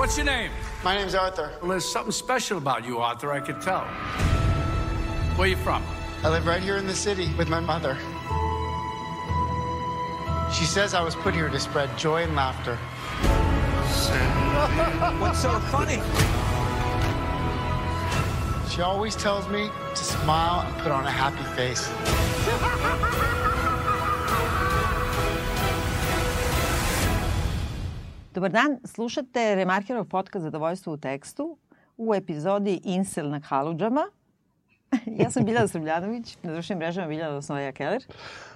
What's 0.00 0.16
your 0.16 0.24
name? 0.24 0.50
My 0.82 0.96
name's 0.96 1.14
Arthur. 1.14 1.52
Well, 1.60 1.72
there's 1.72 1.84
something 1.84 2.10
special 2.10 2.56
about 2.56 2.86
you, 2.86 3.00
Arthur, 3.00 3.32
I 3.32 3.40
could 3.40 3.60
tell. 3.60 3.84
Where 5.36 5.46
are 5.46 5.50
you 5.50 5.56
from? 5.56 5.84
I 6.24 6.30
live 6.30 6.46
right 6.46 6.62
here 6.62 6.78
in 6.78 6.86
the 6.86 6.94
city 6.94 7.30
with 7.36 7.50
my 7.50 7.60
mother. 7.60 7.98
She 10.50 10.64
says 10.64 10.94
I 10.94 11.02
was 11.02 11.14
put 11.16 11.34
here 11.34 11.50
to 11.50 11.60
spread 11.60 11.98
joy 11.98 12.22
and 12.22 12.34
laughter. 12.34 12.76
What's 15.20 15.42
so 15.42 15.60
funny? 15.68 16.00
She 18.70 18.80
always 18.80 19.14
tells 19.14 19.46
me 19.50 19.68
to 19.90 20.02
smile 20.02 20.66
and 20.66 20.74
put 20.82 20.92
on 20.92 21.04
a 21.04 21.10
happy 21.10 21.44
face. 21.54 21.90
Dobar 28.34 28.50
dan, 28.50 28.78
slušate 28.84 29.54
Remarkerov 29.54 30.04
podcast 30.04 30.42
Zadovoljstvo 30.42 30.92
u 30.92 30.96
tekstu 30.96 31.56
u 31.96 32.14
epizodi 32.14 32.80
Insel 32.84 33.30
na 33.30 33.40
Haludžama. 33.40 34.06
ja 35.22 35.30
sam 35.30 35.44
Biljana 35.44 35.68
Srbljanović, 35.68 36.36
na 36.42 36.52
društvenim 36.52 36.78
mrežama 36.78 37.08
Biljana 37.08 37.36
Osnoja 37.36 37.72
Keller. 37.72 38.02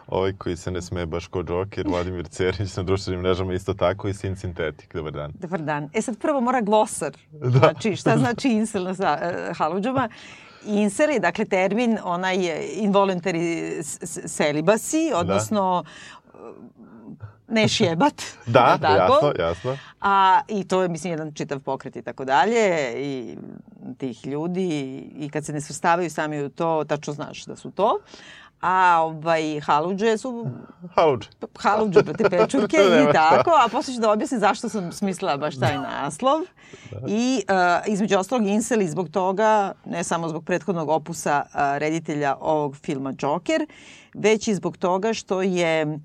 Ovaj 0.07 0.33
koji 0.33 0.57
se 0.57 0.71
ne 0.71 0.83
sme 0.83 1.07
baš 1.07 1.27
ko 1.27 1.45
Joker, 1.49 1.89
Vladimir 1.89 2.29
Cerić 2.29 2.77
na 2.77 2.83
društvenim 2.83 3.21
mrežama 3.23 3.55
isto 3.55 3.75
tako 3.75 4.09
i 4.09 4.15
Sin 4.15 4.37
Sintetik. 4.37 4.95
Dobar 4.95 5.13
dan. 5.13 5.33
Dobar 5.35 5.63
dan. 5.63 5.91
E 5.95 6.03
sad 6.03 6.19
prvo 6.19 6.41
mora 6.41 6.61
glosar. 6.61 7.17
Da. 7.33 7.59
Znači, 7.59 7.97
šta 7.97 8.19
znači 8.19 8.49
Insel 8.49 8.85
na 8.85 8.91
uh, 8.91 9.57
Haludžama? 9.57 10.09
Insel 10.67 11.11
je, 11.11 11.21
dakle, 11.21 11.45
termin 11.45 11.99
onaj 12.05 12.37
involuntary 12.77 13.79
celibacy, 14.29 15.11
Da. 15.27 15.83
Ne 17.55 17.69
šjebat. 17.69 18.23
Da, 18.47 18.79
tako? 18.79 19.15
jasno, 19.15 19.33
jasno. 19.39 19.79
A, 20.01 20.41
I 20.49 20.65
to 20.65 20.83
je, 20.83 20.89
mislim, 20.89 21.13
jedan 21.13 21.33
čitav 21.33 21.61
pokret 21.61 21.97
i 21.97 22.03
tako 22.03 22.25
dalje 22.25 22.93
i 22.97 23.37
tih 23.99 24.27
ljudi 24.27 24.69
i 25.17 25.31
kad 25.31 25.45
se 25.45 25.53
ne 25.53 25.61
svrstavaju 25.61 26.11
sami 26.11 26.43
u 26.43 26.49
to, 26.49 26.85
tačno 26.85 27.13
znaš 27.13 27.45
da 27.45 27.57
su 27.57 27.71
to. 27.71 27.99
A 28.61 29.01
ovaj, 29.03 29.61
haludže 29.61 30.19
su 30.19 30.47
Haluđe. 30.95 31.29
haludže 31.59 32.03
proti 32.03 32.25
pečurke 32.31 32.77
i 33.11 33.13
tako, 33.13 33.51
a 33.51 33.69
posle 33.69 33.95
ću 33.95 34.01
da 34.01 34.11
objasnim 34.13 34.41
zašto 34.41 34.69
sam 34.69 34.93
smislila 34.93 35.37
baš 35.37 35.59
taj 35.59 35.79
naslov. 35.79 36.41
I 37.09 37.43
uh, 37.49 37.93
između 37.93 38.19
ostalog 38.19 38.47
inseli 38.47 38.89
zbog 38.89 39.09
toga, 39.09 39.73
ne 39.85 40.05
samo 40.05 40.29
zbog 40.29 40.45
prethodnog 40.45 40.89
opusa 40.89 41.43
uh, 41.45 41.61
reditelja 41.79 42.37
ovog 42.41 42.77
filma 42.77 43.13
Joker, 43.19 43.67
već 44.15 44.49
i 44.49 44.55
zbog 44.55 44.77
toga 44.77 45.13
što 45.13 45.43
je 45.43 45.99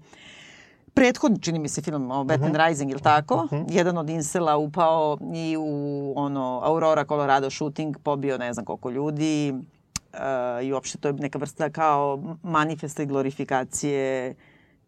prethodni, 0.99 1.41
čini 1.41 1.59
mi 1.59 1.69
se, 1.69 1.81
film 1.81 2.11
o 2.11 2.23
Batman 2.23 2.55
Rising, 2.55 2.91
ili 2.91 3.01
tako? 3.01 3.47
Jedan 3.69 3.97
od 3.97 4.09
insela 4.09 4.57
upao 4.57 5.17
i 5.33 5.57
u 5.59 6.13
ono, 6.15 6.61
Aurora, 6.63 7.05
Colorado 7.05 7.49
shooting, 7.49 7.97
pobio 8.03 8.37
ne 8.37 8.53
znam 8.53 8.65
koliko 8.65 8.89
ljudi 8.89 9.53
uh, 9.53 10.63
i 10.63 10.73
uopšte 10.73 10.97
to 10.97 11.07
je 11.07 11.13
neka 11.13 11.37
vrsta 11.37 11.69
kao 11.69 12.19
manifesta 12.43 13.03
i 13.03 13.05
glorifikacije 13.05 14.35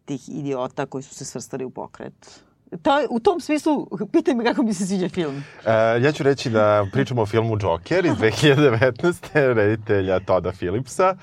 tih 0.04 0.28
idiota 0.28 0.86
koji 0.86 1.02
su 1.02 1.14
se 1.14 1.24
svrstali 1.24 1.64
u 1.64 1.70
pokret. 1.70 2.42
To, 2.82 3.06
u 3.10 3.20
tom 3.20 3.40
smislu, 3.40 3.88
pitaj 4.12 4.34
me 4.34 4.44
kako 4.44 4.62
mi 4.62 4.74
se 4.74 4.86
sviđa 4.86 5.08
film. 5.08 5.44
E, 5.66 5.72
ja 6.02 6.12
ću 6.12 6.22
reći 6.22 6.50
da 6.50 6.86
pričamo 6.92 7.22
o 7.22 7.26
filmu 7.26 7.56
Joker 7.60 8.04
iz 8.04 8.12
2019. 8.22 9.54
reditelja 9.54 10.20
Toda 10.20 10.52
Philipsa, 10.52 11.16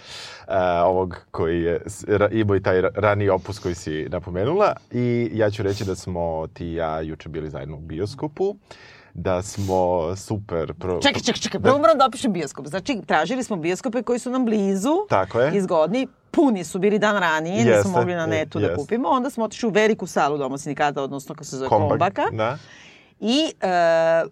e, 0.49 0.81
ovog 0.81 1.17
koji 1.31 1.61
je 1.61 1.81
imao 2.31 2.55
i 2.55 2.61
taj 2.61 2.81
ra- 2.81 2.91
raniji 2.95 3.29
opus 3.29 3.59
koji 3.59 3.75
si 3.75 4.07
napomenula. 4.09 4.73
I 4.91 5.29
ja 5.33 5.49
ću 5.49 5.63
reći 5.63 5.85
da 5.85 5.95
smo 5.95 6.47
ti 6.47 6.65
i 6.65 6.73
ja 6.73 7.01
juče 7.01 7.29
bili 7.29 7.49
zajedno 7.49 7.77
u 7.77 7.81
bioskopu, 7.81 8.55
da 9.13 9.41
smo 9.41 9.79
super... 10.15 10.73
Pro, 10.73 10.99
Čekaj, 11.01 11.21
čekaj, 11.21 11.41
čekaj, 11.41 11.61
prvo 11.61 11.77
moram 11.77 11.97
da 11.97 12.05
opišem 12.05 12.33
bioskop. 12.33 12.67
Znači, 12.67 13.01
tražili 13.05 13.43
smo 13.43 13.55
bioskope 13.55 14.03
koji 14.03 14.19
su 14.19 14.29
nam 14.29 14.45
blizu, 14.45 14.93
Tako 15.09 15.39
je. 15.41 15.57
izgodni, 15.57 16.07
puni 16.31 16.63
su 16.63 16.79
bili 16.79 16.99
dan 16.99 17.17
ranije, 17.17 17.55
nismo 17.55 17.71
Jeste, 17.71 17.89
mogli 17.89 18.15
na 18.15 18.25
netu 18.25 18.59
da 18.59 18.65
jeste. 18.65 18.75
kupimo. 18.77 19.09
Onda 19.09 19.29
smo 19.29 19.43
otišli 19.45 19.67
u 19.67 19.71
veliku 19.71 20.07
salu 20.07 20.37
Doma 20.37 20.57
sindikata, 20.57 21.03
odnosno 21.03 21.35
kako 21.35 21.43
se 21.43 21.57
zove 21.57 21.69
Kombak, 21.69 21.89
Kombaka. 21.89 22.23
Da. 22.31 22.57
I 23.19 23.51
e, 23.61 23.67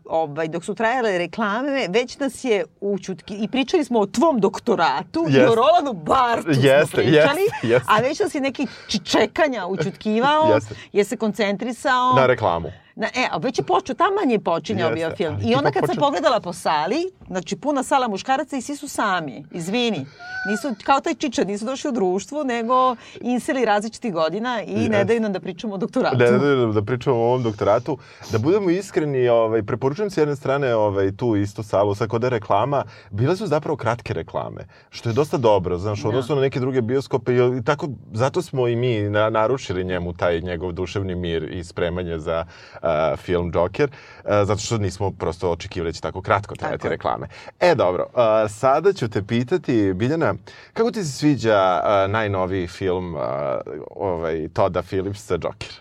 ovaj, 0.06 0.48
dok 0.48 0.66
su 0.66 0.75
trajale 0.75 1.18
reklame, 1.18 1.88
već 1.90 2.20
nas 2.20 2.44
je 2.44 2.66
učutki... 2.81 3.36
I 3.36 3.48
pričali 3.48 3.84
smo 3.84 4.00
o 4.00 4.06
tvom 4.06 4.40
doktoratu 4.40 5.25
i 5.30 5.34
Jeste. 5.34 5.50
o 5.50 5.56
Rolanu 5.56 5.94
Bartu 5.94 6.50
Jeste, 6.50 6.86
smo 6.86 6.97
pričali. 6.97 7.42
jeste, 7.42 7.68
jeste. 7.68 7.88
A 7.88 8.00
već 8.00 8.20
nas 8.20 8.36
je 8.36 8.42
neki 8.42 8.68
čekanja 9.03 9.66
učutkivao, 9.68 10.53
Jeste. 10.53 10.76
je 10.94 11.03
se 11.03 11.18
koncentrisao. 11.18 12.14
Na 12.16 12.26
reklamu. 12.26 12.72
Na, 13.00 13.08
e, 13.08 13.28
a 13.31 13.38
već 13.38 13.59
je 13.59 13.63
počeo, 13.63 13.96
taman 13.96 14.31
je 14.31 14.40
počinjao 14.40 14.91
bio 14.91 15.12
film. 15.16 15.35
I 15.44 15.56
onda 15.56 15.72
kad 15.72 15.85
sam 15.85 15.96
počeo- 15.96 16.00
pogledala 16.00 16.40
po 16.40 16.53
sali, 16.53 17.12
znači 17.28 17.56
puna 17.56 17.84
sala 17.84 18.08
muškaraca 18.08 18.58
i 18.58 18.62
svi 18.62 18.75
su 18.75 18.88
sami, 18.88 19.46
izvini. 19.52 20.06
Nisu, 20.50 20.75
kao 20.84 21.00
taj 21.00 21.13
čičar, 21.16 21.47
nisu 21.47 21.66
došli 21.66 21.90
u 21.90 21.94
društvu, 21.94 22.44
nego 22.44 22.96
inseli 23.22 23.66
različitih 23.66 24.13
godina 24.13 24.62
i 24.63 24.75
ne 24.75 24.81
Jeste. 24.81 25.03
daju 25.03 25.22
nam 25.22 25.34
da 25.34 25.40
pričamo 25.40 25.74
o 25.74 25.78
doktoratu. 25.78 26.18
Da, 26.18 26.31
da, 26.31 26.38
da, 26.38 26.66
da 26.66 26.81
pričamo 26.81 27.16
o 27.16 27.28
ovom 27.28 27.44
doktoratu. 27.44 27.97
Da 28.31 28.38
budemo 28.38 28.69
iskreni, 28.69 29.29
ovaj, 29.29 29.64
preporučujem 29.64 30.12
s 30.12 30.18
jedne 30.18 30.35
strane 30.35 30.75
ovaj, 30.75 31.12
tu 31.12 31.35
istu 31.35 31.64
salu, 31.64 31.96
sad 31.96 32.09
kod 32.09 32.24
je 32.24 32.29
reklama, 32.29 32.84
bile 33.12 33.35
su 33.35 33.47
zapravo 33.47 33.78
kratke 33.78 34.14
reklame, 34.14 34.68
što 34.90 35.09
je 35.09 35.14
dosta 35.14 35.38
dobro, 35.38 35.78
znaš, 35.78 36.06
u 36.06 36.08
odnosu 36.08 36.35
na 36.35 36.41
neke 36.41 36.59
druge 36.59 36.81
bioskope 36.81 37.34
i, 37.34 37.58
i 37.59 37.64
tako, 37.64 37.88
zato 38.14 38.41
smo 38.41 38.68
i 38.68 38.75
mi 38.75 39.02
na, 39.02 39.29
narušili 39.29 39.84
njemu 39.84 40.14
taj 40.14 40.41
njegov 40.41 40.72
duševni 40.72 41.16
mir 41.16 41.44
i 41.52 41.64
spremanje 41.64 42.19
za 42.19 42.46
a, 42.88 43.16
film 43.18 43.52
Joker, 43.53 43.90
a, 44.24 44.46
zato 44.46 44.62
što 44.62 44.78
nismo 44.78 45.12
prosto 45.12 45.52
očekivali 45.52 45.90
da 45.90 45.94
će 45.94 46.02
tako 46.02 46.22
kratko 46.22 46.56
trajati 46.56 46.81
Tako 46.81 46.90
reklame. 46.90 47.28
E, 47.59 47.75
dobro, 47.75 48.08
a, 48.14 48.48
sada 48.48 48.94
ću 48.94 49.09
te 49.09 49.24
pitati, 49.24 49.94
Biljana, 49.94 50.34
kako 50.74 50.92
ti 50.92 51.03
se 51.03 51.12
sviđa 51.12 51.81
a, 51.84 52.08
najnoviji 52.09 52.68
film 52.68 53.16
a, 53.16 53.59
ovaj, 53.96 54.47
Toda 54.53 54.81
Phillipsa 54.81 55.34
Joker? 55.34 55.72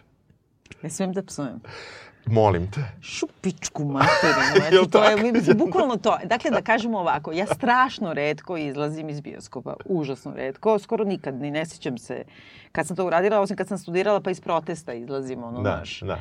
Ne 0.83 0.91
smijem 0.91 1.13
da 1.13 1.23
psujem. 1.23 1.61
Molim 2.27 2.71
te. 2.71 2.81
Šupičku 3.01 3.85
materinu. 3.85 4.37
Znači, 4.57 4.91
to 4.91 5.05
je 5.05 5.33
mislim, 5.33 5.59
bukvalno 5.59 5.97
to. 5.97 6.19
Dakle, 6.25 6.51
da 6.51 6.63
kažemo 6.63 6.99
ovako, 6.99 7.33
ja 7.33 7.47
strašno 7.47 8.13
redko 8.13 8.57
izlazim 8.57 9.09
iz 9.09 9.21
bioskopa. 9.21 9.75
Užasno 9.85 10.33
redko. 10.35 10.79
Skoro 10.79 11.05
nikad, 11.05 11.35
ni 11.35 11.51
ne 11.51 11.67
sjećam 11.67 11.99
se. 11.99 12.25
Kad 12.73 12.87
sam 12.87 12.97
to 12.97 13.07
uradila, 13.07 13.41
osim 13.41 13.57
kad 13.57 13.69
sam 13.69 13.79
studirala, 13.79 14.21
pa 14.21 14.31
iz 14.31 14.41
protesta 14.41 14.93
izlazim, 14.93 15.45
ono, 15.45 15.63
Da, 15.63 15.83
da. 16.03 16.19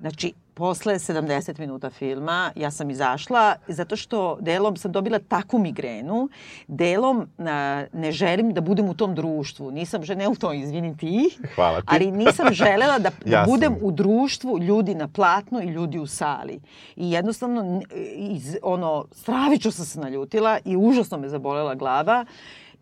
Znači, 0.00 0.32
posle 0.54 0.94
70 0.94 1.58
minuta 1.58 1.90
filma 1.90 2.52
ja 2.56 2.70
sam 2.70 2.90
izašla 2.90 3.54
zato 3.68 3.96
što 3.96 4.38
delom 4.40 4.76
sam 4.76 4.92
dobila 4.92 5.18
takvu 5.20 5.58
migrenu, 5.58 6.28
delom 6.68 7.28
a, 7.38 7.84
ne 7.92 8.12
želim 8.12 8.52
da 8.52 8.60
budem 8.60 8.88
u 8.88 8.94
tom 8.94 9.14
društvu. 9.14 9.70
Nisam, 9.70 10.04
že- 10.04 10.16
ne 10.16 10.28
u 10.28 10.34
to, 10.34 10.52
izvini 10.52 10.96
ti, 10.96 11.36
Hvala 11.54 11.80
ti. 11.80 11.86
ali 11.88 12.10
nisam 12.10 12.46
želela 12.52 12.98
da, 12.98 13.10
da 13.26 13.44
budem 13.48 13.76
u 13.82 13.90
društvu 13.90 14.58
ljudi 14.58 14.94
na 14.94 15.08
platnu 15.08 15.60
i 15.60 15.66
ljudi 15.66 15.98
u 15.98 16.06
sali. 16.06 16.60
I 16.96 17.10
jednostavno, 17.10 17.82
iz, 18.14 18.56
ono, 18.62 19.04
stravično 19.12 19.70
sam 19.70 19.84
se 19.84 20.00
naljutila 20.00 20.58
i 20.64 20.76
užasno 20.76 21.18
me 21.18 21.28
zabolela 21.28 21.74
glava 21.74 22.24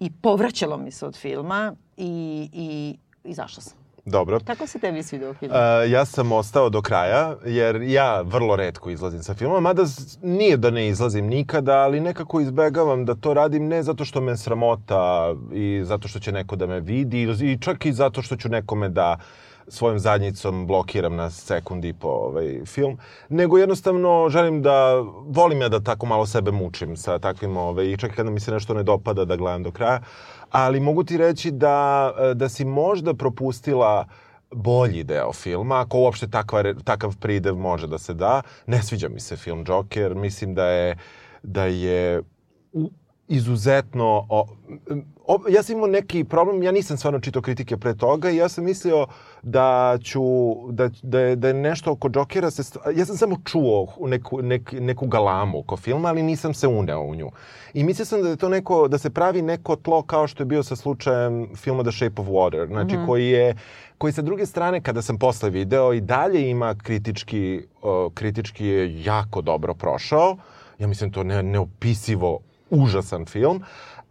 i 0.01 0.11
povraćalo 0.13 0.77
mi 0.77 0.91
se 0.91 1.07
od 1.07 1.17
filma 1.17 1.75
i, 1.97 2.11
i 2.53 2.97
izašla 3.25 3.63
sam. 3.63 3.79
Dobro. 4.11 4.41
Kako 4.45 4.67
se 4.67 4.79
tebi 4.79 5.03
svidio 5.03 5.35
film? 5.35 5.53
Uh, 5.53 5.91
ja 5.91 6.05
sam 6.05 6.33
ostao 6.33 6.71
do 6.71 6.83
kraja, 6.83 7.37
jer 7.47 7.83
ja 7.83 8.21
vrlo 8.21 8.57
redko 8.57 8.91
izlazim 8.91 9.23
sa 9.23 9.35
filmom, 9.35 9.63
mada 9.63 9.83
nije 10.23 10.57
da 10.57 10.71
ne 10.71 10.89
izlazim 10.89 11.27
nikada, 11.27 11.79
ali 11.79 12.01
nekako 12.01 12.41
izbegavam 12.41 13.05
da 13.05 13.15
to 13.15 13.35
radim 13.35 13.69
ne 13.69 13.83
zato 13.83 14.05
što 14.05 14.21
me 14.21 14.37
sramota 14.37 15.35
i 15.53 15.81
zato 15.85 16.09
što 16.09 16.19
će 16.19 16.33
neko 16.33 16.57
da 16.57 16.67
me 16.67 16.81
vidi 16.81 17.23
i 17.23 17.59
čak 17.61 17.87
i 17.87 17.93
zato 17.93 18.23
što 18.23 18.37
ću 18.37 18.49
nekome 18.49 18.89
da 18.89 19.19
svojom 19.69 19.99
zadnjicom 19.99 20.67
blokiram 20.67 21.17
na 21.17 21.31
sekund 21.31 21.85
i 21.85 21.93
po 21.93 22.09
ovaj 22.09 22.65
film, 22.67 22.99
nego 23.29 23.59
jednostavno 23.59 24.29
želim 24.29 24.63
da, 24.63 24.95
volim 25.27 25.61
ja 25.61 25.69
da 25.69 25.81
tako 25.81 26.07
malo 26.07 26.27
sebe 26.27 26.51
mučim 26.51 26.97
sa 26.97 27.19
takvim, 27.19 27.57
ovaj, 27.57 27.97
čak 27.97 28.13
i 28.13 28.15
kada 28.15 28.31
mi 28.31 28.41
se 28.41 28.53
nešto 28.53 28.75
ne 28.75 28.83
dopada 28.83 29.25
da 29.25 29.37
gledam 29.37 29.63
do 29.63 29.71
kraja, 29.71 30.01
ali 30.51 30.81
mogu 30.81 31.05
ti 31.05 31.17
reći 31.17 31.51
da, 31.51 32.13
da 32.35 32.49
si 32.49 32.65
možda 32.65 33.15
propustila 33.15 34.07
bolji 34.51 35.05
deo 35.05 35.33
filma, 35.33 35.81
ako 35.81 35.99
uopšte 35.99 36.29
takva, 36.29 36.75
takav 36.85 37.17
pridev 37.17 37.57
može 37.57 37.87
da 37.87 37.99
se 37.99 38.15
da. 38.15 38.43
Ne 38.67 38.83
sviđa 38.83 39.09
mi 39.09 39.21
se 39.21 39.37
film 39.37 39.65
Joker, 39.69 40.15
mislim 40.15 40.55
da 40.55 40.67
je, 40.67 40.97
da 41.43 41.65
je 41.65 42.23
izuzetno... 43.29 44.27
O, 44.29 44.47
o, 45.27 45.39
ja 45.49 45.63
sam 45.63 45.77
imao 45.77 45.89
neki 45.89 46.25
problem, 46.25 46.63
ja 46.63 46.73
nisam 46.73 46.97
stvarno 46.97 47.21
čitao 47.21 47.43
kritike 47.43 47.77
pre 47.77 47.97
toga 47.97 48.31
i 48.31 48.37
ja 48.37 48.49
sam 48.49 48.65
mislio 48.65 49.07
da 49.43 49.99
ću, 50.03 50.21
da, 50.71 50.91
da, 51.03 51.21
je, 51.21 51.37
da 51.37 51.49
je 51.49 51.55
nešto 51.55 51.93
oko 51.93 52.11
Jokera 52.15 52.51
se... 52.51 52.63
stva- 52.63 52.99
Ja 52.99 53.05
sam 53.05 53.17
samo 53.17 53.37
čuo 53.45 53.87
neku, 54.01 54.43
nek, 54.43 54.73
neku 54.73 55.07
galamu 55.07 55.59
oko 55.59 55.77
filma, 55.77 56.09
ali 56.09 56.23
nisam 56.23 56.55
se 56.55 56.69
uneo 56.69 57.03
u 57.03 57.15
nju. 57.15 57.31
I 57.75 57.85
mislio 57.85 58.07
sam 58.07 58.23
da 58.23 58.29
je 58.29 58.37
to 58.37 58.49
neko, 58.49 58.89
da 58.89 58.99
se 58.99 59.11
pravi 59.11 59.43
neko 59.43 59.77
tlo 59.77 60.03
kao 60.03 60.27
što 60.27 60.43
je 60.43 60.47
bio 60.47 60.63
sa 60.63 60.77
slučajem 60.77 61.49
filma 61.57 61.83
The 61.83 61.93
Shape 61.93 62.23
of 62.23 62.29
Water, 62.29 62.67
znači 62.67 62.97
mm 62.97 63.01
-hmm. 63.01 63.07
koji 63.07 63.29
je 63.29 63.55
koji 63.99 64.13
sa 64.13 64.23
druge 64.23 64.47
strane, 64.47 64.83
kada 64.83 65.03
sam 65.03 65.19
posle 65.19 65.51
video, 65.51 65.93
i 65.93 66.01
dalje 66.01 66.51
ima 66.51 66.75
kritički, 66.75 67.63
uh, 67.83 68.13
kritički 68.15 68.67
je 68.67 69.05
jako 69.05 69.41
dobro 69.43 69.75
prošao. 69.75 70.37
Ja 70.79 70.87
mislim 70.87 71.13
to 71.13 71.25
ne, 71.25 71.43
neopisivo 71.43 72.41
užasan 72.71 73.27
film. 73.27 73.63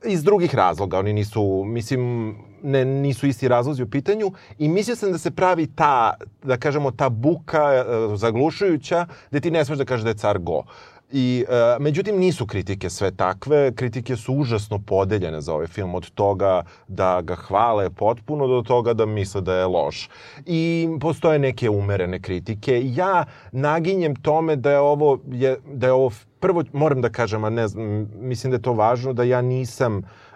Iz 0.05 0.23
drugih 0.23 0.55
razloga, 0.55 0.99
oni 0.99 1.13
nisu, 1.13 1.63
mislim, 1.65 2.35
ne, 2.63 2.85
nisu 2.85 3.27
isti 3.27 3.47
razlozi 3.47 3.83
u 3.83 3.89
pitanju 3.89 4.31
i 4.59 4.69
mislio 4.69 4.95
sam 4.95 5.11
da 5.11 5.17
se 5.17 5.31
pravi 5.31 5.67
ta, 5.67 6.13
da 6.43 6.57
kažemo, 6.57 6.91
ta 6.91 7.09
buka 7.09 7.63
uh, 7.63 8.19
zaglušujuća, 8.19 9.05
gde 9.29 9.39
ti 9.39 9.51
ne 9.51 9.65
smeš 9.65 9.77
da 9.77 9.85
kažeš 9.85 10.03
da 10.03 10.09
je 10.09 10.17
car 10.17 10.37
go. 10.39 10.63
I, 11.11 11.45
e, 11.49 11.79
međutim, 11.79 12.17
nisu 12.19 12.47
kritike 12.47 12.89
sve 12.89 13.11
takve. 13.11 13.71
Kritike 13.75 14.15
su 14.15 14.33
užasno 14.33 14.79
podeljene 14.79 15.41
za 15.41 15.53
ovaj 15.53 15.67
film. 15.67 15.95
Od 15.95 16.09
toga 16.09 16.63
da 16.87 17.21
ga 17.21 17.35
hvale 17.35 17.89
potpuno 17.89 18.47
do 18.47 18.61
toga 18.61 18.93
da 18.93 19.05
misle 19.05 19.41
da 19.41 19.53
je 19.53 19.65
loš. 19.65 20.09
I 20.45 20.89
postoje 21.01 21.39
neke 21.39 21.69
umerene 21.69 22.21
kritike. 22.21 22.81
Ja 22.85 23.25
naginjem 23.51 24.15
tome 24.15 24.55
da 24.55 24.71
je 24.71 24.79
ovo, 24.79 25.19
je, 25.31 25.57
da 25.73 25.87
je 25.87 25.93
ovo 25.93 26.11
prvo, 26.39 26.63
moram 26.73 27.01
da 27.01 27.09
kažem, 27.09 27.43
a 27.43 27.49
ne 27.49 27.67
znam, 27.67 28.09
mislim 28.19 28.51
da 28.51 28.55
je 28.55 28.61
to 28.61 28.73
važno, 28.73 29.13
da 29.13 29.23
ja 29.23 29.41
nisam 29.41 29.97
Uh, 29.97 30.26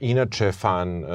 inače 0.00 0.52
fan 0.52 1.04
uh, 1.04 1.10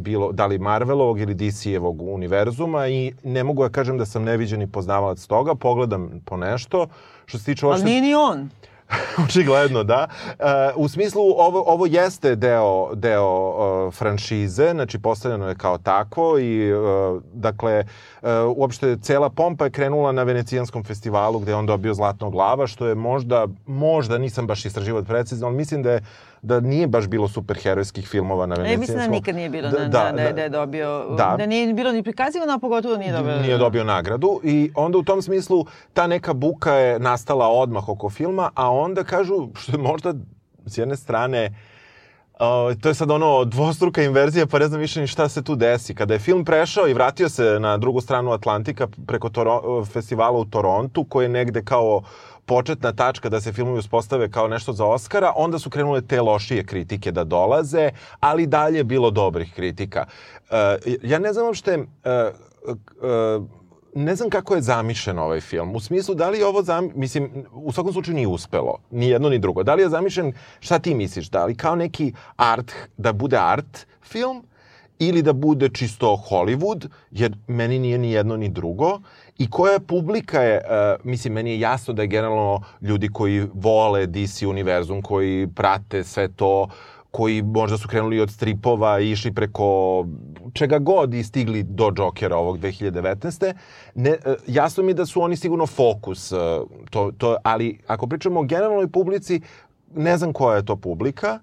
bilo 0.00 0.32
da 0.32 0.46
li 0.46 0.58
Marvelovog 0.58 1.20
ili 1.20 1.34
DC-evog 1.34 2.02
univerzuma 2.02 2.88
i 2.88 3.12
ne 3.24 3.44
mogu 3.44 3.62
da 3.62 3.68
kažem 3.68 3.98
da 3.98 4.06
sam 4.06 4.22
neviđeni 4.22 4.66
poznavalac 4.66 5.26
toga, 5.26 5.54
pogledam 5.54 6.20
po 6.24 6.36
nešto. 6.36 6.86
Što 7.26 7.38
se 7.38 7.44
tiče 7.44 7.66
Ali 7.66 7.72
uopšte... 7.72 7.86
nije 7.86 8.02
ni 8.02 8.14
on. 8.14 8.50
Očigledno, 9.24 9.84
da. 9.84 10.08
Uh, 10.26 10.46
u 10.76 10.88
smislu, 10.88 11.22
ovo, 11.22 11.64
ovo 11.66 11.86
jeste 11.86 12.36
deo, 12.36 12.94
deo 12.94 13.48
uh, 13.48 13.94
franšize, 13.94 14.70
znači 14.70 14.98
postavljeno 14.98 15.48
je 15.48 15.54
kao 15.54 15.78
takvo 15.78 16.38
i, 16.38 16.72
uh, 16.74 17.22
dakle, 17.32 17.84
uh, 18.22 18.28
uopšte 18.56 18.96
cela 19.02 19.30
pompa 19.30 19.64
je 19.64 19.70
krenula 19.70 20.12
na 20.12 20.22
Venecijanskom 20.22 20.84
festivalu 20.84 21.38
gde 21.38 21.52
je 21.52 21.56
on 21.56 21.66
dobio 21.66 21.94
Zlatnog 21.94 22.32
glava, 22.32 22.66
što 22.66 22.86
je 22.86 22.94
možda, 22.94 23.46
možda, 23.66 24.18
nisam 24.18 24.46
baš 24.46 24.64
istraživao 24.64 25.02
precizno, 25.02 25.46
ali 25.46 25.56
mislim 25.56 25.82
da 25.82 25.92
je 25.92 26.02
da 26.42 26.60
nije 26.60 26.86
baš 26.86 27.06
bilo 27.06 27.28
superherojskih 27.28 28.08
filmova 28.08 28.46
na 28.46 28.54
E, 28.54 28.58
Venecijanskom. 28.58 28.80
mislim 28.80 28.98
da 29.00 29.06
nikad 29.08 29.34
nije 29.34 29.50
bilo 29.50 29.70
Da, 29.70 29.78
da, 29.78 29.86
da, 29.86 30.12
da, 30.14 30.32
da, 30.32 30.42
je 30.42 30.48
dobio, 30.48 31.06
Da. 31.08 31.34
da. 31.38 31.46
nije 31.46 31.74
bilo 31.74 31.92
ni 31.92 32.02
prikazivano, 32.02 32.52
a 32.52 32.58
pogotovo 32.58 32.96
nije 32.96 33.12
dobio. 33.12 33.36
nije 33.36 33.58
dobio 33.58 33.84
nagradu 33.84 34.40
i 34.44 34.70
onda 34.74 34.98
u 34.98 35.02
tom 35.02 35.22
smislu 35.22 35.64
ta 35.92 36.06
neka 36.06 36.32
buka 36.32 36.72
je 36.72 36.98
nastala 36.98 37.48
odmah 37.48 37.88
oko 37.88 38.10
filma, 38.10 38.50
a 38.54 38.70
onda 38.70 39.04
kažu, 39.04 39.48
što 39.54 39.72
je 39.72 39.78
možda 39.80 40.14
s 40.66 40.78
jedne 40.78 40.96
strane 40.96 41.50
Uh, 42.34 42.80
to 42.80 42.88
je 42.88 42.94
sad 42.94 43.10
ono 43.10 43.44
dvostruka 43.44 44.02
inverzija, 44.02 44.46
pa 44.46 44.58
ne 44.58 44.66
znam 44.66 44.80
više 44.80 45.00
ni 45.00 45.06
šta 45.06 45.28
se 45.28 45.42
tu 45.44 45.54
desi. 45.54 45.94
Kada 45.94 46.14
je 46.14 46.20
film 46.20 46.44
prešao 46.44 46.88
i 46.88 46.94
vratio 46.94 47.28
se 47.28 47.58
na 47.60 47.76
drugu 47.76 48.00
stranu 48.00 48.32
Atlantika 48.32 48.88
preko 49.06 49.28
Toro 49.28 49.84
festivala 49.84 50.38
u 50.38 50.44
Torontu, 50.44 51.04
koji 51.04 51.24
je 51.24 51.28
negde 51.28 51.62
kao 51.62 52.02
početna 52.50 52.92
tačka 52.92 53.28
da 53.28 53.40
se 53.40 53.52
filmovi 53.52 53.78
uspostave 53.78 54.30
kao 54.30 54.48
nešto 54.48 54.72
za 54.72 54.84
Oscara, 54.84 55.32
onda 55.36 55.58
su 55.58 55.70
krenule 55.70 56.00
te 56.02 56.20
lošije 56.20 56.64
kritike 56.66 57.12
da 57.12 57.24
dolaze, 57.24 57.90
ali 58.20 58.46
dalje 58.46 58.78
je 58.78 58.84
bilo 58.84 59.10
dobrih 59.10 59.52
kritika. 59.54 60.06
Uh, 60.50 60.56
ja 61.02 61.18
ne 61.18 61.32
znam 61.32 61.46
uopšte... 61.46 61.78
Uh, 61.78 61.84
uh, 63.38 63.46
ne 63.94 64.14
znam 64.16 64.30
kako 64.30 64.54
je 64.54 64.62
zamišljen 64.62 65.18
ovaj 65.18 65.40
film. 65.40 65.76
U 65.76 65.80
smislu, 65.80 66.14
da 66.14 66.30
li 66.30 66.38
je 66.38 66.46
ovo 66.46 66.62
zam... 66.62 66.90
Mislim, 66.94 67.46
u 67.52 67.72
svakom 67.72 67.92
slučaju 67.92 68.14
nije 68.14 68.26
uspelo. 68.26 68.78
Ni 68.90 69.08
jedno 69.08 69.28
ni 69.28 69.38
drugo. 69.38 69.62
Da 69.62 69.74
li 69.74 69.82
je 69.82 69.88
zamišljen, 69.88 70.32
šta 70.60 70.78
ti 70.78 70.94
misliš? 70.94 71.30
Da 71.30 71.44
li 71.44 71.54
kao 71.54 71.74
neki 71.74 72.12
art, 72.36 72.72
da 72.96 73.12
bude 73.12 73.36
art 73.36 73.86
film 74.02 74.42
ili 74.98 75.22
da 75.22 75.32
bude 75.32 75.68
čisto 75.68 76.18
Hollywood, 76.30 76.88
jer 77.10 77.36
meni 77.46 77.78
nije 77.78 77.98
ni 77.98 78.12
jedno 78.12 78.36
ni 78.36 78.48
drugo. 78.48 79.00
I 79.40 79.50
koja 79.50 79.80
publika 79.80 80.40
je, 80.42 80.56
uh, 80.56 81.06
mislim, 81.06 81.32
meni 81.32 81.50
je 81.50 81.60
jasno 81.60 81.94
da 81.94 82.02
je 82.02 82.08
generalno 82.08 82.62
ljudi 82.80 83.08
koji 83.08 83.46
vole 83.54 84.06
DC 84.06 84.42
univerzum, 84.42 85.02
koji 85.02 85.48
prate 85.54 86.04
sve 86.04 86.28
to, 86.28 86.68
koji 87.10 87.42
možda 87.42 87.78
su 87.78 87.88
krenuli 87.88 88.20
od 88.20 88.30
stripova 88.30 89.00
i 89.00 89.10
išli 89.10 89.34
preko 89.34 90.06
čega 90.52 90.78
god 90.78 91.14
i 91.14 91.22
stigli 91.22 91.62
do 91.62 91.92
Jokera 91.96 92.36
ovog 92.36 92.58
2019. 92.58 93.54
Ne, 93.94 94.10
e, 94.10 94.18
jasno 94.46 94.82
mi 94.82 94.90
je 94.90 94.94
da 94.94 95.06
su 95.06 95.22
oni 95.22 95.36
sigurno 95.36 95.66
fokus, 95.66 96.32
e, 96.32 96.36
to, 96.90 97.10
to, 97.18 97.36
ali 97.42 97.78
ako 97.86 98.06
pričamo 98.06 98.40
o 98.40 98.44
generalnoj 98.44 98.88
publici, 98.88 99.40
ne 99.94 100.18
znam 100.18 100.32
koja 100.32 100.56
je 100.56 100.64
to 100.64 100.76
publika, 100.76 101.38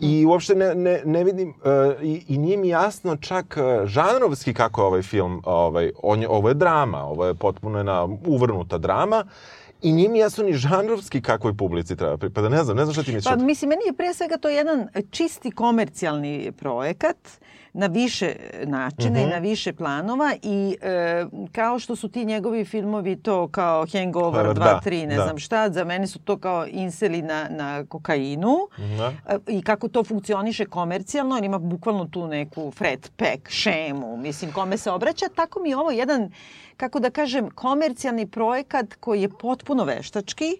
I 0.00 0.26
uopšte 0.26 0.54
ne, 0.54 0.74
ne, 0.74 1.02
ne 1.04 1.24
vidim, 1.24 1.48
uh, 1.48 2.02
i, 2.02 2.24
i 2.28 2.38
nije 2.38 2.56
mi 2.56 2.68
jasno 2.68 3.16
čak 3.16 3.56
uh, 3.56 3.86
žanrovski 3.86 4.54
kako 4.54 4.80
je 4.80 4.86
ovaj 4.86 5.02
film, 5.02 5.42
ovaj, 5.44 5.92
on 6.02 6.22
je, 6.22 6.28
ovo 6.28 6.48
je 6.48 6.54
drama, 6.54 7.04
ovo 7.04 7.26
je 7.26 7.34
potpuno 7.34 7.78
jedna 7.78 8.08
uvrnuta 8.26 8.78
drama, 8.78 9.24
i 9.82 9.92
nije 9.92 10.08
mi 10.08 10.18
jasno 10.18 10.44
ni 10.44 10.52
žanrovski 10.54 11.22
kakvoj 11.22 11.54
publici 11.54 11.96
treba 11.96 12.16
pripada. 12.16 12.48
Ne 12.48 12.64
znam, 12.64 12.76
ne 12.76 12.84
znam 12.84 12.94
šta 12.94 13.02
ti 13.02 13.12
misliš. 13.12 13.24
Pa 13.26 13.36
mislim, 13.36 13.68
meni 13.68 13.82
je 13.86 13.92
pre 13.92 14.14
svega 14.14 14.36
to 14.36 14.48
jedan 14.48 14.88
čisti 15.10 15.50
komercijalni 15.50 16.52
projekat 16.52 17.16
na 17.72 17.86
više 17.86 18.32
načina 18.64 19.10
Mhm. 19.12 19.20
i 19.20 19.26
na 19.26 19.38
više 19.38 19.72
planova 19.72 20.34
i 20.42 20.76
e, 20.82 21.24
kao 21.52 21.78
što 21.78 21.96
su 21.96 22.08
ti 22.08 22.24
njegovi 22.24 22.64
filmovi 22.64 23.16
to 23.16 23.48
kao 23.48 23.86
Hangover 23.88 24.46
Pa, 24.46 24.50
2, 24.50 24.54
da, 24.54 24.80
3, 24.82 25.06
ne 25.06 25.16
da. 25.16 25.22
znam 25.22 25.38
šta, 25.38 25.70
za 25.70 25.84
mene 25.84 26.06
su 26.06 26.18
to 26.18 26.38
kao 26.38 26.66
inseli 26.66 27.22
na, 27.22 27.46
na 27.50 27.84
kokainu 27.86 28.56
Da. 28.98 29.12
E, 29.28 29.38
i 29.48 29.62
kako 29.62 29.88
to 29.88 30.04
funkcioniše 30.04 30.66
komercijalno, 30.66 31.36
on 31.36 31.44
ima 31.44 31.58
bukvalno 31.58 32.04
tu 32.04 32.26
neku 32.26 32.70
Fred 32.70 33.10
Peck 33.16 33.48
šemu, 33.48 34.16
mislim, 34.16 34.52
kome 34.52 34.76
se 34.76 34.90
obraća, 34.90 35.26
tako 35.28 35.60
mi 35.60 35.68
je 35.68 35.76
ovo 35.76 35.90
jedan, 35.90 36.30
kako 36.80 37.00
da 37.00 37.10
kažem, 37.12 37.50
komercijalni 37.50 38.26
projekat 38.28 38.94
koji 38.96 39.22
je 39.22 39.28
potpuno 39.30 39.84
veštački 39.84 40.56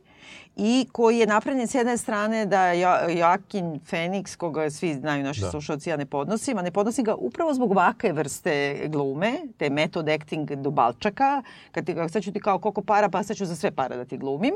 i 0.59 0.87
koji 0.93 1.19
je 1.19 1.27
napravljen 1.27 1.67
s 1.67 1.75
jedne 1.75 1.97
strane 1.97 2.47
da 2.47 2.67
Jo- 2.67 2.89
Joaquin 3.11 3.79
Phoenix, 3.83 4.37
koga 4.37 4.71
svi 4.71 4.95
znaju 4.95 5.25
naši 5.25 5.41
Da. 5.41 5.51
slušalci, 5.51 5.91
ja 5.91 5.97
ne 5.97 6.07
podnosim, 6.07 6.59
a 6.59 6.63
ne 6.63 6.71
podnosim 6.71 7.05
ga 7.05 7.15
upravo 7.17 7.55
zbog 7.55 7.71
ovakve 7.71 8.13
vrste 8.13 8.55
glume, 8.87 9.33
te 9.57 9.71
method 9.71 10.09
acting 10.11 10.51
do 10.53 10.71
balčaka, 10.73 11.43
kad 11.73 11.87
ti, 11.87 11.97
sad 12.09 12.23
ću 12.23 12.33
ti 12.33 12.41
kao 12.41 12.59
koliko 12.59 12.83
para, 12.83 13.09
pa 13.09 13.23
sad 13.23 13.37
ću 13.37 13.47
za 13.47 13.57
sve 13.57 13.71
para 13.71 13.97
da 13.97 14.05
ti 14.05 14.19
glumim, 14.19 14.55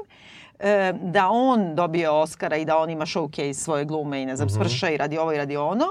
e, 0.59 0.93
da 0.95 1.29
on 1.29 1.75
dobije 1.75 2.11
Oscara 2.11 2.57
i 2.57 2.65
da 2.65 2.79
on 2.79 2.91
ima 2.91 3.07
showcase 3.07 3.53
svoje 3.55 3.85
glume 3.85 4.23
i 4.23 4.27
ne 4.27 4.37
znam, 4.37 4.49
svrša 4.51 4.91
i 4.91 4.97
radi 4.97 5.19
ovo 5.19 5.33
i 5.33 5.39
radi 5.39 5.57
ono, 5.57 5.87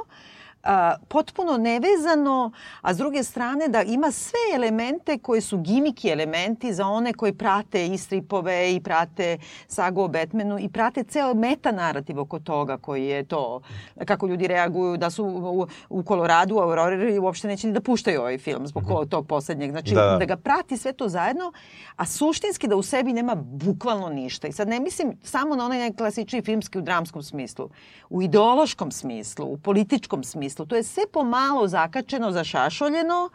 a, 0.63 0.95
potpuno 1.07 1.57
nevezano, 1.57 2.51
a 2.81 2.93
s 2.93 2.97
druge 2.97 3.23
strane 3.23 3.67
da 3.67 3.81
ima 3.81 4.11
sve 4.11 4.39
elemente 4.55 5.17
koji 5.17 5.41
su 5.41 5.57
gimiki 5.57 6.09
elementi 6.09 6.73
za 6.73 6.87
one 6.87 7.13
koji 7.13 7.33
prate 7.33 7.87
i 7.87 7.97
stripove 7.97 8.75
i 8.75 8.79
prate 8.79 9.37
sagu 9.67 10.01
o 10.01 10.07
Batmanu 10.07 10.59
i 10.59 10.69
prate 10.69 11.03
ceo 11.03 11.33
meta 11.33 11.71
narativ 11.71 12.19
oko 12.19 12.39
toga 12.39 12.77
koji 12.77 13.05
je 13.05 13.23
to, 13.23 13.61
kako 14.05 14.27
ljudi 14.27 14.47
reaguju 14.47 14.97
da 14.97 15.09
su 15.09 15.25
u, 15.25 15.67
u 15.89 16.03
Koloradu, 16.03 16.55
u 16.55 16.59
Aurori 16.59 17.19
uopšte 17.19 17.47
neće 17.47 17.67
ni 17.67 17.73
da 17.73 17.81
puštaju 17.81 18.19
ovaj 18.19 18.37
film 18.37 18.67
zbog 18.67 18.83
mm 18.83 18.93
tog 19.09 19.27
poslednjeg. 19.27 19.71
Znači 19.71 19.93
Da, 19.93 20.05
da. 20.05 20.17
da 20.17 20.25
ga 20.25 20.37
prati 20.37 20.77
sve 20.77 20.93
to 20.93 21.09
zajedno, 21.09 21.51
a 21.95 22.05
suštinski 22.05 22.67
da 22.67 22.75
u 22.75 22.83
sebi 22.83 23.13
nema 23.13 23.35
bukvalno 23.35 24.09
ništa. 24.09 24.47
I 24.47 24.51
sad 24.51 24.67
ne 24.67 24.79
mislim 24.79 25.17
samo 25.23 25.55
na 25.55 25.65
onaj 25.65 25.79
najklasičniji 25.79 26.41
filmski 26.41 26.77
u 26.77 26.81
dramskom 26.81 27.23
smislu, 27.23 27.69
u 28.09 28.21
ideološkom 28.21 28.91
smislu, 28.91 29.45
u 29.45 29.57
političkom 29.57 30.23
smislu. 30.23 30.52
To 30.55 30.75
je 30.75 30.83
sve 30.83 31.03
pomalo 31.07 31.67
zakačeno, 31.67 32.31
zašašoljeno 32.31 33.29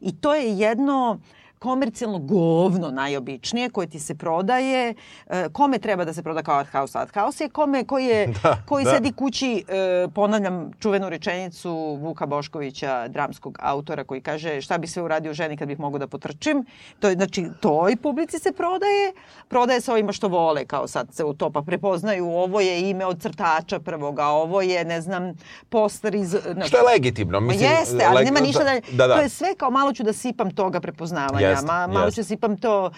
i 0.00 0.20
to 0.20 0.34
je 0.34 0.58
jedno 0.58 1.20
komercijalno 1.62 2.18
govno 2.18 2.90
najobičnije 2.90 3.70
koje 3.70 3.86
ti 3.86 4.00
se 4.00 4.14
prodaje. 4.14 4.94
E, 5.26 5.48
kome 5.48 5.78
treba 5.78 6.04
da 6.04 6.12
se 6.12 6.22
proda 6.22 6.42
kao 6.42 6.58
art 6.58 6.70
house? 6.70 6.98
Art 6.98 7.14
house 7.14 7.44
je 7.44 7.48
kome 7.48 7.84
koji, 7.84 8.06
je, 8.06 8.26
Da, 8.42 8.56
koji 8.68 8.84
da. 8.84 8.90
sedi 8.90 9.12
kući, 9.12 9.64
e, 9.68 10.08
ponavljam 10.14 10.70
čuvenu 10.80 11.08
rečenicu 11.08 11.70
Vuka 12.00 12.26
Boškovića, 12.26 13.08
dramskog 13.08 13.58
autora 13.60 14.04
koji 14.04 14.20
kaže 14.20 14.60
šta 14.60 14.78
bi 14.78 14.86
sve 14.86 15.02
uradio 15.02 15.34
ženi 15.34 15.56
kad 15.56 15.68
bih 15.68 15.80
mogao 15.80 15.98
da 15.98 16.06
potrčim. 16.06 16.64
To 17.00 17.08
je, 17.08 17.14
znači, 17.14 17.46
toj 17.60 17.96
publici 17.96 18.38
se 18.38 18.52
prodaje. 18.52 19.12
Prodaje 19.48 19.80
se 19.80 19.92
ovima 19.92 20.12
što 20.12 20.28
vole, 20.28 20.64
kao 20.64 20.88
sad 20.88 21.14
se 21.14 21.24
u 21.24 21.34
to 21.34 21.50
pa 21.50 21.62
prepoznaju. 21.62 22.26
Ovo 22.26 22.60
je 22.60 22.90
ime 22.90 23.06
od 23.06 23.22
crtača 23.22 23.80
prvoga, 23.80 24.26
ovo 24.26 24.62
je, 24.62 24.84
ne 24.84 25.00
znam, 25.00 25.32
poster 25.68 26.14
iz... 26.14 26.36
Znači, 26.52 26.68
Što 26.68 26.76
je 26.76 26.82
legitimno. 26.84 27.40
Ma 27.40 27.46
Mislim, 27.46 27.70
jeste, 27.70 28.04
ali 28.08 28.16
leg- 28.16 28.24
nema 28.24 28.40
ništa 28.40 28.64
da, 28.64 28.80
Da, 28.92 29.06
da. 29.06 29.14
To 29.16 29.22
je 29.22 29.28
sve 29.28 29.54
kao 29.54 29.70
malo 29.70 29.92
ću 29.92 30.02
da 30.02 30.12
sipam 30.12 30.50
toga 30.50 30.80
prepoznavanja. 30.80 31.51
Jest, 31.52 31.66
ma, 31.66 31.86
malo 31.86 32.04
jest. 32.04 32.14
ću 32.14 32.24
sipam 32.24 32.56
to 32.56 32.90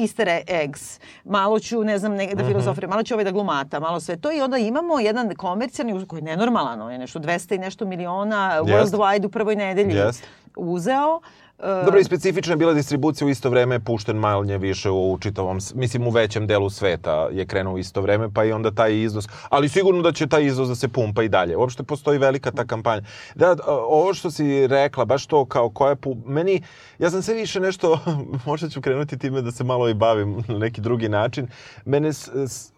easter 0.00 0.28
eggs, 0.46 1.00
malo 1.24 1.60
ću, 1.60 1.84
ne 1.84 1.98
znam, 1.98 2.12
ne, 2.12 2.26
da 2.26 2.32
Mhm. 2.34 2.46
filozofiram, 2.46 2.90
malo 2.90 3.02
ću 3.02 3.14
ovaj 3.14 3.24
da 3.24 3.30
glumata, 3.30 3.80
malo 3.80 4.00
sve 4.00 4.16
to 4.16 4.32
i 4.32 4.40
onda 4.40 4.58
imamo 4.58 5.00
jedan 5.00 5.34
komercijalni 5.34 6.06
koji 6.06 6.18
je 6.18 6.24
nenormalan, 6.24 6.82
on 6.82 6.92
je 6.92 6.98
nešto 6.98 7.18
200 7.18 7.54
i 7.54 7.58
nešto 7.58 7.84
miliona 7.86 8.52
Jest. 8.56 8.68
worldwide 8.94 9.26
u 9.26 9.30
prvoj 9.30 9.56
nedelji 9.56 9.94
Jest. 9.94 10.26
uzeo. 10.56 11.20
Uh, 11.58 11.84
Dobro, 11.84 12.00
i 12.00 12.04
specifična 12.04 12.52
je 12.52 12.56
bila 12.56 12.72
distribucija 12.72 13.26
u 13.26 13.30
isto 13.30 13.50
vreme, 13.50 13.80
pušten 13.80 14.16
manje 14.16 14.58
više 14.58 14.90
u 14.90 15.18
čitavom, 15.20 15.58
mislim 15.74 16.06
u 16.06 16.10
većem 16.10 16.46
delu 16.46 16.70
sveta 16.70 17.28
je 17.32 17.46
krenuo 17.46 17.74
u 17.74 17.78
isto 17.78 18.00
vreme, 18.00 18.28
pa 18.34 18.44
i 18.44 18.52
onda 18.52 18.70
taj 18.70 18.96
iznos, 18.96 19.28
ali 19.48 19.68
sigurno 19.68 20.02
da 20.02 20.12
će 20.12 20.26
taj 20.26 20.44
iznos 20.44 20.68
da 20.68 20.74
se 20.74 20.88
pumpa 20.88 21.22
i 21.22 21.28
dalje. 21.28 21.56
Uopšte 21.56 21.82
postoji 21.82 22.18
velika 22.18 22.50
ta 22.50 22.64
kampanja. 22.64 23.02
Da, 23.34 23.56
ovo 23.66 24.14
što 24.14 24.30
si 24.30 24.66
rekla, 24.66 25.04
baš 25.04 25.26
to 25.26 25.44
kao 25.44 25.70
koja 25.70 25.96
pu... 25.96 26.16
Meni, 26.26 26.62
ja 26.98 27.10
sam 27.10 27.22
sve 27.22 27.34
više 27.34 27.60
nešto, 27.60 27.98
možda 28.46 28.68
ću 28.68 28.80
krenuti 28.80 29.18
time 29.18 29.42
da 29.42 29.50
se 29.50 29.64
malo 29.64 29.88
i 29.88 29.94
bavim 29.94 30.44
na 30.48 30.58
neki 30.58 30.80
drugi 30.80 31.08
način. 31.08 31.48
Mene 31.84 32.12
s, 32.12 32.28
s, 32.34 32.72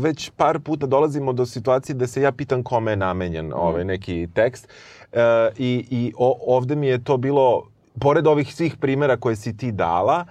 već 0.00 0.30
par 0.30 0.60
puta 0.60 0.86
dolazimo 0.86 1.32
do 1.32 1.46
situacije 1.46 1.94
da 1.94 2.06
se 2.06 2.22
ja 2.22 2.32
pitam 2.32 2.62
kome 2.62 2.92
je 2.92 2.96
namenjen 2.96 3.52
ovaj 3.54 3.84
neki 3.84 4.28
tekst. 4.34 4.68
E, 5.12 5.20
I 5.58 5.86
i 5.90 6.12
o, 6.16 6.56
ovde 6.56 6.76
mi 6.76 6.86
je 6.86 7.04
to 7.04 7.16
bilo 7.16 7.64
pored 7.98 8.26
ovih 8.26 8.54
svih 8.54 8.76
primjera 8.76 9.16
koje 9.16 9.36
si 9.36 9.56
ti 9.56 9.72
dala, 9.72 10.24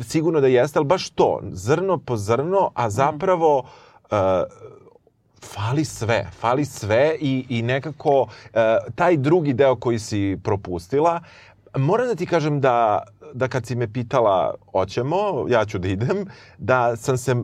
sigurno 0.00 0.40
da 0.40 0.46
jeste, 0.46 0.78
ali 0.78 0.86
baš 0.86 1.10
to, 1.10 1.40
zrno 1.52 1.98
po 1.98 2.16
zrno, 2.16 2.70
a 2.74 2.90
zapravo 2.90 3.58
uh, 3.58 4.18
fali 5.44 5.84
sve, 5.84 6.30
fali 6.40 6.64
sve 6.64 7.16
i, 7.20 7.46
i 7.48 7.62
nekako 7.62 8.20
uh, 8.22 8.28
taj 8.94 9.16
drugi 9.16 9.52
deo 9.52 9.76
koji 9.76 9.98
si 9.98 10.38
propustila, 10.44 11.20
moram 11.76 12.06
da 12.06 12.14
ti 12.14 12.26
kažem 12.26 12.60
da, 12.60 13.02
da 13.32 13.48
kad 13.48 13.66
si 13.66 13.74
me 13.74 13.92
pitala 13.92 14.54
hoćemo, 14.72 15.46
ja 15.48 15.64
ću 15.64 15.78
da 15.78 15.88
idem, 15.88 16.26
da 16.58 16.96
sam 16.96 17.18
se 17.18 17.34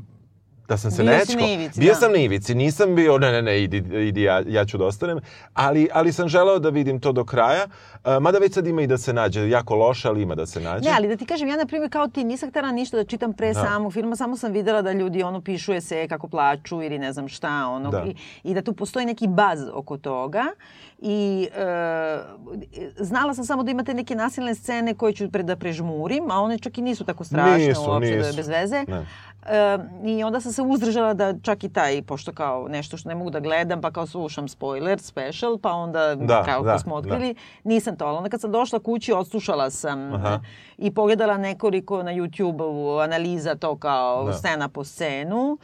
da 0.68 0.76
sam 0.76 0.90
se 0.90 1.02
Bio 1.02 1.12
nečko... 1.12 1.40
na 1.40 1.46
ivici, 1.46 1.80
bio 1.80 1.92
da. 1.92 1.94
sam 1.94 2.12
na 2.12 2.18
ivici, 2.18 2.54
nisam 2.54 2.94
bio, 2.94 3.18
ne, 3.18 3.32
ne, 3.32 3.42
ne, 3.42 3.62
idi, 3.62 3.76
idi 3.98 4.22
ja, 4.22 4.42
ja 4.46 4.64
ću 4.64 4.78
da 4.78 4.84
ostanem, 4.84 5.18
ali, 5.54 5.88
ali 5.92 6.12
sam 6.12 6.28
želeo 6.28 6.58
da 6.58 6.68
vidim 6.68 7.00
to 7.00 7.12
do 7.12 7.24
kraja, 7.24 7.64
uh, 7.64 8.16
mada 8.20 8.38
već 8.38 8.54
sad 8.54 8.66
ima 8.66 8.82
i 8.82 8.86
da 8.86 8.98
se 8.98 9.12
nađe, 9.12 9.48
jako 9.48 9.74
loše, 9.74 10.08
ali 10.08 10.22
ima 10.22 10.34
da 10.34 10.46
se 10.46 10.60
nađe. 10.60 10.88
Ne, 10.90 10.96
ali 10.96 11.08
da 11.08 11.16
ti 11.16 11.26
kažem, 11.26 11.48
ja 11.48 11.56
na 11.56 11.66
primjer 11.66 11.90
kao 11.90 12.08
ti 12.08 12.24
nisam 12.24 12.50
htjela 12.50 12.72
ništa 12.72 12.96
da 12.96 13.04
čitam 13.04 13.32
pre 13.32 13.52
Da. 13.52 13.60
samog 13.60 13.92
filma, 13.92 14.16
samo 14.16 14.36
sam 14.36 14.52
videla 14.52 14.82
da 14.82 14.92
ljudi 14.92 15.22
ono 15.22 15.40
pišu 15.40 15.80
se 15.80 16.08
kako 16.08 16.28
plaču 16.28 16.82
ili 16.82 16.98
ne 16.98 17.12
znam 17.12 17.28
šta, 17.28 17.66
ono, 17.68 17.90
Da. 17.90 18.04
i, 18.06 18.14
i 18.44 18.54
da 18.54 18.62
tu 18.62 18.72
postoji 18.72 19.06
neki 19.06 19.26
baz 19.28 19.58
oko 19.72 19.96
toga. 19.96 20.44
I 20.98 21.48
e, 21.56 22.18
znala 22.96 23.34
sam 23.34 23.44
samo 23.44 23.62
da 23.62 23.70
imate 23.70 23.94
neke 23.94 24.14
nasilne 24.14 24.54
scene 24.54 24.94
koje 24.94 25.12
ću 25.12 25.30
pre 25.30 25.42
da 25.42 25.56
prežmurim, 25.56 26.30
a 26.30 26.40
one 26.40 26.58
čak 26.58 26.78
i 26.78 26.82
nisu 26.82 27.04
tako 27.04 27.24
strašne 27.24 27.68
Nisu, 27.68 27.80
uopšte, 27.82 28.10
da 28.10 28.16
je 28.16 28.22
nisu. 28.22 28.36
bez 28.36 28.48
veze. 28.48 28.84
Ne. 28.88 29.06
E, 29.46 29.78
I 30.04 30.24
onda 30.24 30.40
sam 30.40 30.52
se 30.52 30.62
uzdržala 30.62 31.14
da 31.14 31.34
čak 31.38 31.64
i 31.64 31.68
taj, 31.68 32.02
pošto 32.02 32.32
kao 32.32 32.68
nešto 32.68 32.96
što 32.96 33.08
ne 33.08 33.14
mogu 33.14 33.30
da 33.30 33.40
gledam, 33.40 33.80
pa 33.80 33.90
kao 33.90 34.06
slušam 34.06 34.48
spoiler, 34.48 34.98
special, 35.00 35.58
pa 35.58 35.72
onda 35.72 36.14
Da, 36.14 36.42
kao 36.42 36.62
da, 36.62 36.72
ko 36.72 36.78
smo 36.78 36.94
otkrili, 36.94 37.34
nisam 37.64 37.96
to. 37.96 38.06
Onda 38.08 38.28
kad 38.28 38.40
sam 38.40 38.52
došla 38.52 38.78
kući, 38.78 39.12
odslušala 39.12 39.70
sam 39.70 40.12
Aha. 40.14 40.40
i 40.78 40.90
pogledala 40.90 41.36
nekoliko 41.38 42.02
na 42.02 42.12
YouTube-u 42.12 42.98
analiza 42.98 43.54
to 43.54 43.76
kao 43.76 44.24
Da. 44.24 44.32
scena 44.32 44.68
po 44.68 44.84
scenu 44.84 45.58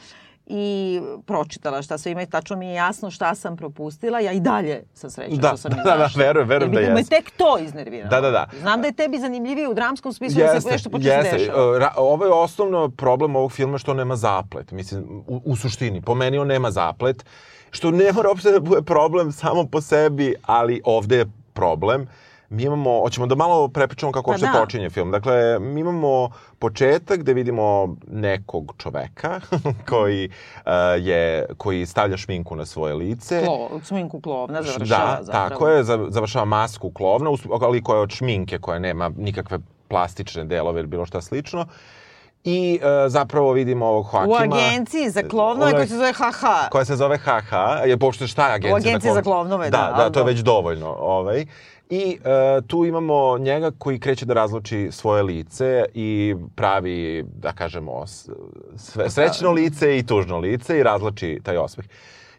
i 0.53 1.01
pročitala 1.27 1.83
šta 1.83 1.99
sve 1.99 2.13
ima 2.13 2.23
i 2.23 2.27
tačno 2.27 2.57
mi 2.57 2.67
je 2.67 2.75
jasno 2.75 3.11
šta 3.11 3.35
sam 3.35 3.57
propustila. 3.57 4.21
Ja 4.21 4.33
i 4.33 4.41
dalje 4.41 4.83
sam 4.95 5.11
srećna 5.11 5.37
Da, 5.37 5.49
što 5.49 5.57
sam 5.57 5.71
da, 5.71 5.77
da, 5.77 5.95
izašla. 5.97 6.23
verujem, 6.23 6.49
verujem 6.49 6.73
da 6.75 6.81
me 6.81 6.87
jeste. 6.91 7.17
tek 7.17 7.31
to 7.31 7.59
iznerviralo. 7.59 8.11
Da, 8.11 8.21
da, 8.21 8.31
da. 8.31 8.47
Znam 8.61 8.81
da 8.81 8.87
je 8.87 8.93
tebi 8.93 9.19
zanimljivije 9.19 9.69
u 9.69 9.75
dramskom 9.75 10.13
smislu 10.13 10.41
da 10.45 10.61
se 10.61 10.69
nešto 10.69 10.91
počne 10.91 11.23
se 11.25 11.39
dešava. 11.39 11.65
Uh, 11.67 11.77
ra- 11.77 11.95
Ovo 11.97 12.25
je 12.25 12.33
osnovno 12.33 12.89
problem 12.89 13.37
ovog 13.37 13.53
filma 13.53 13.79
što 13.79 13.95
nema 13.95 14.17
zaplet. 14.17 14.73
Mislim, 14.73 15.05
u, 15.27 15.41
u 15.45 15.57
suštini, 15.57 16.03
po 16.03 16.15
meni 16.15 16.39
on 16.39 16.47
nema 16.47 16.71
zaplet, 16.71 17.25
što 17.71 17.91
ne 17.91 18.13
mora 18.13 18.29
uopšte 18.29 18.51
da 18.51 18.61
bude 18.61 18.83
problem 18.83 19.33
samo 19.33 19.67
po 19.67 19.81
sebi, 19.81 20.35
ali 20.43 20.81
ovde 20.85 21.17
je 21.17 21.27
problem. 21.53 22.07
Mi 22.51 22.63
imamo, 22.63 23.01
hoćemo 23.01 23.27
da 23.27 23.35
malo 23.35 23.69
prepričamo 23.69 24.13
kako 24.13 24.25
Pa 24.25 24.31
uopšte 24.31 24.47
da. 24.49 24.59
počinje 24.61 24.91
film. 24.91 25.11
Dakle, 25.11 25.35
mi 25.59 25.81
imamo 25.81 26.31
početak 26.59 27.21
gde 27.21 27.33
vidimo 27.35 27.97
nekog 28.07 28.75
čoveka 28.79 29.41
koji 29.91 30.31
uh, 30.57 30.63
je 30.99 31.47
koji 31.57 31.87
stavlja 31.87 32.17
šminku 32.17 32.57
na 32.57 32.67
svoje 32.67 32.95
lice. 32.95 33.43
Klo, 33.45 33.81
sminku 33.83 34.21
klovna 34.21 34.63
završava 34.63 35.11
Da, 35.11 35.23
zapravo. 35.23 35.49
tako 35.49 35.69
je, 35.69 35.85
za- 35.85 36.07
završava 36.09 36.45
masku 36.45 36.91
klovna, 36.91 37.31
ali 37.61 37.83
koja 37.83 37.97
je 37.97 38.03
od 38.03 38.11
šminke, 38.11 38.59
koja 38.59 38.79
nema 38.79 39.11
nikakve 39.17 39.59
plastične 39.89 40.45
delove 40.45 40.81
ili 40.81 40.89
bilo 40.89 41.07
šta 41.07 41.21
slično. 41.21 41.67
I 42.45 42.81
e, 42.83 43.09
zapravo 43.09 43.53
vidimo 43.53 43.87
ovog 43.87 44.07
U 44.07 44.31
Joakima... 44.31 44.57
agenciji 44.57 45.11
za 45.11 45.23
klovnove 45.23 45.73
koji 45.73 45.87
se 45.87 45.95
zove 45.95 46.13
HH. 46.13 46.45
koja 46.71 46.85
se 46.85 46.97
zove 46.97 47.19
HH, 47.19 47.53
je 47.87 47.99
pošto 47.99 48.27
šta 48.27 48.49
je 48.49 48.55
agencija, 48.55 48.77
agenciji 48.91 49.13
za 49.13 49.23
klovnove, 49.23 49.71
da, 49.71 49.79
Da, 49.79 49.85
da, 49.89 49.97
to 49.97 50.03
je 50.03 50.11
dobro. 50.11 50.25
već 50.25 50.41
dovoljno. 50.41 50.89
Ovaj. 50.91 51.47
I 51.91 52.19
e, 52.25 52.61
tu 52.67 52.85
imamo 52.85 53.39
njega 53.39 53.71
koji 53.79 53.99
kreće 53.99 54.27
da 54.27 54.35
razluči 54.35 54.89
svoje 54.93 55.23
lice 55.23 55.85
i 55.95 56.35
pravi, 56.55 57.25
da 57.43 57.53
kažemo, 57.53 58.07
sve, 58.77 59.11
srećno 59.11 59.53
lice 59.53 59.99
i 59.99 60.07
tužno 60.07 60.39
lice 60.39 60.79
i 60.79 60.83
razluči 60.83 61.41
taj 61.43 61.57
osmeh. 61.57 61.87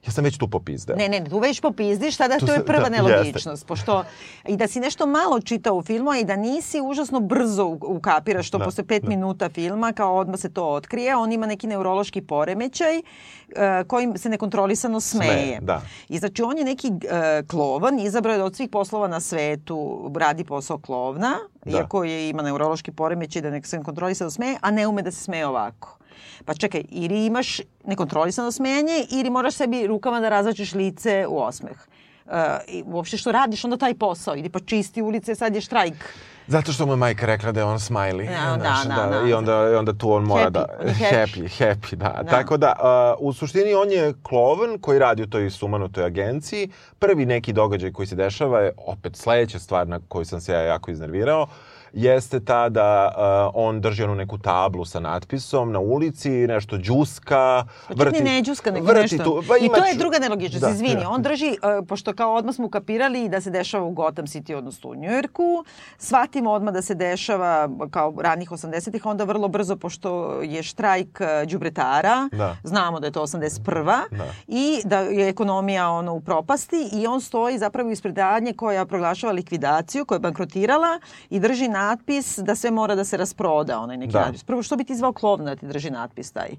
Ja 0.06 0.12
sam 0.12 0.24
već 0.24 0.38
tu 0.38 0.48
popizdeo. 0.48 0.96
Ne, 0.96 1.10
ne, 1.10 1.24
tu 1.30 1.40
već 1.40 1.62
popizdiš, 1.62 2.18
tada 2.18 2.40
Tu 2.40 2.46
to 2.46 2.54
je 2.54 2.66
prva 2.66 2.90
da, 2.90 2.90
nelogičnost. 2.90 3.68
Pošto 3.68 4.04
i 4.48 4.58
da 4.58 4.68
si 4.68 4.80
nešto 4.80 5.06
malo 5.06 5.42
čitao 5.42 5.76
u 5.76 5.82
filmu 5.84 6.14
i 6.14 6.24
da 6.24 6.36
nisi 6.36 6.82
užasno 6.82 7.20
brzo 7.20 7.66
ukapiraš 7.66 8.50
to 8.52 8.58
Da, 8.58 8.66
posle 8.66 8.84
pet 8.84 9.04
minuta 9.04 9.50
filma, 9.50 9.92
kao 9.94 10.16
odmah 10.16 10.40
se 10.40 10.50
to 10.50 10.66
otkrije, 10.66 11.16
on 11.16 11.32
ima 11.32 11.46
neki 11.46 11.68
neurološki 11.68 12.22
poremećaj 12.22 12.98
uh, 12.98 13.88
kojim 13.88 14.18
se 14.18 14.30
nekontrolisano 14.30 15.00
smeje. 15.00 15.32
Smeje, 15.32 15.60
da. 15.62 15.82
I 16.10 16.18
znači 16.18 16.44
on 16.44 16.58
je 16.58 16.64
neki 16.64 16.88
uh, 16.88 17.48
klovan, 17.48 18.00
izabrao 18.00 18.34
je 18.34 18.38
da 18.38 18.46
od 18.46 18.56
svih 18.56 18.70
poslova 18.70 19.08
na 19.08 19.20
svetu 19.20 20.12
radi 20.16 20.44
posao 20.44 20.78
klovna, 20.80 21.36
Da. 21.66 21.78
iako 21.78 22.04
je 22.04 22.30
ima 22.30 22.42
neurološki 22.44 22.92
poremećaj 22.92 23.42
da 23.42 23.50
nek 23.50 23.66
se 23.68 23.78
nekontrolisano 23.78 24.32
smeje, 24.32 24.58
a 24.62 24.72
ne 24.72 24.88
ume 24.88 25.02
da 25.02 25.12
se 25.12 25.24
smeje 25.24 25.48
ovako. 25.48 25.98
Pa 26.46 26.54
čekaj, 26.54 26.84
ili 26.90 27.26
imaš 27.26 27.62
nekontrolisano 27.86 28.52
smejanje 28.52 29.06
ili 29.12 29.30
moraš 29.30 29.54
sebi 29.54 29.88
rukama 29.88 30.20
da 30.20 30.30
razvačiš 30.30 30.74
lice 30.74 31.26
u 31.28 31.40
osmeh. 31.40 31.78
Uh, 32.26 32.34
i 32.68 32.84
uopšte 32.86 33.18
što 33.18 33.32
radiš 33.32 33.64
onda 33.64 33.78
taj 33.78 33.94
posao, 33.94 34.36
ili 34.36 34.50
pa 34.50 34.60
čisti 34.60 35.02
ulice, 35.02 35.36
sad 35.36 35.56
je 35.56 35.62
štrajk. 35.62 35.94
Zato 36.48 36.72
što 36.72 36.86
mu 36.86 36.94
je 36.94 36.98
majka 36.98 37.26
rekla 37.26 37.52
da 37.52 37.60
je 37.60 37.64
on 37.64 37.80
smiley. 37.80 38.30
Da, 38.30 38.58
znaš, 38.60 38.84
da, 38.84 38.96
da, 38.96 39.20
da. 39.20 39.30
I 39.30 39.34
onda, 39.34 39.80
onda 39.80 39.94
tu 39.94 40.12
on 40.12 40.24
mora 40.24 40.44
Happy, 40.44 40.52
da... 40.52 40.66
on 40.80 40.88
je 40.88 40.94
happy. 40.94 41.12
happy, 41.12 41.64
happy, 41.64 41.96
da. 41.96 42.20
Da. 42.24 42.30
Tako 42.30 42.58
da, 42.58 42.74
uh, 43.20 43.28
u 43.28 43.34
suštini 43.34 43.74
on 43.74 43.92
je 43.92 44.14
klovan 44.24 44.80
koji 44.82 45.00
radi 45.00 45.24
u 45.24 45.28
toj 45.30 45.50
sumanutoj 45.50 46.04
agenciji. 46.06 46.70
Prvi 47.00 47.26
neki 47.26 47.54
događaj 47.54 47.92
koji 47.92 48.08
se 48.08 48.16
dešava 48.16 48.60
je 48.60 48.74
opet 48.78 49.16
sledeća 49.16 49.60
stvar 49.60 49.88
na 49.88 50.00
koju 50.08 50.26
sam 50.26 50.42
se 50.42 50.54
ja 50.54 50.62
jako 50.62 50.92
iznervirao 50.92 51.48
jeste 51.94 52.40
ta 52.40 52.70
da 52.70 53.12
uh, 53.18 53.52
on 53.56 53.82
drži 53.82 54.04
onu 54.04 54.16
neku 54.16 54.38
tablu 54.38 54.86
sa 54.86 55.00
natpisom 55.00 55.72
na 55.72 55.80
ulici, 55.80 56.30
nešto 56.30 56.78
džuska, 56.78 57.66
Pa 57.88 58.04
čak 58.04 58.14
ni 58.14 58.20
ne 58.22 58.42
džuska, 58.42 58.72
nego 58.72 58.86
vrti 58.88 59.02
nešto. 59.02 59.24
Tu, 59.24 59.44
pa 59.48 59.58
I 59.58 59.70
to 59.70 59.86
je 59.86 59.96
druga 59.96 60.20
nelogičnost, 60.20 60.66
Da, 60.66 60.70
izvini. 60.70 61.02
da. 61.02 61.10
On 61.10 61.22
drži, 61.22 61.50
uh, 61.80 61.88
pošto 61.88 62.14
kao 62.14 62.34
odmah 62.34 62.56
smo 62.56 62.66
ukapirali 62.66 63.30
da 63.30 63.42
se 63.42 63.50
dešava 63.50 63.86
u 63.86 63.92
Gotham 63.92 64.26
City, 64.26 64.56
odnosno 64.56 64.90
u 64.90 64.96
Njujorku, 64.96 65.64
shvatimo 65.98 66.52
odmah 66.52 66.74
da 66.74 66.82
se 66.82 66.96
dešava 66.96 67.70
kao 67.92 68.14
ranih 68.20 68.52
80-ih, 68.52 69.06
onda 69.06 69.24
vrlo 69.24 69.48
brzo, 69.48 69.76
pošto 69.76 70.10
je 70.42 70.64
štrajk 70.64 71.20
uh, 71.22 71.50
đubretara, 71.50 72.30
Da. 72.32 72.58
znamo 72.64 73.00
da 73.00 73.08
je 73.08 73.12
to 73.12 73.22
81. 73.22 73.84
Da. 74.12 74.26
i 74.48 74.82
da 74.86 75.00
je 75.00 75.30
ekonomija 75.30 75.90
ono 75.90 76.14
u 76.14 76.22
propasti 76.22 76.90
i 76.94 77.08
on 77.08 77.22
stoji 77.22 77.58
zapravo 77.58 77.90
ispred 77.92 78.18
radnje 78.18 78.54
koja 78.54 78.86
proglašava 78.86 79.34
likvidaciju, 79.34 80.06
koja 80.06 80.16
je 80.16 80.20
bankrotirala 80.20 81.00
i 81.30 81.40
drži 81.40 81.68
natpis 81.82 82.38
da 82.38 82.56
sve 82.56 82.72
mora 82.72 82.96
da 82.96 83.04
se 83.04 83.18
rasproda, 83.18 83.80
onaj 83.80 83.98
neki 83.98 84.14
Da. 84.14 84.20
natpis. 84.20 84.44
Prvo, 84.44 84.64
što 84.64 84.76
bi 84.76 84.84
ti 84.84 84.96
zvao 84.96 85.14
klovna 85.14 85.46
da 85.46 85.56
ti 85.56 85.68
drži 85.68 85.90
natpis 85.90 86.32
taj? 86.32 86.50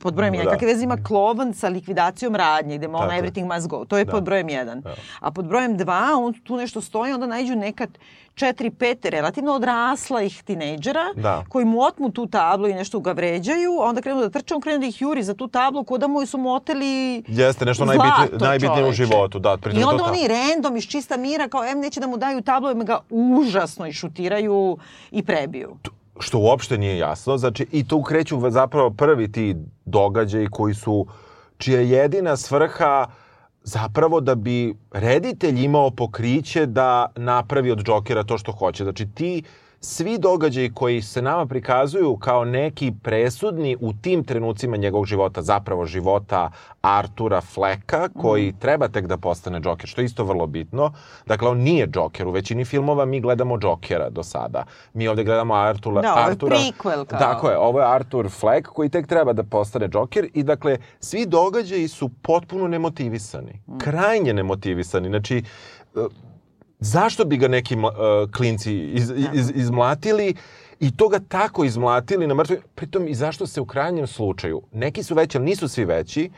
Pod 0.00 0.14
brojem 0.14 0.32
Da. 0.32 0.38
jedan. 0.38 0.52
Kakve 0.52 0.66
veze 0.66 0.84
ima 0.84 0.96
klovan 0.98 1.54
sa 1.54 1.68
likvidacijom 1.68 2.36
radnje, 2.36 2.78
gde 2.78 2.86
je. 2.86 2.90
everything 2.92 3.54
must 3.54 3.68
go? 3.68 3.84
To 3.84 3.98
je 3.98 4.04
Da. 4.04 4.12
pod 4.12 4.24
brojem 4.24 4.48
jedan. 4.48 4.80
Da. 4.80 4.94
A 5.20 5.30
pod 5.30 5.44
brojem 5.44 5.76
dva, 5.76 6.08
on 6.16 6.34
tu 6.34 6.56
nešto 6.56 6.80
stoji, 6.80 7.12
onda 7.12 7.26
najđu 7.26 7.56
neka 7.56 7.86
četiri, 8.34 8.70
pet 8.70 9.04
relativno 9.04 9.52
odrasla 9.52 10.22
ih 10.22 10.42
tinejdžera 10.42 11.04
Da. 11.16 11.44
koji 11.48 11.64
mu 11.64 11.80
otmu 11.80 12.10
tu 12.10 12.26
tablu 12.26 12.68
i 12.68 12.74
nešto 12.74 13.00
ga 13.00 13.12
vređaju, 13.12 13.76
onda 13.80 14.00
krenu 14.00 14.20
da 14.20 14.30
trče, 14.30 14.54
on 14.54 14.60
krene 14.60 14.78
da 14.78 14.86
ih 14.86 15.02
juri 15.02 15.22
za 15.22 15.34
tu 15.34 15.48
tablu, 15.48 15.84
ko 15.84 15.98
da 15.98 16.06
mu 16.06 16.26
su 16.26 16.38
mu 16.38 16.52
oteli 16.52 17.22
Jeste 17.28 17.64
nešto 17.64 17.84
zlato, 17.84 17.98
najbitnije, 17.98 18.48
najbitnije 18.48 18.88
u 18.88 18.92
životu. 18.92 19.38
Da, 19.38 19.58
I 19.74 19.84
onda 19.84 20.04
oni 20.04 20.28
random 20.28 20.76
iz 20.76 20.84
čista 20.84 21.16
mira 21.16 21.48
kao 21.48 21.64
em 21.64 21.80
neće 21.80 22.00
da 22.00 22.06
mu 22.06 22.16
daju 22.16 22.40
tablu, 22.42 22.70
em 22.70 22.84
ga 22.84 23.00
užasno 23.10 23.86
išutiraju 23.86 24.76
i 25.10 25.22
prebiju. 25.22 25.76
Što 26.20 26.38
uopšte 26.38 26.78
nije 26.78 26.98
jasno. 26.98 27.36
Znači, 27.36 27.66
i 27.72 27.88
tu 27.88 28.02
kreću 28.02 28.50
zapravo 28.50 28.90
prvi 28.90 29.32
ti 29.32 29.56
događaji 29.84 30.48
koji 30.50 30.74
su, 30.74 31.06
čija 31.58 31.80
je 31.80 31.88
jedina 31.88 32.36
svrha 32.36 33.06
zapravo 33.62 34.20
da 34.20 34.34
bi 34.34 34.74
reditelj 34.92 35.64
imao 35.64 35.90
pokriće 35.90 36.66
da 36.66 37.12
napravi 37.16 37.70
od 37.70 37.82
Džokera 37.82 38.22
to 38.24 38.38
što 38.38 38.52
hoće. 38.52 38.84
Znači, 38.84 39.06
ti 39.14 39.42
svi 39.84 40.18
događaji 40.18 40.72
koji 40.74 41.02
se 41.02 41.22
nama 41.22 41.46
prikazuju 41.46 42.16
kao 42.16 42.44
neki 42.44 42.92
presudni 43.02 43.76
u 43.80 43.92
tim 43.92 44.24
trenucima 44.24 44.76
njegovog 44.76 45.06
života, 45.06 45.42
zapravo 45.42 45.86
života 45.86 46.50
Artura 46.80 47.40
Fleka, 47.40 48.08
koji 48.08 48.48
mm. 48.48 48.56
treba 48.58 48.88
tek 48.88 49.06
da 49.06 49.16
postane 49.16 49.60
Joker, 49.64 49.88
što 49.88 50.00
je 50.00 50.04
isto 50.04 50.24
vrlo 50.24 50.46
bitno. 50.46 50.92
Dakle, 51.26 51.48
on 51.48 51.58
nije 51.58 51.88
Joker. 51.94 52.26
U 52.26 52.30
većini 52.30 52.64
filmova 52.64 53.04
mi 53.04 53.20
gledamo 53.20 53.58
Jokera 53.62 54.10
do 54.10 54.22
sada. 54.22 54.64
Mi 54.94 55.08
ovde 55.08 55.24
gledamo 55.24 55.54
Artura... 55.54 56.02
Da, 56.02 56.12
ovo 56.12 56.20
je 56.20 56.26
Artura, 56.30 56.56
prequel 56.56 57.04
kao. 57.04 57.18
Tako 57.18 57.50
je, 57.50 57.58
ovo 57.58 57.80
je 57.80 57.94
Artur 57.94 58.30
Fleck 58.30 58.68
koji 58.68 58.88
tek 58.88 59.06
treba 59.06 59.32
da 59.32 59.42
postane 59.42 59.88
Joker 59.92 60.28
i 60.34 60.42
dakle, 60.42 60.78
svi 61.00 61.26
događaji 61.26 61.88
su 61.88 62.10
potpuno 62.22 62.68
nemotivisani. 62.68 63.60
Mm. 63.66 63.78
Krajnje 63.78 64.32
nemotivisani. 64.32 65.08
Znači, 65.08 65.42
zašto 66.78 67.24
bi 67.24 67.36
ga 67.36 67.48
neki 67.48 67.76
uh, 67.76 68.30
klinci 68.36 68.74
iz, 68.74 69.12
iz, 69.32 69.52
izmlatili 69.54 70.34
i 70.80 70.96
to 70.96 71.08
ga 71.08 71.18
tako 71.28 71.64
izmlatili 71.64 72.26
na 72.26 72.34
mrtve, 72.34 72.60
pritom 72.74 73.08
i 73.08 73.14
zašto 73.14 73.46
se 73.46 73.60
u 73.60 73.66
krajnjem 73.66 74.06
slučaju, 74.06 74.62
neki 74.72 75.02
su 75.02 75.14
veći, 75.14 75.38
ali 75.38 75.44
nisu 75.44 75.68
svi 75.68 75.84
veći, 75.84 76.30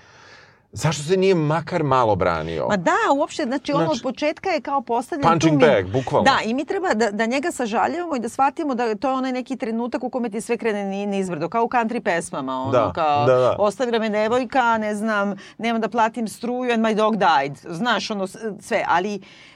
Zašto 0.72 1.02
se 1.02 1.16
nije 1.16 1.34
makar 1.34 1.82
malo 1.82 2.16
branio? 2.16 2.66
Ma 2.68 2.76
da, 2.76 2.96
uopšte, 3.16 3.44
znači, 3.44 3.72
on 3.72 3.82
od 3.82 4.00
početka 4.02 4.48
je 4.48 4.60
kao 4.60 4.80
postavljen 4.80 5.30
punching 5.30 5.60
tu 5.60 5.66
mi... 5.66 5.72
bag, 5.72 5.86
bukvalno. 5.92 6.24
Da, 6.24 6.38
i 6.44 6.54
mi 6.54 6.64
treba 6.64 6.94
da, 6.94 7.10
da 7.10 7.26
njega 7.26 7.52
sažaljavamo 7.52 8.16
i 8.16 8.18
da 8.18 8.28
shvatimo 8.28 8.74
da 8.74 8.94
to 8.94 9.08
je 9.08 9.14
onaj 9.14 9.32
neki 9.32 9.56
trenutak 9.56 10.04
u 10.04 10.10
kome 10.10 10.30
ti 10.30 10.40
sve 10.40 10.56
krene 10.56 10.84
ni, 10.84 11.06
nizbrdo, 11.06 11.48
kao 11.48 11.64
u 11.64 11.68
country 11.68 12.00
pesmama, 12.00 12.60
ono, 12.62 12.72
Da, 12.72 12.92
kao 12.94 13.26
da, 13.26 13.34
da. 13.34 13.56
ostavila 13.58 13.98
me 13.98 14.10
devojka, 14.10 14.78
ne 14.78 14.94
znam, 14.94 15.36
nemam 15.58 15.80
da 15.80 15.88
platim 15.88 16.28
struju 16.28 16.72
and 16.72 16.84
my 16.84 16.94
dog 16.94 17.16
died. 17.16 17.74
Znaš, 17.76 18.10
ono, 18.10 18.26
sve, 18.60 18.84
ali 18.88 19.20
Uh, 19.20 19.55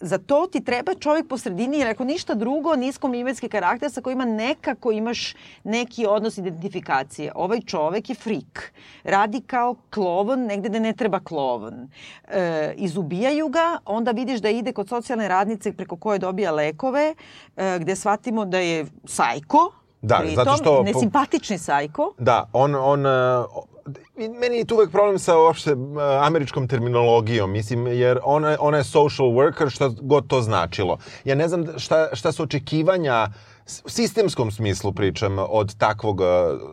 za 0.00 0.18
to 0.18 0.46
ti 0.46 0.64
treba 0.64 0.94
čovjek 0.94 1.28
po 1.28 1.38
sredini, 1.38 1.78
jer 1.78 1.88
ako 1.88 2.04
ništa 2.04 2.34
drugo, 2.34 2.76
niskomimetski 2.76 3.48
karakter 3.48 3.90
sa 3.90 4.00
kojima 4.00 4.24
nekako 4.24 4.92
imaš 4.92 5.34
neki 5.64 6.06
odnos 6.06 6.38
identifikacije. 6.38 7.32
Ovaj 7.34 7.60
čovek 7.60 8.10
je 8.10 8.14
frik. 8.14 8.72
Radi 9.04 9.40
kao 9.40 9.74
klovon 9.90 10.40
negde 10.40 10.68
da 10.68 10.78
ne 10.78 10.92
treba 10.92 11.20
klovon. 11.20 11.88
E, 12.28 12.74
izubijaju 12.76 13.48
ga, 13.48 13.78
onda 13.84 14.10
vidiš 14.10 14.40
da 14.40 14.48
ide 14.48 14.72
kod 14.72 14.88
socijalne 14.88 15.28
radnice 15.28 15.72
preko 15.72 15.96
koje 15.96 16.18
dobija 16.18 16.52
lekove, 16.52 17.14
e, 17.56 17.78
gde 17.78 17.96
shvatimo 17.96 18.44
da 18.44 18.58
je 18.58 18.86
sajko, 19.04 19.72
Da, 20.04 20.18
pritom, 20.20 20.44
zato 20.44 20.56
što 20.56 20.82
nesimpatični 20.82 21.58
sajko. 21.58 22.12
Da, 22.18 22.48
on, 22.52 22.74
on, 22.74 23.06
meni 24.32 24.56
je 24.56 24.64
tu 24.64 24.74
uvek 24.74 24.90
problem 24.90 25.18
sa 25.18 25.38
uopšte 25.38 25.76
američkom 26.20 26.68
terminologijom, 26.68 27.50
mislim, 27.50 27.86
jer 27.86 28.18
ona, 28.24 28.56
ona 28.60 28.76
je 28.76 28.84
social 28.84 29.26
worker, 29.28 29.70
šta 29.70 29.90
god 30.00 30.26
to 30.26 30.40
značilo. 30.40 30.96
Ja 31.24 31.34
ne 31.34 31.48
znam 31.48 31.64
šta, 31.76 32.08
šta 32.12 32.32
su 32.32 32.42
očekivanja 32.42 33.28
u 33.84 33.88
sistemskom 33.88 34.50
smislu 34.50 34.92
pričam 34.92 35.36
od 35.40 35.76
takvog 35.76 36.20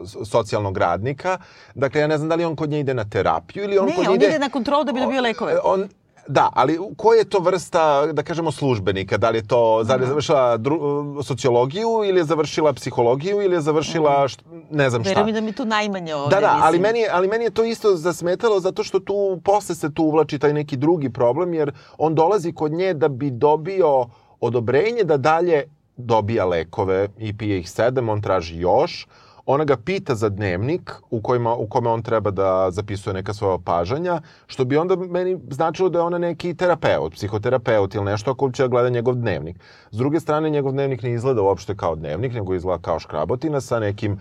s- 0.03 0.29
socijalnog 0.29 0.77
radnika. 0.77 1.37
Dakle, 1.75 2.01
ja 2.01 2.07
ne 2.07 2.17
znam 2.17 2.29
da 2.29 2.35
li 2.35 2.45
on 2.45 2.55
kod 2.55 2.69
nje 2.69 2.79
ide 2.79 2.93
na 2.93 3.05
terapiju 3.05 3.63
ili 3.63 3.77
on 3.77 3.85
Ne, 3.85 3.95
kod 3.95 4.07
on 4.07 4.15
ide... 4.15 4.27
ide 4.27 4.39
na 4.39 4.49
kontrolu 4.49 4.83
da 4.83 4.91
bi 4.91 4.99
dobio 4.99 5.21
lekove. 5.21 5.57
On, 5.63 5.89
Da, 6.27 6.49
ali 6.53 6.75
koja 6.97 7.17
je 7.17 7.25
to 7.25 7.39
vrsta, 7.39 7.81
da 8.07 8.23
kažemo, 8.23 8.51
službenika? 8.51 9.17
Da 9.17 9.29
li 9.29 9.37
je 9.37 9.47
to, 9.47 9.83
da 9.83 9.95
li 9.95 10.03
je 10.03 10.07
završila 10.07 10.57
dru, 10.57 10.77
sociologiju 11.23 11.89
ili 12.05 12.19
je 12.19 12.23
završila 12.23 12.73
psihologiju 12.73 13.41
ili 13.41 13.55
je 13.55 13.61
završila, 13.61 14.27
št, 14.27 14.43
ne 14.71 14.89
znam 14.89 15.03
šta. 15.03 15.13
Verujem 15.13 15.35
da 15.35 15.41
mi 15.41 15.53
tu 15.53 15.65
najmanje 15.65 16.15
ovde. 16.15 16.35
Da, 16.35 16.41
da, 16.41 16.59
ali 16.61 16.79
meni, 16.79 16.99
je, 16.99 17.09
ali 17.11 17.27
meni 17.27 17.43
je 17.43 17.51
to 17.51 17.63
isto 17.63 17.95
zasmetalo 17.95 18.59
zato 18.59 18.83
što 18.83 18.99
tu 18.99 19.41
posle 19.43 19.75
se 19.75 19.93
tu 19.93 20.03
uvlači 20.03 20.39
taj 20.39 20.53
neki 20.53 20.77
drugi 20.77 21.09
problem 21.09 21.53
jer 21.53 21.71
on 21.97 22.15
dolazi 22.15 22.53
kod 22.53 22.71
nje 22.71 22.93
da 22.93 23.07
bi 23.07 23.31
dobio 23.31 24.05
odobrenje 24.39 25.03
da 25.03 25.17
dalje 25.17 25.63
dobija 25.97 26.45
lekove 26.45 27.07
i 27.17 27.37
pije 27.37 27.59
ih 27.59 27.69
sedam, 27.71 28.09
on 28.09 28.21
traži 28.21 28.59
još. 28.59 29.07
Ona 29.45 29.63
ga 29.63 29.77
pita 29.77 30.15
za 30.15 30.29
dnevnik 30.29 30.91
u, 31.09 31.21
kojima, 31.21 31.55
u 31.55 31.67
kome 31.67 31.89
on 31.89 32.03
treba 32.03 32.31
da 32.31 32.71
zapisuje 32.71 33.13
neka 33.13 33.33
svoja 33.33 33.53
opažanja, 33.53 34.21
što 34.47 34.65
bi 34.65 34.77
onda 34.77 34.95
meni 34.95 35.39
značilo 35.49 35.89
da 35.89 35.99
je 35.99 36.03
ona 36.03 36.17
neki 36.17 36.53
terapeut, 36.53 37.13
psihoterapeut 37.13 37.95
ili 37.95 38.05
nešto 38.05 38.31
ako 38.31 38.51
će 38.51 38.63
da 38.63 38.67
gleda 38.67 38.89
njegov 38.89 39.15
dnevnik. 39.15 39.57
S 39.91 39.97
druge 39.97 40.19
strane, 40.19 40.49
njegov 40.49 40.71
dnevnik 40.71 41.03
ne 41.03 41.13
izgleda 41.13 41.41
uopšte 41.41 41.75
kao 41.75 41.95
dnevnik, 41.95 42.33
nego 42.33 42.55
izgleda 42.55 42.81
kao 42.81 42.99
škrabotina 42.99 43.61
sa 43.61 43.79
nekim, 43.79 44.13
uh, 44.13 44.19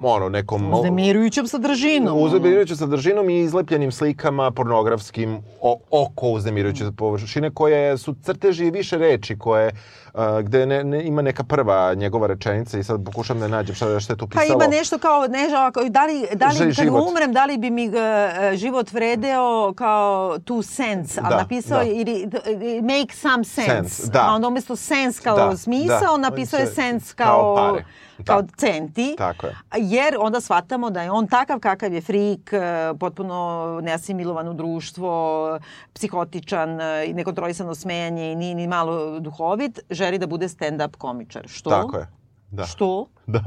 ono, 0.00 0.28
nekom... 0.28 0.74
Uznemirujućom 0.74 1.46
sadržinom. 1.46 2.18
Uznemirujućom 2.18 2.76
sadržinom 2.76 3.30
i 3.30 3.38
izlepljenim 3.38 3.92
slikama 3.92 4.50
pornografskim 4.50 5.38
o, 5.60 5.78
oko 5.92 6.28
uznemirujuće 6.28 6.84
površine 6.92 7.50
koje 7.50 7.98
su 7.98 8.14
crteži 8.22 8.66
i 8.66 8.70
više 8.70 8.98
reči 8.98 9.38
koje 9.38 9.72
uh, 10.14 10.20
gde 10.40 10.66
ne, 10.66 10.84
ne, 10.84 11.04
ima 11.04 11.22
neka 11.22 11.44
prva 11.44 11.94
njegova 11.94 12.26
rečenica 12.26 12.78
i 12.78 12.84
sad 12.84 13.04
pokušam 13.04 13.40
da 13.40 13.48
nađem 13.48 13.74
šta, 13.74 14.00
šta 14.00 14.12
je 14.12 14.16
tu 14.16 14.26
Pa 14.26 14.40
pisalo. 14.40 14.54
ima 14.54 14.66
nešto 14.68 14.98
kao, 14.98 15.22
ne, 15.22 15.48
da 15.88 16.04
li, 16.04 16.26
da 16.34 16.46
li 16.48 16.58
kad 16.58 16.70
život. 16.70 17.08
umrem, 17.10 17.32
da 17.32 17.44
li 17.44 17.58
bi 17.58 17.70
mi 17.70 17.88
uh, 17.88 17.94
život 18.54 18.92
vredeo 18.92 19.72
kao 19.72 20.36
two 20.38 20.76
cents, 20.76 21.18
ali 21.18 21.28
Da, 21.28 21.36
napisao 21.36 21.78
da. 21.78 21.84
ili 21.84 22.28
make 22.82 23.14
some 23.14 23.44
sense. 23.44 23.70
Sense, 23.70 24.10
da. 24.10 24.20
A 24.22 24.34
onda 24.34 24.48
umesto 24.48 24.76
sense 24.76 25.22
kao 25.22 25.36
Da, 25.38 25.56
smisao, 25.56 26.00
da. 26.12 26.16
napisao 26.20 26.60
je 26.60 26.66
Se- 26.66 26.74
sense 26.74 27.14
kao 27.14 27.54
kao, 27.54 27.70
pare. 27.72 27.84
Da. 28.18 28.24
kao 28.24 28.42
centi. 28.56 29.14
Tako 29.18 29.46
je. 29.46 29.56
Jer 29.76 30.16
onda 30.20 30.40
shvatamo 30.40 30.90
da 30.90 31.02
je 31.02 31.10
on 31.10 31.26
takav 31.26 31.60
kakav 31.60 31.92
je 31.92 32.00
frik, 32.00 32.52
eh, 32.52 32.94
potpuno 33.00 33.80
neasimilovan 33.82 34.48
u 34.48 34.54
društvo, 34.54 35.58
psihotičan, 35.92 36.78
i 37.06 37.14
nekontrolisano 37.14 37.74
smejanje 37.74 38.32
i 38.32 38.36
ni, 38.36 38.54
ni 38.54 38.66
malo 38.66 39.20
duhovit, 39.20 39.80
želi 39.90 40.18
da 40.18 40.26
bude 40.26 40.48
stand-up 40.48 40.96
komičar. 40.96 41.48
Što? 41.48 41.70
Tako 41.70 41.96
je. 41.96 42.06
Da. 42.50 42.64
Što? 42.64 43.06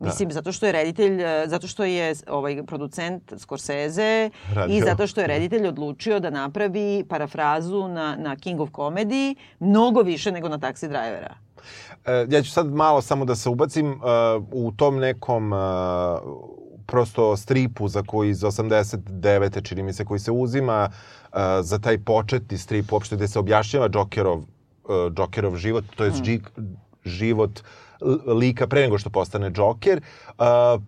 Da. 0.00 0.06
Mislim, 0.06 0.32
zato 0.32 0.52
što 0.52 0.66
je 0.66 0.72
reditelj, 0.72 1.22
e, 1.22 1.44
zato 1.46 1.66
što 1.66 1.84
je 1.84 2.14
ovaj 2.28 2.62
producent 2.66 3.32
Scorsese 3.36 4.30
Radio. 4.54 4.76
i 4.76 4.80
zato 4.80 5.06
što 5.06 5.20
je 5.20 5.26
reditelj 5.26 5.66
odlučio 5.66 6.20
da 6.20 6.30
napravi 6.30 7.04
parafrazu 7.08 7.88
na, 7.88 8.16
na 8.16 8.36
King 8.36 8.60
of 8.60 8.70
Comedy 8.70 9.34
mnogo 9.58 10.02
više 10.02 10.32
nego 10.32 10.48
na 10.48 10.58
Taxi 10.58 10.88
Drivera. 10.88 11.34
E, 12.06 12.26
ja 12.30 12.42
ću 12.42 12.50
sad 12.50 12.66
malo 12.66 13.02
samo 13.02 13.24
da 13.24 13.34
se 13.34 13.48
ubacim 13.48 13.90
uh, 13.92 13.98
u 14.52 14.72
tom 14.72 14.98
nekom 14.98 15.52
uh, 15.52 15.58
prosto 16.86 17.36
stripu 17.36 17.88
za 17.88 18.02
koji 18.02 18.30
iz 18.30 18.40
89. 18.40 19.62
čini 19.62 19.82
mi 19.82 19.92
se 19.92 20.04
koji 20.04 20.20
se 20.20 20.30
uzima 20.30 20.90
za 21.62 21.78
taj 21.78 21.98
početni 21.98 22.58
strip 22.58 22.92
uopšte 22.92 23.16
gde 23.16 23.28
se 23.28 23.38
objašnjava 23.38 23.88
Jokerov, 23.94 24.42
Jokerov 25.18 25.56
život, 25.56 25.84
to 25.96 26.04
je 26.04 26.10
mm. 26.10 26.42
život 27.04 27.62
lika 28.26 28.66
pre 28.66 28.80
nego 28.80 28.98
što 28.98 29.10
postane 29.10 29.52
Joker. 29.56 30.00
Uh, 30.28 30.44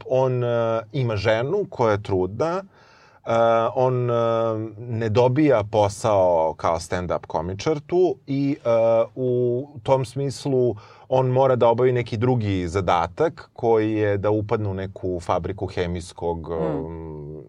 on 0.06 0.44
uh, 0.44 0.50
ima 0.92 1.16
ženu 1.16 1.66
koja 1.70 1.92
je 1.92 2.02
trudna, 2.02 2.62
Uh, 3.26 3.32
on 3.74 4.10
uh, 4.10 4.16
ne 4.78 5.08
dobija 5.08 5.64
posao 5.64 6.54
kao 6.56 6.78
stand-up 6.78 7.26
komičar 7.26 7.80
tu 7.80 8.16
i 8.26 8.56
uh, 8.64 9.10
u 9.14 9.68
tom 9.82 10.04
smislu 10.04 10.74
on 11.08 11.26
mora 11.26 11.56
da 11.56 11.68
obavi 11.68 11.92
neki 11.92 12.16
drugi 12.16 12.68
zadatak 12.68 13.50
koji 13.52 13.92
je 13.92 14.18
da 14.18 14.30
upadne 14.30 14.68
u 14.68 14.74
neku 14.74 15.20
fabriku 15.20 15.66
hemijskog 15.66 16.48
um, 16.48 17.42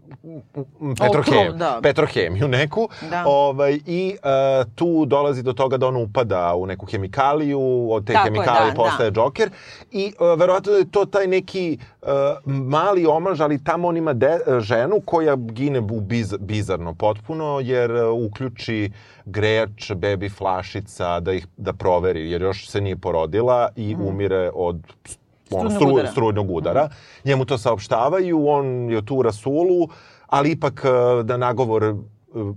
petrohem, 0.99 1.39
Okrov, 1.39 1.57
da. 1.57 1.79
petrohemiju 1.83 2.47
neku 2.47 2.89
Da. 3.09 3.23
ovaj, 3.27 3.79
i 3.85 4.15
uh, 4.23 4.71
tu 4.75 5.05
dolazi 5.05 5.43
do 5.43 5.53
toga 5.53 5.77
da 5.77 5.87
on 5.87 5.95
upada 5.95 6.55
u 6.55 6.65
neku 6.65 6.85
hemikaliju, 6.85 7.91
od 7.91 8.07
te 8.07 8.13
Tako 8.13 8.27
je, 8.27 8.31
hemikalije 8.31 8.71
da, 8.71 8.75
postaje 8.75 9.11
Joker 9.15 9.49
i 9.91 10.13
uh, 10.19 10.39
verovatno 10.39 10.71
da 10.71 10.77
je 10.77 10.91
to 10.91 11.05
taj 11.05 11.27
neki 11.27 11.77
uh, 12.01 12.07
mali 12.45 13.05
omaž, 13.05 13.41
ali 13.41 13.63
tamo 13.63 13.87
on 13.87 13.97
ima 13.97 14.13
de, 14.13 14.39
ženu 14.59 15.01
koja 15.05 15.35
gine 15.35 15.79
u 15.79 16.01
biz, 16.01 16.33
bizarno 16.39 16.93
potpuno 16.93 17.59
jer 17.63 17.91
uh, 17.91 18.25
uključi 18.25 18.91
grejač, 19.25 19.91
bebi 19.91 20.29
flašica 20.29 21.19
da 21.19 21.33
ih 21.33 21.47
da 21.57 21.73
proveri 21.73 22.31
jer 22.31 22.41
još 22.41 22.69
se 22.69 22.81
nije 22.81 22.95
porodila 22.97 23.69
i 23.75 23.95
umire 23.95 24.51
od 24.53 24.79
ono, 25.51 25.69
Strujnog 25.69 25.71
stru, 25.71 25.93
udara. 25.93 26.11
strujnog 26.11 26.51
udara. 26.51 26.89
Njemu 27.25 27.45
to 27.45 27.57
saopštavaju, 27.57 28.47
on 28.47 28.89
je 28.89 29.05
tu 29.05 29.15
u 29.15 29.21
rasulu, 29.21 29.87
ali 30.27 30.51
ipak 30.51 30.83
da 31.23 31.37
nagovor 31.37 31.83
uh, 31.83 31.97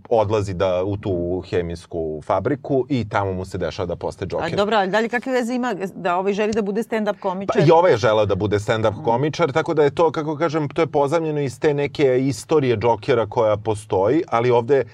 odlazi 0.09 0.55
da 0.55 0.85
u 0.85 0.97
tu 0.97 1.43
hemijsku 1.51 2.23
fabriku 2.25 2.87
i 2.89 3.09
tamo 3.09 3.33
mu 3.33 3.45
se 3.45 3.59
dešava 3.59 3.87
da 3.87 3.97
postaje 3.97 4.29
A 4.33 4.37
Joker. 4.37 4.57
dobro, 4.57 4.77
ali 4.77 4.91
da 4.91 5.01
li 5.01 5.09
kakve 5.09 5.33
veze 5.33 5.55
ima 5.55 5.75
da 5.95 6.17
ovaj 6.17 6.33
želi 6.33 6.53
da 6.53 6.63
bude 6.63 6.83
stand-up 6.83 7.19
komičar? 7.21 7.57
Pa 7.57 7.67
i 7.67 7.71
ovaj 7.71 7.93
je 7.93 7.97
želeo 7.97 8.27
da 8.27 8.35
bude 8.35 8.59
stand-up 8.59 9.05
komičar, 9.05 9.53
tako 9.53 9.75
da 9.75 9.85
je 9.85 9.91
to, 9.91 10.11
kako 10.11 10.37
kažem, 10.37 10.69
to 10.69 10.83
je 10.83 10.87
pozamljeno 10.87 11.41
iz 11.41 11.61
te 11.61 11.75
neke 11.75 12.19
istorije 12.21 12.79
Jokera 12.83 13.27
koja 13.27 13.57
postoji, 13.57 14.23
ali 14.29 14.51
ovde 14.51 14.85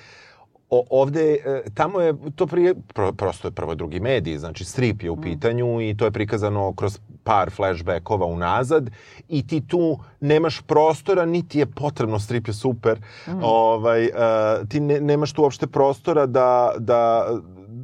ovde, 0.91 1.33
e, 1.35 1.63
tamo 1.75 2.01
je, 2.01 2.15
to 2.37 2.47
prije, 2.47 2.75
pro, 2.95 3.13
prosto 3.13 3.49
je 3.49 3.53
prvo 3.53 3.75
drugi 3.75 4.01
mediji, 4.01 4.39
znači 4.39 4.65
strip 4.65 5.03
je 5.03 5.11
u 5.11 5.21
pitanju 5.21 5.81
i 5.81 5.97
to 5.97 6.05
je 6.05 6.11
prikazano 6.11 6.73
kroz 6.75 6.99
par 7.25 7.51
flashbackova 7.51 8.27
unazad 8.27 8.91
i 9.29 9.47
ti 9.47 9.61
tu 9.67 9.99
nemaš 10.21 10.61
prostora, 10.61 11.25
niti 11.25 11.59
je 11.59 11.67
potrebno, 11.67 12.19
strip 12.19 12.49
je 12.49 12.55
super, 12.55 13.01
ovaj, 13.43 14.05
uh, 14.05 14.69
ti 14.69 14.81
ne, 14.81 15.01
nemaš 15.01 15.33
tu 15.33 15.43
uopšte 15.43 15.67
prostora 15.67 16.27
da, 16.27 16.73
da 16.79 17.29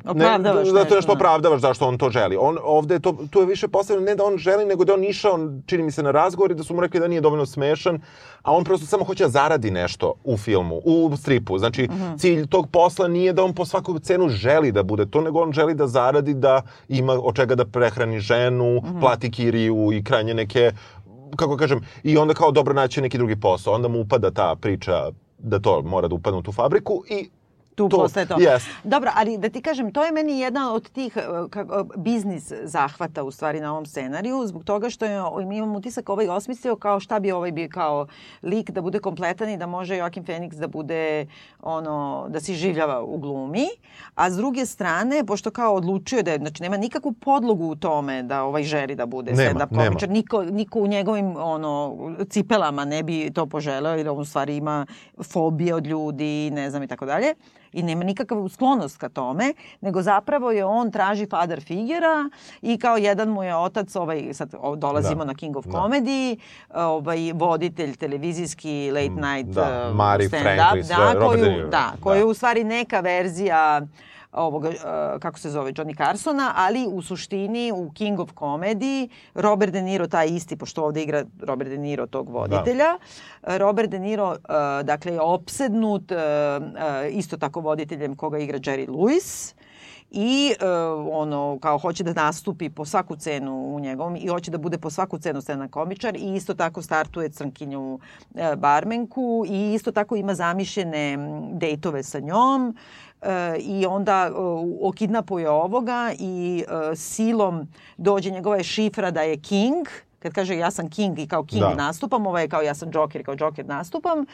Opravdavaš 0.09 0.67
ne, 0.67 0.73
zato 0.73 0.95
nešto 0.95 1.07
da. 1.07 1.13
opravdavaš 1.13 1.61
zašto 1.61 1.87
on 1.87 1.99
to 1.99 2.11
želi. 2.11 2.37
On 2.37 2.57
ovde 2.63 2.95
je 2.95 3.01
to 3.01 3.17
tu 3.31 3.41
je 3.41 3.47
više 3.47 3.69
postavljeno 3.69 4.07
ne 4.07 4.15
da 4.15 4.25
on 4.25 4.37
želi 4.39 4.65
nego 4.65 4.85
da 4.85 4.95
on 4.95 5.05
išao 5.05 5.39
čini 5.67 5.83
mi 5.83 5.91
se 5.91 6.03
na 6.03 6.11
razgovor 6.11 6.51
i 6.51 6.55
da 6.55 6.65
su 6.65 6.75
mu 6.75 6.81
rekli 6.81 7.01
da 7.01 7.09
nije 7.09 7.21
dovoljno 7.21 7.47
smešan, 7.47 8.01
a 8.43 8.53
on 8.53 8.65
prosto 8.65 8.87
samo 8.87 9.05
hoće 9.05 9.25
da 9.25 9.31
zaradi 9.31 9.71
nešto 9.71 10.15
u 10.25 10.37
filmu, 10.37 10.77
u 10.77 11.17
stripu. 11.17 11.59
Znači 11.59 11.83
Mhm. 11.85 12.15
cilj 12.17 12.47
tog 12.47 12.69
posla 12.69 13.09
nije 13.09 13.33
da 13.33 13.45
on 13.45 13.55
po 13.55 13.65
svaku 13.65 13.99
cenu 13.99 14.29
želi 14.29 14.73
da 14.73 14.83
bude 14.83 15.07
to, 15.07 15.21
nego 15.21 15.41
on 15.41 15.53
želi 15.53 15.75
da 15.75 15.87
zaradi 15.87 16.35
da 16.35 16.61
ima 16.89 17.13
od 17.15 17.37
čega 17.37 17.55
da 17.55 17.65
prehrani 17.67 18.21
ženu, 18.21 18.77
Mhm. 18.79 19.01
plati 19.01 19.31
kiriju 19.31 19.91
i 19.93 20.05
kranje 20.05 20.35
neke 20.35 20.73
kako 21.37 21.57
kažem, 21.57 21.81
i 22.03 22.19
onda 22.19 22.35
kao 22.35 22.51
dobro 22.51 22.75
naći 22.75 23.01
neki 23.01 23.19
drugi 23.19 23.37
posao. 23.37 23.75
Onda 23.75 23.89
mu 23.89 24.01
upada 24.01 24.31
ta 24.31 24.57
priča 24.57 25.11
da 25.39 25.59
to 25.59 25.83
mora 25.83 26.09
da 26.09 26.15
upadne 26.15 26.39
u 26.39 26.43
tu 26.43 26.53
fabriku 26.53 27.03
i 27.11 27.29
tu 27.79 27.89
To, 27.89 27.97
postaje 27.97 28.27
to. 28.27 28.37
jest. 28.41 28.67
Dobro, 28.85 29.11
ali 29.15 29.39
da 29.39 29.49
ti 29.49 29.63
kažem, 29.63 29.93
to 29.93 30.05
je 30.05 30.13
meni 30.13 30.41
jedna 30.41 30.73
od 30.75 30.91
tih 30.91 31.17
e, 31.17 31.21
kako, 31.51 31.87
biznis 31.97 32.53
zahvata 32.63 33.25
u 33.25 33.31
stvari 33.31 33.61
na 33.61 33.73
ovom 33.73 33.87
scenariju, 33.87 34.47
zbog 34.47 34.65
toga 34.65 34.91
što 34.91 35.05
je, 35.05 35.21
mi 35.47 35.57
imam 35.57 35.77
utisak 35.77 36.09
ovaj 36.09 36.29
osmislio 36.29 36.77
kao 36.77 37.01
šta 37.01 37.19
bi 37.21 37.33
ovaj 37.33 37.53
bio 37.53 37.69
kao 37.73 38.07
lik 38.43 38.71
da 38.71 38.81
bude 38.81 38.99
kompletan 38.99 39.49
i 39.49 39.57
da 39.57 39.67
može 39.67 39.95
Joaquin 39.95 40.25
Phoenix 40.25 40.55
da 40.55 40.67
bude 40.69 41.27
ono, 41.63 42.27
da 42.29 42.41
se 42.41 42.55
življava 42.55 43.03
u 43.03 43.19
glumi, 43.19 43.67
a 44.15 44.31
s 44.31 44.37
druge 44.37 44.67
strane, 44.67 45.25
pošto 45.27 45.51
kao 45.51 45.75
odlučio 45.75 46.23
da 46.23 46.31
je, 46.31 46.39
znači 46.39 46.63
nema 46.63 46.77
nikakvu 46.77 47.13
podlogu 47.13 47.67
u 47.67 47.77
tome 47.77 48.23
da 48.23 48.43
ovaj 48.43 48.63
želi 48.63 48.95
da 48.95 49.07
bude 49.07 49.33
Nema, 49.33 49.61
stand-up 49.61 49.85
komičar, 49.85 50.09
niko, 50.11 50.45
niko 50.45 50.81
u 50.81 50.87
njegovim 50.87 51.37
ono, 51.37 51.97
cipelama 52.31 52.85
ne 52.85 53.03
bi 53.03 53.31
to 53.31 53.47
poželeo, 53.47 53.95
jer 53.95 54.09
on 54.09 54.19
u 54.19 54.25
stvari 54.25 54.57
ima 54.57 54.87
fobije 55.23 55.75
od 55.75 55.87
ljudi, 55.87 56.51
ne 56.51 56.71
znam 56.71 56.83
i 56.83 56.87
tako 56.87 57.07
dalje 57.07 57.35
i 57.79 57.83
nema 57.83 58.05
nikakav 58.05 58.49
sklonost 58.49 58.97
ka 58.99 59.09
tome, 59.09 59.53
nego 59.81 60.03
zapravo 60.03 60.51
je 60.51 60.65
on 60.65 60.91
traži 60.91 61.27
father 61.27 61.61
figura 61.63 62.31
i 62.63 62.79
kao 62.79 62.97
jedan 62.97 63.29
mu 63.29 63.43
je 63.43 63.57
otac, 63.57 63.97
ovaj, 63.97 64.35
sad 64.35 64.55
dolazimo 64.77 65.25
Da. 65.25 65.25
na 65.25 65.35
King 65.35 65.57
of 65.57 65.67
Da. 65.67 65.73
Comedy, 65.73 66.39
ovaj, 66.75 67.33
voditelj 67.35 67.97
televizijski 67.97 68.91
late 68.91 69.09
night 69.09 69.55
da, 69.55 69.89
uh, 69.91 69.97
Mari 69.97 70.29
stand-up, 70.29 70.43
Franklin, 70.43 70.85
sve, 70.85 70.97
da, 70.97 71.13
Robert 71.13 71.43
koju, 71.43 71.69
da, 71.71 71.93
koju 72.01 72.25
da. 72.25 72.27
u 72.27 72.35
stvari 72.35 72.65
neka 72.65 73.01
verzija 73.01 73.81
ovoga, 74.33 74.69
uh, 74.69 74.75
kako 75.21 75.39
se 75.39 75.51
zove, 75.51 75.73
Johnny 75.73 75.97
Carsona, 75.97 76.53
ali 76.57 76.87
u 76.91 77.03
suštini 77.03 77.73
u 77.75 77.91
King 77.95 78.21
of 78.21 78.31
Comedy 78.33 79.09
Robert 79.35 79.73
De 79.73 79.83
Niro, 79.83 80.07
taj 80.07 80.29
isti, 80.29 80.57
pošto 80.57 80.85
ovde 80.85 81.03
igra 81.03 81.25
Robert 81.41 81.71
De 81.71 81.79
Niro 81.79 82.07
tog 82.07 82.29
voditelja, 82.29 82.99
Robert 83.43 83.91
De 83.91 83.99
Niro, 83.99 84.31
uh, 84.31 84.37
dakle, 84.85 85.13
je 85.13 85.21
opsednut 85.21 86.13
uh, 86.13 86.19
isto 87.11 87.37
tako 87.37 87.61
voditeljem 87.61 88.17
koga 88.17 88.39
igra 88.39 88.59
Jerry 88.59 88.89
Lewis 88.89 89.55
i 90.11 90.55
uh, 90.61 91.09
ono 91.13 91.59
kao 91.63 91.79
hoće 91.79 92.05
da 92.05 92.13
nastupi 92.13 92.71
po 92.71 92.85
svaku 92.85 93.17
cenu 93.17 93.75
u 93.75 93.81
njegovom 93.81 94.17
i 94.17 94.27
hoće 94.27 94.51
da 94.51 94.59
bude 94.59 94.79
po 94.79 94.91
svaku 94.91 95.19
cenu 95.19 95.41
scena 95.41 95.69
komičar 95.69 96.17
i 96.17 96.35
isto 96.35 96.55
tako 96.55 96.83
startuje 96.83 97.29
crnkinju 97.29 97.95
uh, 97.95 98.01
barmenku 98.57 99.45
i 99.49 99.75
isto 99.75 99.93
tako 99.93 100.17
ima 100.17 100.35
zamišljene 100.35 101.19
dejtove 101.53 102.03
sa 102.03 102.21
njom 102.21 102.69
e, 102.69 103.08
i 103.59 103.87
onda 103.87 104.31
okidnapuje 104.83 105.51
ovoga 105.51 106.13
i 106.19 106.65
uh, 106.69 106.99
silom 106.99 107.69
dođe 107.97 108.31
njegova 108.31 108.57
je 108.57 108.65
šifra 108.65 109.11
da 109.11 109.23
je 109.23 109.37
king 109.37 109.87
kad 110.19 110.33
kaže 110.33 110.57
ja 110.57 110.71
sam 110.71 110.91
king 110.91 111.19
i 111.19 111.27
kao 111.27 111.45
king 111.45 111.61
Da. 111.61 111.75
nastupam, 111.75 112.27
ovo 112.27 112.39
je 112.39 112.49
kao 112.49 112.63
ja 112.63 112.75
sam 112.75 112.91
Joker 112.95 113.21
i 113.21 113.25
kao 113.25 113.37
Joker 113.39 113.67
nastupam. 113.67 114.25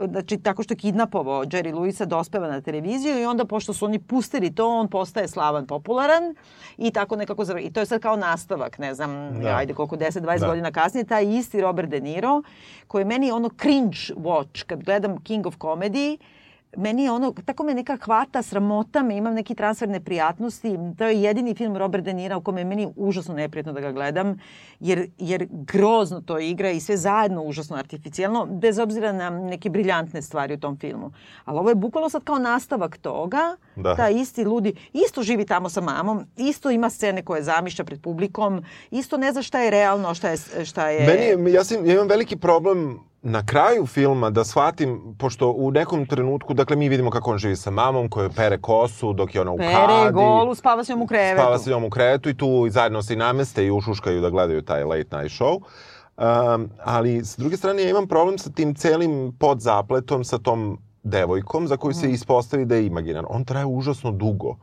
Znači, 0.00 0.38
tako 0.38 0.62
što 0.62 0.74
je 0.74 0.78
kidnapovao 0.78 1.44
Jerry 1.44 1.72
Lewisa 1.74 2.04
dospeva 2.04 2.48
na 2.48 2.60
televiziju 2.60 3.20
i 3.20 3.26
onda, 3.26 3.44
pošto 3.44 3.72
su 3.72 3.84
oni 3.84 3.98
pustili 3.98 4.54
to, 4.54 4.68
on 4.68 4.88
postaje 4.88 5.28
slavan, 5.28 5.66
popularan 5.66 6.34
i 6.76 6.90
tako 6.90 7.16
nekako 7.16 7.44
zavr... 7.44 7.58
I 7.58 7.72
to 7.72 7.80
je 7.80 7.86
sad 7.86 8.00
kao 8.00 8.16
nastavak, 8.16 8.78
ne 8.78 8.94
znam, 8.94 9.10
Da. 9.42 9.48
ajde 9.48 9.74
koliko, 9.74 9.96
10-20 9.96 10.38
Da. 10.40 10.46
godina 10.46 10.70
kasnije, 10.72 11.04
taj 11.04 11.24
isti 11.28 11.60
Robert 11.60 11.88
De 11.88 12.00
Niro, 12.00 12.42
koji 12.86 13.00
je 13.00 13.06
meni 13.06 13.30
ono 13.30 13.48
cringe 13.50 13.98
watch, 14.16 14.64
kad 14.64 14.82
gledam 14.84 15.20
King 15.20 15.46
of 15.46 15.56
Comedy, 15.56 16.16
meni 16.76 17.04
je 17.04 17.10
ono, 17.10 17.34
tako 17.44 17.64
me 17.64 17.74
neka 17.74 17.96
hvata, 17.96 18.42
sramota 18.42 19.02
me, 19.02 19.16
imam 19.16 19.34
neki 19.34 19.54
transfer 19.54 19.88
neprijatnosti. 19.88 20.78
To 20.98 21.04
je 21.04 21.22
jedini 21.22 21.54
film 21.54 21.76
Robert 21.76 22.04
De 22.04 22.12
Nira 22.12 22.36
u 22.36 22.40
kome 22.40 22.60
je 22.60 22.64
meni 22.64 22.92
užasno 22.96 23.34
neprijatno 23.34 23.72
da 23.72 23.80
ga 23.80 23.92
gledam, 23.92 24.38
jer, 24.80 25.10
jer 25.18 25.46
grozno 25.50 26.20
to 26.20 26.38
igra 26.38 26.70
i 26.70 26.80
sve 26.80 26.96
zajedno 26.96 27.42
užasno 27.42 27.76
artificijalno, 27.76 28.46
bez 28.46 28.78
obzira 28.78 29.12
na 29.12 29.30
neke 29.30 29.70
briljantne 29.70 30.22
stvari 30.22 30.54
u 30.54 30.60
tom 30.60 30.78
filmu. 30.78 31.12
Ali 31.44 31.58
ovo 31.58 31.68
je 31.68 31.74
bukvalno 31.74 32.10
sad 32.10 32.24
kao 32.24 32.38
nastavak 32.38 32.98
toga, 32.98 33.56
Da. 33.76 33.96
taj 33.96 34.14
isti 34.14 34.44
ludi, 34.44 34.74
isto 34.92 35.22
živi 35.22 35.46
tamo 35.46 35.68
sa 35.68 35.80
mamom, 35.80 36.24
isto 36.36 36.70
ima 36.70 36.90
scene 36.90 37.22
koje 37.24 37.42
zamišlja 37.42 37.84
pred 37.84 38.00
publikom, 38.00 38.64
isto 38.90 39.16
ne 39.16 39.32
zna 39.32 39.42
šta 39.42 39.60
je 39.60 39.70
realno, 39.70 40.14
šta 40.14 40.28
je... 40.28 40.64
Šta 40.64 40.88
je... 40.88 41.06
Meni 41.06 41.50
je, 41.50 41.52
ja, 41.54 41.64
sam, 41.64 41.86
ja 41.86 41.94
imam 41.94 42.08
veliki 42.08 42.36
problem 42.36 43.00
na 43.24 43.42
kraju 43.42 43.86
filma 43.86 44.30
da 44.30 44.44
shvatim, 44.44 45.14
pošto 45.18 45.50
u 45.50 45.70
nekom 45.70 46.06
trenutku, 46.06 46.54
dakle 46.54 46.76
mi 46.76 46.88
vidimo 46.88 47.10
kako 47.10 47.30
on 47.30 47.38
živi 47.38 47.56
sa 47.56 47.70
mamom 47.70 48.08
koja 48.08 48.28
pere 48.28 48.58
kosu 48.58 49.12
dok 49.12 49.34
je 49.34 49.40
ona 49.40 49.52
u 49.52 49.56
Pere 49.56 49.72
kadi. 49.98 50.12
golu, 50.12 50.54
spava 50.54 50.84
s 50.84 50.88
njom 50.88 51.02
u 51.02 51.06
krevetu. 51.06 51.40
Spava 51.40 51.58
s 51.58 51.66
njom 51.66 51.84
u 51.84 51.90
krevetu 51.90 52.28
i 52.28 52.36
tu 52.36 52.68
zajedno 52.70 53.02
se 53.02 53.12
i 53.12 53.18
nameste 53.18 53.66
i 53.66 53.70
ušuškaju 53.70 54.20
da 54.20 54.30
gledaju 54.30 54.62
taj 54.62 54.84
late 54.84 55.16
night 55.16 55.40
show. 55.40 55.60
Um, 56.54 56.70
ali 56.78 57.16
s 57.18 57.36
druge 57.36 57.56
strane 57.56 57.82
ja 57.82 57.90
imam 57.90 58.08
problem 58.08 58.38
sa 58.38 58.50
tim 58.50 58.74
celim 58.74 59.32
podzapletom 59.34 60.24
sa 60.24 60.38
tom 60.38 60.78
devojkom 61.02 61.68
za 61.68 61.76
koju 61.76 61.94
se 61.94 62.06
Mhm. 62.06 62.14
ispostavi 62.14 62.64
da 62.64 62.74
je 62.74 62.86
imaginar. 62.86 63.24
On 63.28 63.44
traje 63.44 63.66
užasno 63.66 64.10
dugo. 64.10 64.56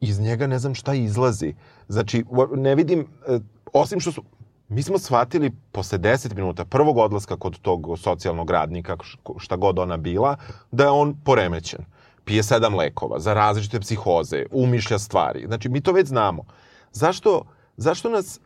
Iz 0.00 0.20
njega 0.20 0.46
ne 0.46 0.58
znam 0.58 0.74
šta 0.74 0.94
izlazi. 0.94 1.54
Znači, 1.88 2.24
ne 2.52 2.74
vidim, 2.74 3.00
e, 3.28 3.38
osim 3.72 4.00
što 4.00 4.12
su, 4.12 4.22
mi 4.68 4.82
smo 4.82 4.98
shvatili 4.98 5.50
posle 5.72 5.98
10 5.98 6.34
minuta 6.34 6.64
prvog 6.64 6.98
odlaska 6.98 7.36
kod 7.36 7.58
tog 7.58 7.98
socijalnog 7.98 8.50
radnika, 8.50 8.96
šta 9.38 9.56
god 9.56 9.78
ona 9.78 9.96
bila, 9.96 10.36
da 10.70 10.84
je 10.84 10.90
on 10.90 11.16
poremećen. 11.24 11.84
Pije 12.24 12.42
sedam 12.42 12.74
lekova 12.74 13.18
za 13.20 13.34
različite 13.34 13.80
psihoze, 13.80 14.46
umišlja 14.50 14.98
stvari. 14.98 15.44
Znači, 15.46 15.68
mi 15.68 15.80
to 15.80 15.92
već 15.92 16.08
znamo. 16.08 16.44
Zašto, 16.92 17.42
zašto 17.76 18.10
nas, 18.10 18.40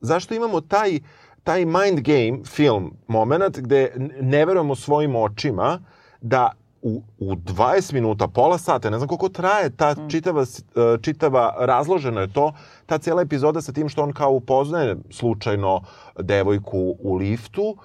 zašto 0.00 0.34
imamo 0.34 0.60
taj, 0.60 1.00
taj 1.44 1.64
mind 1.64 2.00
game 2.00 2.44
film 2.44 2.96
moment 3.08 3.58
gde 3.58 3.92
ne 4.20 4.46
verujemo 4.46 4.74
svojim 4.74 5.16
očima 5.16 5.80
da 6.20 6.52
u, 6.82 7.02
u 7.18 7.34
20 7.34 7.92
minuta, 7.92 8.28
pola 8.28 8.58
sata, 8.58 8.90
ne 8.90 8.98
znam 8.98 9.08
koliko 9.08 9.28
traje 9.28 9.70
ta 9.70 9.94
čitava, 10.08 10.44
s- 10.44 10.60
e, 10.60 10.62
čitava, 11.02 11.54
razloženo 11.58 12.20
je 12.20 12.32
to, 12.32 12.52
ta 12.86 12.98
cijela 12.98 13.22
epizoda 13.22 13.60
sa 13.60 13.72
tim 13.72 13.88
što 13.88 14.02
on 14.02 14.12
kao 14.12 14.30
upoznaje 14.30 14.96
slučajno 15.10 15.80
devojku 16.18 16.78
u 16.98 17.14
liftu, 17.14 17.76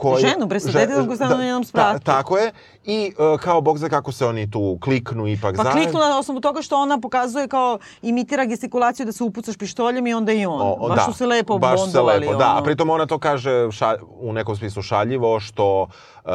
koji, 0.00 0.20
Ženu, 0.22 0.46
bre, 0.46 0.60
sa 0.60 0.70
detetom 0.70 1.06
koje 1.06 1.16
stane 1.16 1.36
na 1.36 1.44
njenom 1.44 1.64
spratu. 1.64 2.04
tako 2.04 2.38
je. 2.38 2.52
I 2.84 3.12
e, 3.34 3.38
kao, 3.38 3.60
bog 3.60 3.78
zna 3.78 3.88
kako 3.88 4.12
se 4.12 4.26
oni 4.26 4.50
tu 4.50 4.78
kliknu 4.80 5.26
ipak 5.28 5.56
Pa 5.56 5.62
zajedno. 5.62 5.82
kliknu 5.82 6.00
na 6.00 6.18
osnovu 6.18 6.40
toga 6.40 6.62
što 6.62 6.76
ona 6.76 7.00
pokazuje 7.00 7.48
kao 7.48 7.78
imitira 8.02 8.44
gestikulaciju 8.44 9.06
da 9.06 9.12
se 9.12 9.24
upucaš 9.24 9.56
pištoljem 9.56 10.06
i 10.06 10.14
onda 10.14 10.32
i 10.32 10.46
on. 10.46 10.60
O, 10.60 10.76
o, 10.76 10.88
baš 10.88 10.96
da, 10.96 11.02
su 11.02 11.12
se 11.12 11.26
lepo 11.26 11.58
baš 11.58 11.70
su 11.72 11.86
se 11.86 11.92
bondovali. 11.92 12.20
lepo, 12.20 12.34
da. 12.34 12.46
ono. 12.46 12.58
A 12.58 12.62
pritom 12.62 12.90
ona 12.90 13.06
to 13.06 13.18
kaže 13.18 13.50
ša, 13.70 13.94
u 14.10 14.32
nekom 14.32 14.56
smislu 14.56 14.82
šaljivo, 14.82 15.40
što 15.40 15.86
um, 16.24 16.30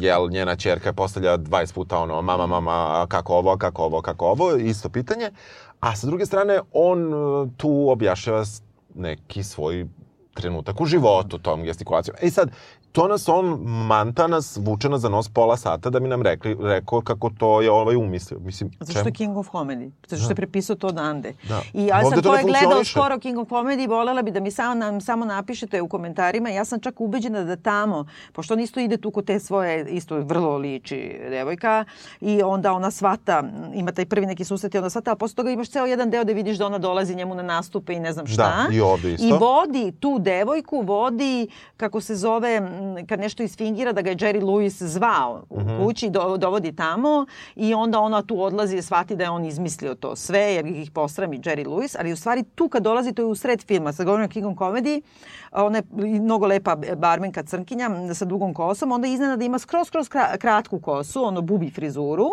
jel, 0.00 0.28
njena 0.28 0.56
čerka 0.56 0.92
postavlja 0.92 1.38
20 1.38 1.74
puta 1.74 1.98
ono, 1.98 2.22
mama, 2.22 2.46
mama, 2.48 2.70
kako 3.08 3.34
ovo, 3.34 3.56
kako 3.56 3.82
ovo, 3.84 4.02
kako 4.02 4.26
ovo, 4.26 4.52
isto 4.52 4.88
pitanje. 4.88 5.30
A 5.80 5.96
sa 5.96 6.06
druge 6.06 6.26
strane, 6.26 6.60
on 6.72 7.14
uh, 7.14 7.48
tu 7.56 7.86
objašnjava 7.90 8.44
s- 8.44 8.62
neki 8.94 9.42
svoj 9.42 9.86
trenutak 10.34 10.80
u 10.80 10.86
životu 10.86 11.38
tom 11.38 11.62
gestikulacijom. 11.62 12.16
E 12.20 12.30
sad, 12.30 12.50
to 12.92 13.08
nas 13.08 13.28
on 13.28 13.58
manta 13.64 14.26
nas, 14.26 14.58
vuče 14.62 14.88
nas 14.88 15.00
za 15.00 15.08
nos 15.08 15.28
pola 15.28 15.56
sata 15.56 15.90
da 15.90 16.00
mi 16.00 16.08
nam 16.08 16.22
rekli, 16.22 16.56
rekao 16.60 17.00
kako 17.00 17.30
to 17.38 17.60
je 17.60 17.70
ovaj 17.70 17.96
umislio. 17.96 18.40
Mislim, 18.40 18.70
Zato 18.80 18.98
što 18.98 19.08
je 19.08 19.12
King 19.12 19.36
of 19.36 19.48
Comedy. 19.48 19.90
Zato 20.08 20.22
što 20.22 20.30
je 20.30 20.34
prepisao 20.34 20.76
to 20.76 20.86
odande. 20.86 21.34
Da. 21.48 21.60
I 21.72 21.90
Ovde 22.04 22.16
sad 22.16 22.22
to 22.22 22.34
je 22.34 22.44
gledao 22.44 22.84
skoro 22.84 23.18
King 23.18 23.38
of 23.38 23.48
Comedy, 23.48 23.88
volela 23.88 24.22
bi 24.22 24.30
da 24.30 24.40
mi 24.40 24.50
samo, 24.50 24.74
nam 24.74 25.00
samo 25.00 25.24
napišete 25.24 25.82
u 25.82 25.88
komentarima. 25.88 26.48
Ja 26.48 26.64
sam 26.64 26.80
čak 26.80 27.00
ubeđena 27.00 27.44
da 27.44 27.56
tamo, 27.56 28.06
pošto 28.32 28.54
on 28.54 28.60
isto 28.60 28.80
ide 28.80 28.96
tu 28.96 29.10
kod 29.10 29.24
te 29.24 29.40
svoje, 29.40 29.90
isto 29.90 30.16
vrlo 30.16 30.56
liči 30.56 31.20
devojka, 31.30 31.84
i 32.20 32.42
onda 32.42 32.72
ona 32.72 32.90
svata, 32.90 33.42
ima 33.74 33.92
taj 33.92 34.06
prvi 34.06 34.26
neki 34.26 34.44
susret 34.44 34.74
i 34.74 34.78
onda 34.78 34.90
svata, 34.90 35.12
a 35.12 35.16
posle 35.16 35.34
toga 35.34 35.50
imaš 35.50 35.68
ceo 35.68 35.86
jedan 35.86 36.10
deo 36.10 36.24
da 36.24 36.32
vidiš 36.32 36.58
da 36.58 36.66
ona 36.66 36.78
dolazi 36.78 37.14
njemu 37.14 37.34
na 37.34 37.42
nastupe 37.42 37.94
i 37.94 38.00
ne 38.00 38.12
znam 38.12 38.26
šta. 38.26 38.66
Da, 38.68 38.74
i 38.74 38.80
ovde 38.80 39.12
isto. 39.12 39.26
I 39.26 39.32
vodi 39.32 39.92
tu 40.00 40.18
devojku 40.18 40.80
vodi, 40.80 41.48
kako 41.76 42.00
se 42.00 42.16
zove, 42.16 42.60
kad 43.08 43.20
nešto 43.20 43.42
isfingira 43.42 43.92
da 43.92 44.02
ga 44.02 44.10
je 44.10 44.16
Jerry 44.16 44.40
Lewis 44.40 44.84
zvao 44.84 45.42
u 45.50 45.60
Mhm. 45.60 45.78
kući, 45.78 46.10
do, 46.10 46.36
dovodi 46.36 46.72
tamo 46.72 47.26
i 47.56 47.74
onda 47.74 48.00
ona 48.00 48.22
tu 48.22 48.42
odlazi 48.42 48.76
i 48.76 48.82
shvati 48.82 49.16
da 49.16 49.24
je 49.24 49.30
on 49.30 49.44
izmislio 49.44 49.94
to 49.94 50.16
sve, 50.16 50.40
jer 50.40 50.66
ih 50.66 50.90
posrami 50.90 51.38
Jerry 51.38 51.66
Lewis, 51.66 51.96
ali 51.98 52.12
u 52.12 52.16
stvari 52.16 52.44
tu 52.44 52.68
kad 52.68 52.82
dolazi, 52.82 53.12
to 53.12 53.22
je 53.22 53.26
u 53.26 53.34
sred 53.34 53.62
filma, 53.62 53.92
sad 53.92 54.06
govorim 54.06 54.26
o 54.26 54.30
King 54.30 54.46
of 54.46 54.54
Comedy, 54.54 55.00
ona 55.52 55.78
je 55.78 55.84
mnogo 56.20 56.46
lepa 56.46 56.76
barmenka 56.96 57.42
crnkinja 57.42 57.80
sa 58.14 58.24
dugom 58.24 58.54
kosom, 58.54 58.92
onda 58.92 59.08
iznenada 59.08 59.44
ima 59.44 59.58
skroz, 59.58 59.86
skroz 59.86 60.08
kra- 60.08 60.38
kratku 60.38 60.80
kosu, 60.80 61.24
ono 61.24 61.40
bubi 61.40 61.70
frizuru, 61.70 62.28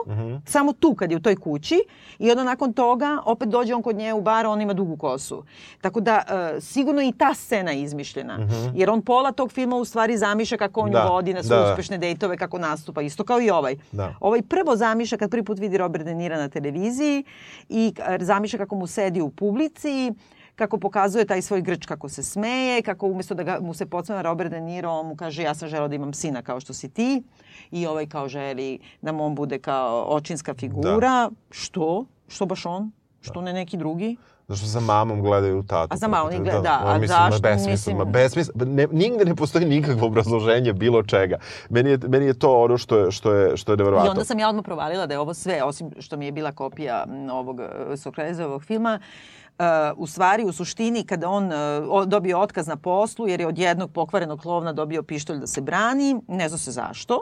samo 0.46 0.74
tu 0.74 0.96
kad 0.96 1.12
je 1.12 1.18
u 1.18 1.22
toj 1.22 1.36
kući 1.36 1.80
i 2.20 2.32
onda 2.32 2.44
nakon 2.44 2.74
toga 2.74 3.18
opet 3.26 3.50
dođe 3.50 3.76
on 3.76 3.82
kod 3.82 3.96
nje 3.96 4.14
u 4.14 4.22
bar, 4.22 4.46
on 4.46 4.62
ima 4.62 4.74
dugu 4.74 4.98
kosu. 4.98 5.44
Tako 5.82 6.00
da 6.02 6.24
e, 6.56 6.62
sigurno 6.62 7.02
i 7.02 7.14
ta 7.14 7.34
scena 7.34 7.72
je 7.72 7.82
izmišljena. 7.82 8.38
Jer 8.76 8.90
on 8.90 9.02
pola 9.02 9.32
tog 9.32 9.52
filma 9.52 9.76
u 9.76 9.86
stvari 9.86 10.18
zamišlja 10.18 10.58
kako 10.58 10.82
on 10.82 10.92
Da, 10.92 11.06
vodi 11.06 11.34
na 11.34 11.44
svoje 11.44 11.62
da. 11.62 11.72
uspešne 11.72 11.98
dejtove, 11.98 12.38
kako 12.38 12.58
nastupa, 12.60 13.02
isto 13.02 13.24
kao 13.24 13.42
i 13.42 13.50
ovaj. 13.50 13.76
Da. 13.92 14.16
Ovaj 14.20 14.42
prvo 14.42 14.76
zamišlja 14.76 15.18
kad 15.18 15.32
prvi 15.32 15.44
put 15.44 15.60
vidi 15.60 15.78
Robert 15.78 16.06
De 16.06 16.14
Nira 16.14 16.38
na 16.38 16.50
televiziji 16.50 17.24
i 17.70 17.94
zamišlja 18.20 18.60
kako 18.60 18.76
mu 18.76 18.88
sedi 18.88 19.22
u 19.22 19.30
publici, 19.30 20.14
kako 20.58 20.78
pokazuje 20.80 21.26
taj 21.26 21.42
svoj 21.42 21.62
grč 21.62 21.86
kako 21.86 22.10
se 22.10 22.24
smeje, 22.24 22.82
kako 22.82 23.08
umesto 23.08 23.36
da 23.36 23.44
ga, 23.44 23.60
mu 23.62 23.74
se 23.74 23.86
podsmeva 23.86 24.22
Robert 24.22 24.52
De 24.52 24.62
Niro, 24.62 24.90
on 24.92 25.08
mu 25.08 25.16
kaže 25.16 25.44
ja 25.44 25.54
sam 25.54 25.70
želeo 25.70 25.88
da 25.88 25.96
imam 25.96 26.14
sina 26.14 26.42
kao 26.42 26.60
što 26.60 26.74
si 26.74 26.90
ti 26.90 27.24
i 27.72 27.88
ovaj 27.88 28.08
kao 28.08 28.28
želi 28.28 28.80
da 29.02 29.12
mu 29.12 29.26
on 29.26 29.36
bude 29.36 29.60
kao 29.60 30.06
očinska 30.08 30.54
figura. 30.54 31.30
Što? 31.52 32.06
Što 32.28 32.46
baš 32.46 32.66
on? 32.66 32.92
Što 33.22 33.42
ne 33.42 33.54
neki 33.54 33.78
drugi? 33.78 34.18
Zašto 34.48 34.68
sa 34.68 34.80
mamom 34.82 35.22
gledaju 35.22 35.64
tatu? 35.64 35.88
A 35.92 35.98
za 35.98 36.08
mamom 36.08 36.32
ne 36.32 36.38
te- 36.38 36.44
gleda- 36.44 36.80
ono, 36.80 36.88
a 36.88 36.98
mislim, 36.98 37.20
ma 37.20 37.26
zašto? 37.26 37.42
Besmisl, 37.42 37.68
ma 37.92 37.96
Mislim- 37.96 38.12
besmisl, 38.14 38.52
ne, 38.58 38.88
nigde 38.88 39.26
ne 39.26 39.36
postoji 39.36 39.66
nikakvo 39.68 40.08
obrazloženje 40.08 40.74
bilo 40.74 41.04
čega. 41.04 41.38
Meni 41.70 41.90
je, 41.90 41.98
meni 42.00 42.26
je 42.26 42.34
to 42.36 42.58
ono 42.58 42.78
što 42.78 42.98
je, 42.98 43.12
što 43.12 43.34
je, 43.34 43.58
što 43.58 43.72
je 43.72 43.74
I 43.74 43.78
nevjerovatno. 43.78 44.12
onda 44.12 44.24
sam 44.24 44.40
ja 44.40 44.50
odmah 44.50 44.64
provalila 44.64 45.06
da 45.06 45.14
je 45.14 45.20
ovo 45.20 45.34
sve, 45.34 45.64
osim 45.64 45.90
što 46.00 46.18
mi 46.18 46.26
je 46.26 46.32
bila 46.32 46.52
kopija 46.52 47.06
ovog 47.32 47.60
e, 47.60 47.98
Sokratezovog 47.98 48.64
filma, 48.64 49.00
Uh, 49.00 49.47
u 49.96 50.08
stvari, 50.08 50.44
u 50.46 50.52
suštini, 50.52 51.04
kada 51.04 51.30
on 51.30 51.50
o- 51.90 52.06
dobio 52.06 52.40
otkaz 52.40 52.68
na 52.68 52.76
poslu, 52.76 53.28
jer 53.28 53.40
je 53.40 53.48
od 53.48 53.58
jednog 53.58 53.92
pokvarenog 53.92 54.40
klovna 54.40 54.74
dobio 54.74 55.04
pištolj 55.04 55.38
da 55.38 55.48
se 55.48 55.62
brani, 55.62 56.22
ne 56.28 56.50
zna 56.50 56.58
se 56.58 56.72
zašto, 56.72 57.22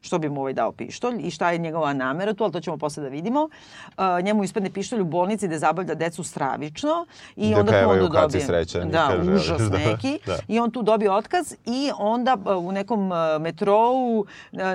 što 0.00 0.18
bi 0.18 0.28
mu 0.28 0.40
ovaj 0.40 0.52
dao 0.52 0.72
pištolj 0.72 1.20
i 1.26 1.30
šta 1.30 1.50
je 1.50 1.58
njegova 1.58 1.92
namera 1.92 2.34
tu, 2.34 2.44
ali 2.44 2.52
to 2.52 2.60
ćemo 2.60 2.76
posle 2.76 3.02
da 3.02 3.08
vidimo. 3.08 3.48
Uh, 3.88 4.04
njemu 4.22 4.44
ispadne 4.44 4.70
pištolj 4.70 5.00
u 5.00 5.04
bolnici 5.04 5.46
gde 5.46 5.58
zabavlja 5.58 5.94
decu 5.94 6.24
stravično 6.24 7.06
i 7.36 7.50
Gde 7.50 7.60
onda 7.60 7.82
tu 7.82 7.90
onda 7.90 8.08
dobije... 8.08 8.46
srećan 8.46 8.90
Da, 8.90 9.08
kaže, 9.08 9.32
užas 9.32 9.62
da, 9.62 9.78
neki. 9.78 10.18
da. 10.26 10.36
I 10.48 10.58
on 10.58 10.70
tu 10.70 10.82
dobije 10.82 11.10
otkaz 11.10 11.54
i 11.66 11.90
onda 11.98 12.36
uh, 12.44 12.64
u 12.64 12.72
nekom 12.72 13.10
uh, 13.12 13.16
metrou 13.40 14.18
uh, 14.20 14.26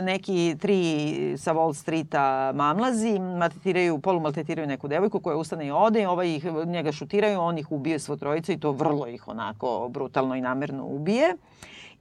neki 0.04 0.56
tri 0.60 0.86
sa 1.38 1.54
Wall 1.54 1.74
Streeta 1.74 2.52
mamlazi 2.56 3.20
maltretiraju, 3.20 4.00
polumaltretiraju 4.00 4.68
neku 4.68 4.88
devojku 4.88 5.20
koja 5.20 5.38
ustane 5.38 5.68
i 5.68 5.72
ode 5.72 6.02
i 6.02 6.06
ovaj 6.06 6.36
ih, 6.36 6.46
njega 6.66 6.92
šutiraju, 6.92 7.40
on 7.40 7.58
ih 7.58 7.72
ubije 7.72 8.00
svo 8.00 8.16
trojica 8.16 8.54
i 8.54 8.60
to 8.60 8.72
vrlo 8.72 9.08
ih 9.08 9.28
onako 9.28 9.90
brutalno 9.90 10.36
i 10.36 10.42
namerno 10.42 10.86
ubije. 10.86 11.36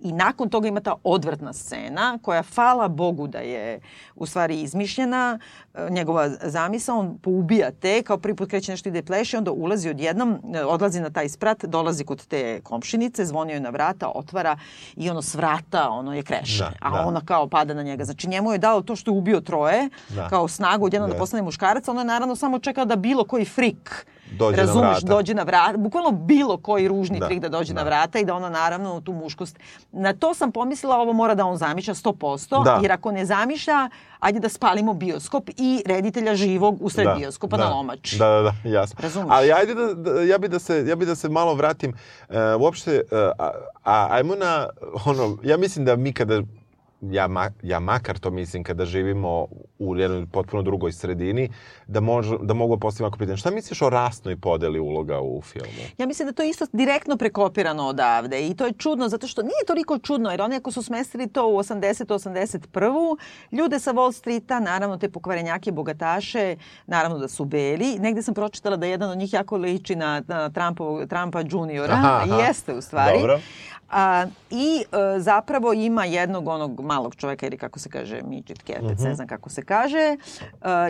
I 0.01 0.13
nakon 0.13 0.49
toga 0.49 0.69
ima 0.69 0.81
ta 0.81 0.95
odvrtna 1.05 1.53
scena 1.53 2.19
koja, 2.23 2.43
hvala 2.55 2.89
Bogu 2.89 3.27
da 3.27 3.39
je 3.39 3.81
u 4.15 4.27
stvari 4.27 4.61
izmišljena, 4.63 5.39
e, 5.75 5.91
njegova 5.91 6.29
zamisa, 6.29 6.95
on 6.95 7.19
poubija 7.19 7.71
te, 7.71 8.03
kao 8.03 8.19
prvi 8.19 8.37
put 8.37 8.51
kreće 8.51 8.73
nešto 8.73 8.89
ide 8.89 9.03
pleše, 9.03 9.39
onda 9.39 9.51
ulazi 9.51 9.91
odjednom, 9.91 10.39
e, 10.55 10.65
odlazi 10.65 11.01
na 11.01 11.11
taj 11.11 11.29
sprat, 11.29 11.65
dolazi 11.65 12.05
kod 12.05 12.27
te 12.27 12.61
komšinice, 12.61 13.25
zvoni 13.25 13.53
joj 13.53 13.61
na 13.61 13.71
vrata, 13.71 14.09
otvara 14.15 14.59
i 14.97 15.11
ono 15.11 15.23
s 15.23 15.35
vrata, 15.35 15.89
ono 15.91 16.15
je 16.15 16.23
kreše, 16.23 16.59
Da, 16.59 16.73
a 16.81 16.91
da. 16.91 17.07
ona 17.07 17.21
kao 17.25 17.49
pada 17.49 17.75
na 17.75 17.83
njega. 17.83 18.05
Znači 18.05 18.29
njemu 18.29 18.53
je 18.53 18.59
dao 18.59 18.83
to 18.83 18.97
što 18.97 19.11
je 19.11 19.19
ubio 19.19 19.41
troje, 19.41 19.89
Da. 20.09 20.29
kao 20.29 20.49
snagu 20.49 20.87
odjednom 20.87 21.09
da 21.11 21.15
Jeste. 21.15 21.21
postane 21.21 21.43
muškarac, 21.43 21.89
ono 21.89 22.01
je 22.01 22.05
naravno 22.05 22.37
samo 22.37 22.59
čekao 22.59 22.85
da 22.85 22.97
bilo 22.97 23.25
koji 23.25 23.45
frik 23.45 24.07
Dođe 24.35 24.57
na 24.57 24.63
razumeš, 24.63 24.89
vrata. 24.93 25.07
dođe 25.07 25.35
na 25.35 25.43
vrata, 25.43 25.77
bukvalno 25.77 26.11
bilo 26.13 26.57
koji 26.57 26.89
ružni 26.89 27.21
Da, 27.21 27.27
trik 27.27 27.41
da 27.41 27.49
dođe 27.49 27.75
da. 27.75 27.81
na 27.81 27.85
vrata 27.85 28.19
i 28.19 28.25
da 28.25 28.35
ona 28.35 28.49
naravno 28.51 29.01
tu 29.01 29.13
muškost. 29.13 29.59
Na 29.93 30.13
to 30.13 30.35
sam 30.35 30.53
pomislila, 30.53 30.97
ovo 30.97 31.13
mora 31.13 31.35
da 31.35 31.45
on 31.45 31.57
zamišlja 31.57 31.95
100%, 31.95 32.65
Da. 32.65 32.79
jer 32.83 32.93
ako 32.93 33.13
ne 33.13 33.25
zamišlja, 33.25 33.89
ajde 34.21 34.41
da 34.41 34.49
spalimo 34.49 34.95
bioskop 34.95 35.51
i 35.51 35.83
reditelja 35.87 36.35
živog 36.35 36.77
usred 36.81 37.09
bioskopa 37.17 37.57
na 37.57 37.69
lomač. 37.69 38.13
Da, 38.13 38.29
da, 38.29 38.43
da, 38.43 38.69
jasno. 38.69 38.97
Razumeš? 39.01 39.29
Ali 39.31 39.53
ajde 39.53 39.75
da, 39.75 39.95
da, 39.95 40.23
ja 40.23 40.39
bi 40.39 40.49
da 40.49 40.59
se, 40.59 40.85
ja 40.87 40.97
bi 40.97 41.07
da 41.07 41.15
se 41.15 41.29
malo 41.29 41.55
vratim. 41.55 41.95
E, 42.29 42.55
uopšte, 42.55 42.95
e, 43.11 43.17
a, 43.39 43.51
a, 43.85 44.07
ajmo 44.11 44.35
na, 44.35 44.69
ono, 45.05 45.39
ja 45.43 45.57
mislim 45.57 45.85
da 45.85 45.97
mi 45.97 46.13
kada, 46.13 46.43
ja, 47.11 47.29
ma, 47.29 47.51
ja 47.63 47.81
makar 47.81 48.19
to 48.19 48.31
mislim 48.31 48.65
kada 48.65 48.85
živimo 48.85 49.47
u 49.79 49.97
jednoj 49.97 50.27
potpuno 50.27 50.63
drugoj 50.63 50.93
sredini, 50.93 51.51
da, 51.87 52.01
mož, 52.01 52.27
da 52.43 52.55
mogu 52.55 52.79
postaviti 52.79 53.03
ovako 53.03 53.19
pitanje. 53.19 53.37
Šta 53.37 53.51
misliš 53.51 53.83
o 53.83 53.91
rasnoj 53.91 54.37
podeli 54.37 54.81
uloga 54.81 55.21
u 55.21 55.43
filmu? 55.43 55.83
Ja 55.99 56.07
mislim 56.07 56.29
da 56.29 56.33
to 56.33 56.43
je 56.43 56.51
isto 56.51 56.67
direktno 56.73 57.17
prekopirano 57.17 57.87
odavde 57.87 58.47
i 58.49 58.55
to 58.55 58.67
je 58.67 58.73
čudno 58.73 59.09
zato 59.09 59.27
što 59.27 59.43
nije 59.43 59.65
toliko 59.67 59.99
čudno 59.99 60.31
jer 60.31 60.43
oni 60.43 60.57
ako 60.57 60.71
su 60.71 60.83
smestili 60.83 61.29
to 61.29 61.49
u 61.49 61.59
80-81. 61.59 63.17
ljude 63.53 63.81
sa 63.81 63.93
Wall 63.93 64.13
Streeta, 64.13 64.61
naravno 64.61 64.97
te 64.99 65.09
pokvarenjake, 65.09 65.73
bogataše, 65.73 66.57
naravno 66.87 67.19
da 67.19 67.29
su 67.29 67.45
beli. 67.45 67.99
Negde 67.99 68.23
sam 68.23 68.35
pročitala 68.35 68.77
da 68.77 68.87
jedan 68.87 69.11
od 69.11 69.19
njih 69.19 69.33
jako 69.33 69.57
liči 69.57 69.97
na, 69.97 70.23
na 70.29 70.51
Trumpovog, 70.51 71.09
Trumpa 71.09 71.43
juniora. 71.51 71.93
Aha, 71.95 72.21
aha. 72.25 72.41
Jeste 72.41 72.75
u 72.75 72.81
stvari. 72.81 73.19
Dobro. 73.19 73.41
A, 73.95 74.27
I 74.51 74.85
e, 75.15 75.21
zapravo 75.21 75.73
ima 75.73 76.05
jednog 76.05 76.49
onog 76.49 76.81
malog 76.81 77.15
čoveka 77.15 77.47
ili 77.47 77.59
kako 77.59 77.79
se 77.79 77.89
kaže 77.89 78.21
midget 78.23 78.63
kepec, 78.63 78.83
Mhm. 78.93 79.05
ne 79.05 79.15
znam 79.15 79.27
kako 79.27 79.51
se 79.51 79.63
kaže. 79.63 79.99
E, 79.99 80.17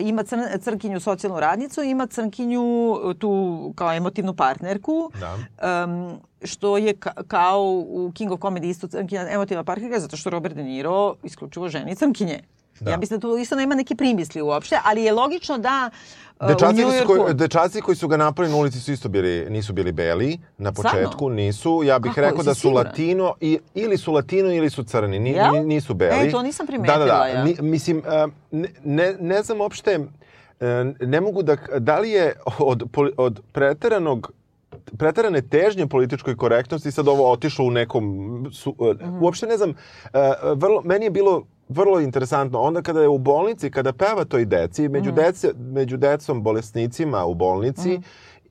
ima 0.00 0.22
crn, 0.22 0.40
crnkinju 0.60 1.00
socijalnu 1.00 1.40
radnicu, 1.40 1.82
ima 1.82 2.06
crnkinju 2.06 2.62
e, 3.10 3.14
tu 3.14 3.32
kao 3.74 3.92
emotivnu 3.92 4.34
partnerku. 4.34 5.10
Da. 5.14 5.36
Em, 5.82 6.12
što 6.44 6.78
je 6.78 6.94
ka, 6.94 7.12
kao 7.24 7.62
u 7.86 8.12
King 8.14 8.32
of 8.32 8.40
Comedy 8.40 8.64
isto 8.64 8.86
crnkinja 8.88 9.26
emotivna 9.28 9.64
partnerka 9.64 10.00
zato 10.00 10.16
što 10.16 10.30
Robert 10.30 10.54
De 10.54 10.62
Niro 10.62 11.14
isključivo 11.22 11.68
ženi 11.68 11.96
crnkinje. 11.96 12.40
Da. 12.80 12.90
Ja 12.90 12.96
mislim 12.96 13.20
da 13.20 13.28
tu 13.28 13.36
isto 13.36 13.56
nema 13.56 13.74
neke 13.74 13.94
primisli 13.94 14.42
uopšte, 14.42 14.78
ali 14.84 15.02
je 15.02 15.12
logično 15.12 15.58
da 15.58 15.90
e, 16.32 16.44
u 16.44 16.48
Dečaci, 16.48 16.76
su, 16.76 16.88
Yorku... 16.88 17.14
koji, 17.14 17.34
dečaci 17.34 17.80
koji 17.80 17.96
su 17.96 18.08
ga 18.08 18.16
napravili 18.16 18.52
na 18.52 18.60
ulici 18.60 18.80
su 18.80 18.92
isto 18.92 19.08
bili, 19.08 19.46
nisu 19.48 19.72
bili 19.72 19.92
beli 19.92 20.38
na 20.58 20.72
Stvarno? 20.72 21.00
početku, 21.00 21.28
nisu. 21.30 21.82
Ja 21.82 21.98
bih 21.98 22.10
Kako, 22.10 22.20
rekao 22.20 22.42
da 22.42 22.54
su 22.54 22.60
siguran? 22.60 22.86
latino, 22.86 23.34
i, 23.40 23.58
ili 23.74 23.98
su 23.98 24.12
latino 24.12 24.52
ili 24.52 24.70
su 24.70 24.84
crni, 24.84 25.18
ni, 25.18 25.32
ni- 25.52 25.60
nisu 25.62 25.94
beli. 25.94 26.28
E, 26.28 26.30
to 26.30 26.42
nisam 26.42 26.66
Da, 26.66 26.68
primetila 26.68 26.98
da, 26.98 27.04
da. 27.06 27.26
ja. 27.26 27.44
Ni, 27.44 27.56
mislim, 27.60 27.98
e, 27.98 28.26
ne, 28.84 29.16
ne, 29.20 29.42
znam 29.42 29.60
uopšte, 29.60 29.98
e, 30.60 30.66
ne 31.00 31.20
mogu 31.20 31.42
da, 31.42 31.56
da 31.78 31.98
li 31.98 32.10
je 32.10 32.32
od, 32.58 32.82
od 33.16 33.40
preteranog 33.52 34.32
preterane 34.88 35.42
težnje 35.42 35.86
političkoj 35.86 36.36
korektnosti 36.36 36.90
sad 36.90 37.08
ovo 37.08 37.32
otišlo 37.32 37.64
u 37.64 37.70
nekom 37.70 38.04
su, 38.52 38.74
Mhm. 38.94 39.22
uopšte 39.22 39.46
ne 39.46 39.56
znam 39.56 39.74
vrlo 40.52 40.82
meni 40.82 41.04
je 41.04 41.10
bilo 41.10 41.42
vrlo 41.68 42.00
interesantno 42.00 42.60
onda 42.60 42.82
kada 42.82 43.00
je 43.00 43.08
u 43.08 43.18
bolnici 43.18 43.70
kada 43.70 43.92
peva 43.92 44.24
toj 44.24 44.44
deci 44.44 44.88
među 44.88 45.10
Mhm. 45.10 45.16
dece 45.16 45.48
među 45.56 45.96
decom 45.96 46.42
bolesnicima 46.42 47.24
u 47.24 47.34
bolnici 47.34 48.00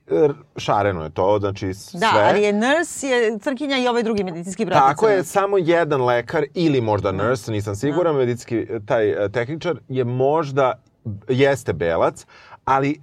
r- 0.08 0.34
šareno 0.58 1.04
je 1.04 1.10
to 1.10 1.38
znači 1.40 1.68
Da, 1.68 1.74
sve 1.74 2.10
ali 2.22 2.42
je 2.42 2.54
nurse, 2.54 3.08
je 3.08 3.40
crnkinja 3.40 3.78
i 3.78 3.88
ovaj 3.88 4.04
drugi 4.04 4.24
medicinski 4.24 4.66
brat. 4.66 4.80
tako 4.80 5.08
je, 5.08 5.24
samo 5.24 5.58
jedan 5.58 6.02
lekar 6.02 6.46
ili 6.54 6.82
možda 6.82 7.12
nurse, 7.14 7.52
nisam 7.52 7.76
siguran, 7.76 8.14
Da. 8.14 8.20
medicinski 8.20 8.68
taj 8.86 9.26
e, 9.26 9.30
tehničar 9.30 9.80
je 9.90 10.04
možda 10.04 10.74
jeste 11.30 11.74
belac, 11.74 12.26
ali 12.66 12.90
e, 12.92 12.98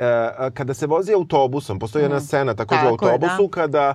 kada 0.51 0.75
se 0.75 0.87
vozi 0.87 1.13
autobusom, 1.13 1.79
postoji 1.79 2.03
jedna 2.03 2.21
scena 2.21 2.55
takođe 2.55 2.81
u 2.81 2.85
Mhm. 2.85 2.93
Tako 2.93 3.07
je, 3.07 3.13
autobusu 3.13 3.43
da. 3.43 3.51
kada 3.53 3.95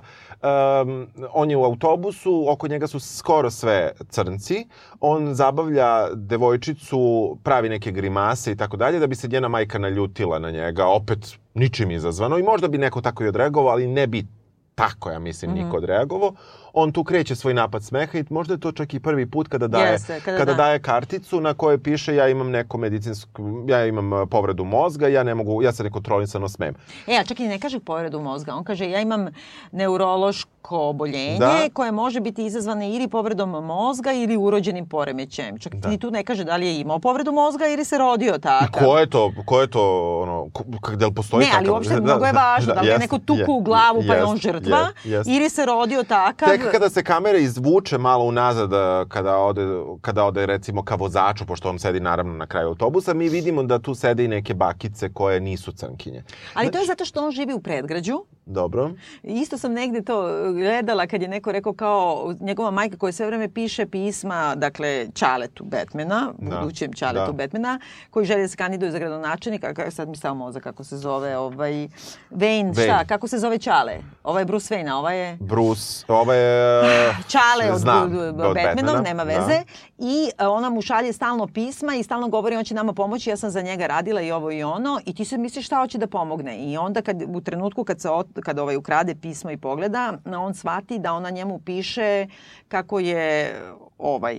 um, 0.82 1.06
on 1.32 1.50
je 1.50 1.56
u 1.56 1.64
autobusu, 1.64 2.46
oko 2.48 2.68
njega 2.68 2.86
su 2.86 3.00
skoro 3.00 3.50
sve 3.50 3.92
crnci, 4.08 4.66
on 5.00 5.34
zabavlja 5.34 6.08
devojčicu, 6.14 6.98
pravi 7.42 7.68
neke 7.68 7.90
grimase 7.92 8.52
i 8.52 8.56
tako 8.56 8.76
dalje, 8.76 8.98
da 8.98 9.06
bi 9.06 9.14
se 9.14 9.28
njena 9.28 9.48
majka 9.48 9.78
naljutila 9.78 10.38
na 10.38 10.50
njega, 10.50 10.86
opet 10.86 11.18
ničim 11.54 11.90
izazvano 11.90 12.38
i 12.38 12.42
možda 12.42 12.68
bi 12.68 12.78
neko 12.78 13.00
tako 13.00 13.24
i 13.24 13.28
odreagovao, 13.28 13.72
ali 13.72 13.86
ne 13.86 14.06
bi 14.06 14.26
tako, 14.74 15.10
ja 15.10 15.18
mislim, 15.18 15.50
Mhm. 15.50 15.60
niko 15.60 15.76
odreagovao. 15.76 16.32
On 16.78 16.92
tu 16.92 17.04
kreće 17.04 17.36
svoj 17.36 17.54
napad 17.54 17.84
smeha 17.84 18.18
i 18.18 18.24
možda 18.30 18.54
je 18.54 18.60
to 18.60 18.72
čak 18.72 18.94
i 18.94 19.00
prvi 19.00 19.26
put 19.26 19.48
kada 19.48 19.66
daje, 19.66 19.92
Jeste, 19.92 20.20
kada 20.20 20.38
kada 20.38 20.52
da. 20.52 20.56
daje 20.56 20.78
karticu 20.78 21.40
na 21.40 21.54
kojoj 21.54 21.78
piše 21.78 22.14
ja 22.14 22.28
imam 22.28 22.50
neko 22.50 22.78
medicinsku, 22.78 23.64
ja 23.68 23.86
imam 23.86 24.12
uh, 24.12 24.28
povredu 24.30 24.64
mozga, 24.64 25.08
ja 25.08 25.22
ne 25.22 25.34
mogu, 25.34 25.62
ja 25.62 25.72
se 25.72 25.82
nekontrolisano 25.82 26.48
smem. 26.48 26.74
E, 27.06 27.16
a 27.16 27.24
čak 27.24 27.40
i 27.40 27.48
ne 27.48 27.58
kaže 27.58 27.80
povredu 27.80 28.20
mozga. 28.20 28.54
On 28.54 28.64
kaže 28.64 28.90
ja 28.90 29.00
imam 29.00 29.26
neurološko 29.72 30.50
oboljenje 30.70 31.38
Da. 31.38 31.68
koje 31.72 31.92
može 31.92 32.20
biti 32.20 32.46
izazvano 32.46 32.84
ili 32.84 33.08
povredom 33.08 33.50
mozga 33.50 34.12
ili 34.12 34.36
urođenim 34.36 34.88
poremećajem. 34.88 35.58
Čak 35.58 35.74
Da. 35.74 35.88
ni 35.88 35.98
tu 35.98 36.10
ne 36.10 36.24
kaže 36.24 36.44
da 36.44 36.56
li 36.56 36.66
je 36.66 36.80
imao 36.80 36.98
povredu 36.98 37.32
mozga 37.32 37.66
ili 37.66 37.84
se 37.84 37.98
rodio 37.98 38.34
I 38.34 38.40
takav. 38.40 38.84
ko 38.84 38.98
je 38.98 39.06
to, 39.06 39.32
ko 39.46 39.60
je 39.60 39.66
to, 39.66 39.82
ono, 40.20 40.48
ko, 40.80 40.92
da 40.92 41.06
li 41.06 41.14
postoji 41.14 41.40
Ne, 41.40 41.50
ali 41.54 41.64
takav? 41.64 41.74
uopšte 41.74 42.00
mnogo 42.00 42.24
je 42.24 42.32
važno 42.32 42.74
da 42.74 42.80
li 42.80 42.88
je 42.88 42.98
neko 42.98 43.18
tuku 43.18 43.38
je, 43.40 43.46
u 43.48 43.60
glavu 43.60 44.02
pa 44.08 44.14
je 44.14 44.24
on 44.24 44.36
žrtva 44.36 44.88
jest. 45.04 45.30
ili 45.30 45.50
se 45.50 45.66
rodio 45.66 46.02
takav 46.02 46.48
Tek 46.48 46.65
Čak 46.66 46.72
kada 46.72 46.90
se 46.90 47.02
kamera 47.02 47.38
izvuče 47.38 47.98
malo 47.98 48.24
unazad, 48.24 48.70
kada 49.08 49.36
ode, 49.38 49.66
kada 50.00 50.24
ode 50.24 50.46
recimo 50.46 50.82
ka 50.82 50.94
vozaču, 50.94 51.46
pošto 51.46 51.68
on 51.68 51.78
sedi 51.78 52.00
naravno 52.00 52.32
na 52.34 52.46
kraju 52.46 52.68
autobusa, 52.68 53.14
mi 53.14 53.28
vidimo 53.28 53.62
da 53.62 53.78
tu 53.78 53.94
sede 53.94 54.24
i 54.24 54.28
neke 54.28 54.54
bakice 54.54 55.12
koje 55.12 55.40
nisu 55.40 55.72
crnkinje. 55.72 56.24
Ali 56.54 56.70
to 56.70 56.78
je 56.78 56.86
zato 56.86 57.04
što 57.04 57.24
on 57.24 57.30
živi 57.30 57.52
u 57.52 57.60
predgrađu. 57.60 58.24
Dobro. 58.46 58.90
Isto 59.22 59.58
sam 59.58 59.72
negde 59.72 60.02
to 60.02 60.22
gledala 60.52 61.06
kad 61.06 61.22
je 61.22 61.28
neko 61.28 61.52
rekao 61.52 61.72
kao 61.72 62.34
njegova 62.40 62.70
majka 62.70 62.96
koja 62.96 63.12
sve 63.12 63.26
vreme 63.26 63.48
piše 63.48 63.86
pisma, 63.86 64.54
dakle, 64.54 65.06
Čaletu 65.14 65.64
Batmana, 65.64 66.32
Da. 66.38 66.56
budućem 66.60 66.92
Čaletu 66.92 67.26
Da. 67.26 67.32
Batmana, 67.32 67.80
koji 68.10 68.26
želi 68.26 68.42
da 68.42 68.48
se 68.48 68.56
kandiduje 68.56 68.92
za 68.92 68.98
gradonačelnika, 68.98 69.90
sad 69.90 70.08
mi 70.08 70.16
samo 70.16 70.44
mozak 70.44 70.62
kako 70.62 70.84
se 70.84 70.96
zove, 70.96 71.36
ovaj, 71.36 71.72
Wayne, 71.72 71.88
Wayne. 72.30 72.84
šta, 72.84 73.04
kako 73.04 73.28
se 73.28 73.38
zove 73.38 73.58
Čale? 73.58 73.98
Ovaj 74.24 74.40
je 74.40 74.46
Bruce 74.46 74.74
Wayne, 74.74 74.90
a 74.90 74.96
ovaj 74.96 75.18
je... 75.18 75.36
Bruce, 75.40 76.04
ovo 76.08 76.32
je... 76.32 76.82
Čale 77.28 77.72
od, 77.72 77.78
Znam, 77.78 78.02
od, 78.02 78.34
Batmanov, 78.34 78.54
Batmana, 78.54 79.00
nema 79.00 79.24
da. 79.24 79.30
veze. 79.30 79.62
I 79.98 80.30
e, 80.38 80.46
ona 80.46 80.70
mu 80.70 80.82
šalje 80.82 81.12
stalno 81.12 81.46
pisma 81.46 81.94
i 81.94 82.02
stalno 82.02 82.28
govori 82.28 82.56
on 82.56 82.64
će 82.64 82.74
nama 82.74 82.92
pomoći, 82.92 83.30
ja 83.30 83.36
sam 83.36 83.50
za 83.50 83.62
njega 83.62 83.86
radila 83.86 84.20
i 84.20 84.32
ovo 84.32 84.50
i 84.50 84.62
ono. 84.62 85.00
I 85.06 85.14
ti 85.14 85.24
se 85.24 85.38
misliš 85.38 85.66
šta 85.66 85.76
hoće 85.76 85.98
da 85.98 86.06
pomogne. 86.06 86.58
I 86.58 86.76
onda 86.76 87.02
kad, 87.02 87.22
u 87.28 87.40
trenutku 87.40 87.84
kad, 87.84 88.00
se 88.00 88.08
kad 88.42 88.58
ovaj 88.58 88.76
ukrade 88.76 89.14
pismo 89.14 89.50
i 89.50 89.56
pogleda, 89.56 90.18
on 90.38 90.54
shvati 90.54 90.98
da 90.98 91.12
ona 91.12 91.30
njemu 91.30 91.58
piše 91.58 92.26
kako 92.68 92.98
je 92.98 93.54
ovaj 93.98 94.36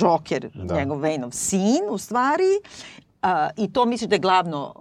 Joker, 0.00 0.50
Da. 0.54 0.74
njegov 0.74 0.98
Wayneov 0.98 1.30
sin 1.30 1.82
u 1.90 1.98
stvari. 1.98 2.60
A, 3.22 3.50
I 3.56 3.72
to 3.72 3.84
misliš 3.84 4.08
da 4.08 4.14
je 4.14 4.18
glavno 4.18 4.74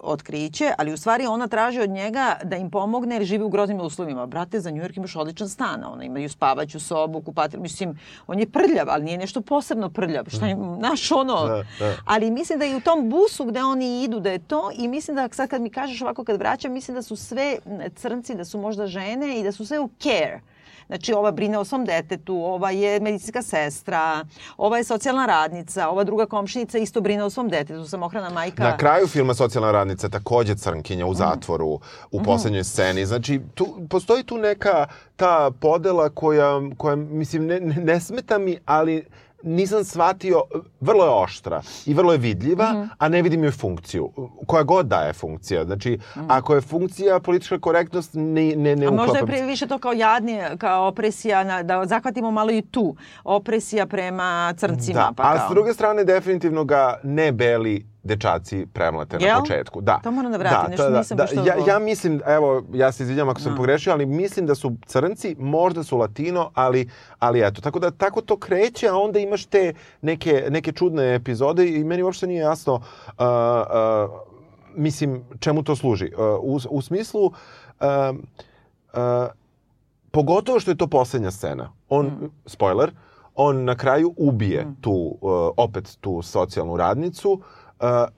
otkriće, 0.00 0.72
ali 0.78 0.92
u 0.92 0.96
stvari 0.96 1.26
ona 1.26 1.48
traži 1.48 1.80
od 1.80 1.90
njega 1.90 2.36
da 2.44 2.56
im 2.56 2.70
pomogne 2.70 3.14
jer 3.14 3.24
živi 3.24 3.44
u 3.44 3.48
groznim 3.48 3.80
uslovima. 3.80 4.26
Brate, 4.26 4.60
za 4.60 4.70
New 4.70 4.82
York 4.82 4.96
imaš 4.96 5.16
odličan 5.16 5.48
stan, 5.48 5.84
ona 5.92 6.04
imaju 6.04 6.28
spavaću 6.28 6.80
sobu, 6.80 7.22
kupatil, 7.22 7.60
mislim, 7.60 7.98
on 8.26 8.38
je 8.38 8.50
prljav, 8.50 8.86
ali 8.88 9.04
nije 9.04 9.18
nešto 9.18 9.40
posebno 9.40 9.90
prljav. 9.90 10.24
Šta 10.28 10.46
je, 10.46 10.56
znaš, 10.78 11.12
ono, 11.12 11.46
Da, 11.46 11.64
da. 11.78 11.94
ali 12.04 12.30
mislim 12.30 12.58
da 12.58 12.64
i 12.64 12.74
u 12.74 12.80
tom 12.80 13.10
busu 13.10 13.44
gde 13.44 13.62
oni 13.62 14.02
idu 14.02 14.20
da 14.20 14.30
je 14.30 14.38
to 14.38 14.70
i 14.74 14.88
mislim 14.88 15.16
da 15.16 15.28
sad 15.32 15.48
kad 15.48 15.62
mi 15.62 15.70
kažeš 15.70 16.02
ovako 16.02 16.24
kad 16.24 16.38
vraćam, 16.38 16.72
mislim 16.72 16.94
da 16.94 17.02
su 17.02 17.16
sve 17.16 17.58
crnci, 17.94 18.34
da 18.34 18.44
su 18.44 18.58
možda 18.58 18.86
žene 18.86 19.40
i 19.40 19.42
da 19.42 19.52
su 19.52 19.66
sve 19.66 19.80
u 19.80 19.90
care. 19.98 20.40
Znači, 20.90 21.12
ova 21.12 21.30
brine 21.30 21.58
o 21.58 21.64
svom 21.64 21.84
detetu, 21.84 22.34
ova 22.34 22.70
je 22.70 23.00
medicinska 23.00 23.42
sestra, 23.42 24.24
ova 24.56 24.78
je 24.78 24.84
socijalna 24.84 25.26
radnica, 25.26 25.88
ova 25.88 26.04
druga 26.04 26.26
komšinica 26.26 26.78
isto 26.78 27.00
brine 27.00 27.24
o 27.24 27.30
svom 27.30 27.48
detetu, 27.48 27.86
samohrana 27.88 28.30
majka. 28.30 28.62
Na 28.62 28.76
kraju 28.76 29.06
filma 29.06 29.34
Socijalna 29.34 29.72
radnica 29.72 30.08
takođe 30.08 30.54
crnkinja 30.54 31.06
u 31.06 31.14
zatvoru 31.14 31.80
u 32.10 32.22
poslednjoj 32.22 32.64
sceni. 32.64 33.06
Znači, 33.06 33.40
tu, 33.54 33.66
postoji 33.90 34.22
tu 34.22 34.38
neka 34.38 34.86
ta 35.16 35.50
podela 35.60 36.08
koja, 36.08 36.60
koja 36.76 36.96
mislim, 36.96 37.46
ne, 37.46 37.60
ne 37.60 38.00
smeta 38.00 38.38
mi, 38.38 38.58
ali 38.66 39.04
nisam 39.42 39.84
shvatio, 39.84 40.42
vrlo 40.80 41.04
je 41.04 41.10
oštra 41.10 41.62
i 41.86 41.94
vrlo 41.94 42.12
je 42.12 42.18
vidljiva, 42.18 42.86
a 42.98 43.08
ne 43.08 43.22
vidim 43.22 43.44
joj 43.44 43.50
funkciju. 43.50 44.10
Koja 44.46 44.62
god 44.62 44.86
da 44.86 45.00
je 45.00 45.12
funkcija. 45.12 45.64
Znači, 45.64 45.98
ako 46.28 46.54
je 46.54 46.60
funkcija 46.60 47.20
politička 47.20 47.58
korektnost, 47.58 48.10
ne, 48.14 48.56
ne, 48.56 48.76
ne 48.76 48.86
A 48.86 48.90
možda 48.90 49.02
je 49.02 49.08
uklapam 49.08 49.26
pre 49.26 49.38
se. 49.38 49.44
više 49.44 49.66
to 49.66 49.78
kao 49.78 49.92
jadnije, 49.92 50.56
kao 50.58 50.86
opresija, 50.88 51.44
na, 51.44 51.62
da 51.62 51.86
zahvatimo 51.86 52.30
malo 52.30 52.50
i 52.50 52.62
tu. 52.62 52.96
Opresija 53.24 53.86
prema 53.86 54.54
crncima. 54.56 55.00
Da, 55.00 55.12
pa 55.16 55.22
a 55.22 55.36
kao. 55.36 55.48
s 55.48 55.50
druge 55.50 55.72
strane 55.74 56.04
definitivno 56.04 56.64
ga 56.64 57.00
ne 57.02 57.32
beli 57.32 57.89
dečaci 58.02 58.66
premlate 58.66 59.18
na 59.18 59.26
Jel? 59.26 59.40
početku. 59.40 59.80
Da. 59.80 59.98
To 59.98 60.10
moram 60.10 60.32
da 60.32 60.38
vratim, 60.38 60.70
nešto 60.70 60.84
to 60.84 60.90
nisam 60.90 61.16
baš 61.16 61.30
to 61.30 61.44
ja, 61.44 61.54
ja 61.66 61.78
mislim, 61.78 62.20
evo, 62.26 62.62
ja 62.72 62.92
se 62.92 63.02
izvinjam 63.02 63.28
ako 63.28 63.40
sam 63.40 63.52
Da. 63.52 63.56
pogrešio, 63.56 63.92
ali 63.92 64.06
mislim 64.06 64.46
da 64.46 64.54
su 64.54 64.76
crnci, 64.86 65.36
možda 65.38 65.82
su 65.82 65.98
latino, 65.98 66.50
ali, 66.54 66.88
ali 67.18 67.40
eto. 67.42 67.60
Tako 67.60 67.78
da 67.78 67.90
tako 67.90 68.20
to 68.20 68.36
kreće, 68.36 68.88
a 68.88 68.94
onda 68.94 69.18
imaš 69.18 69.44
te 69.44 69.72
neke, 70.02 70.46
neke 70.50 70.72
čudne 70.72 71.14
epizode 71.14 71.68
i 71.70 71.84
meni 71.84 72.02
uopšte 72.02 72.26
nije 72.26 72.40
jasno 72.40 72.74
uh, 72.74 72.80
uh, 73.18 74.10
mislim, 74.74 75.24
čemu 75.40 75.62
to 75.62 75.76
služi. 75.76 76.10
Uh, 76.14 76.20
u, 76.42 76.70
u 76.70 76.82
smislu, 76.82 77.24
uh, 77.24 77.32
uh, 78.88 79.26
pogotovo 80.10 80.60
što 80.60 80.70
je 80.70 80.76
to 80.76 80.86
poslednja 80.86 81.30
scena. 81.30 81.72
On, 81.88 82.06
Mm. 82.06 82.30
spoiler, 82.46 82.90
on 83.34 83.64
na 83.64 83.74
kraju 83.74 84.14
ubije 84.16 84.66
tu, 84.80 84.92
uh, 85.20 85.30
opet 85.56 85.98
tu 86.00 86.22
socijalnu 86.22 86.76
radnicu 86.76 87.32
uh, 87.32 87.40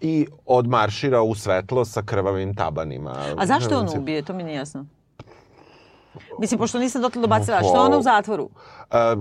i 0.01 0.27
odmaršira 0.47 1.23
u 1.23 1.35
svetlo 1.35 1.85
sa 1.85 2.03
krvavim 2.03 2.55
tabanima. 2.55 3.15
A 3.37 3.47
zašto 3.47 3.77
on 3.79 3.83
Mislim, 3.83 4.03
ubije? 4.03 4.23
To 4.23 4.33
mi 4.33 4.43
nije 4.43 4.57
jasno. 4.57 4.87
Mislim, 6.39 6.59
pošto 6.59 6.79
nisam 6.79 7.03
dotle 7.03 7.21
dobacila, 7.23 7.59
što 7.59 7.75
je 7.75 7.81
ona 7.81 7.99
u 7.99 8.03
zatvoru? 8.03 8.45
Uh, 8.45 8.51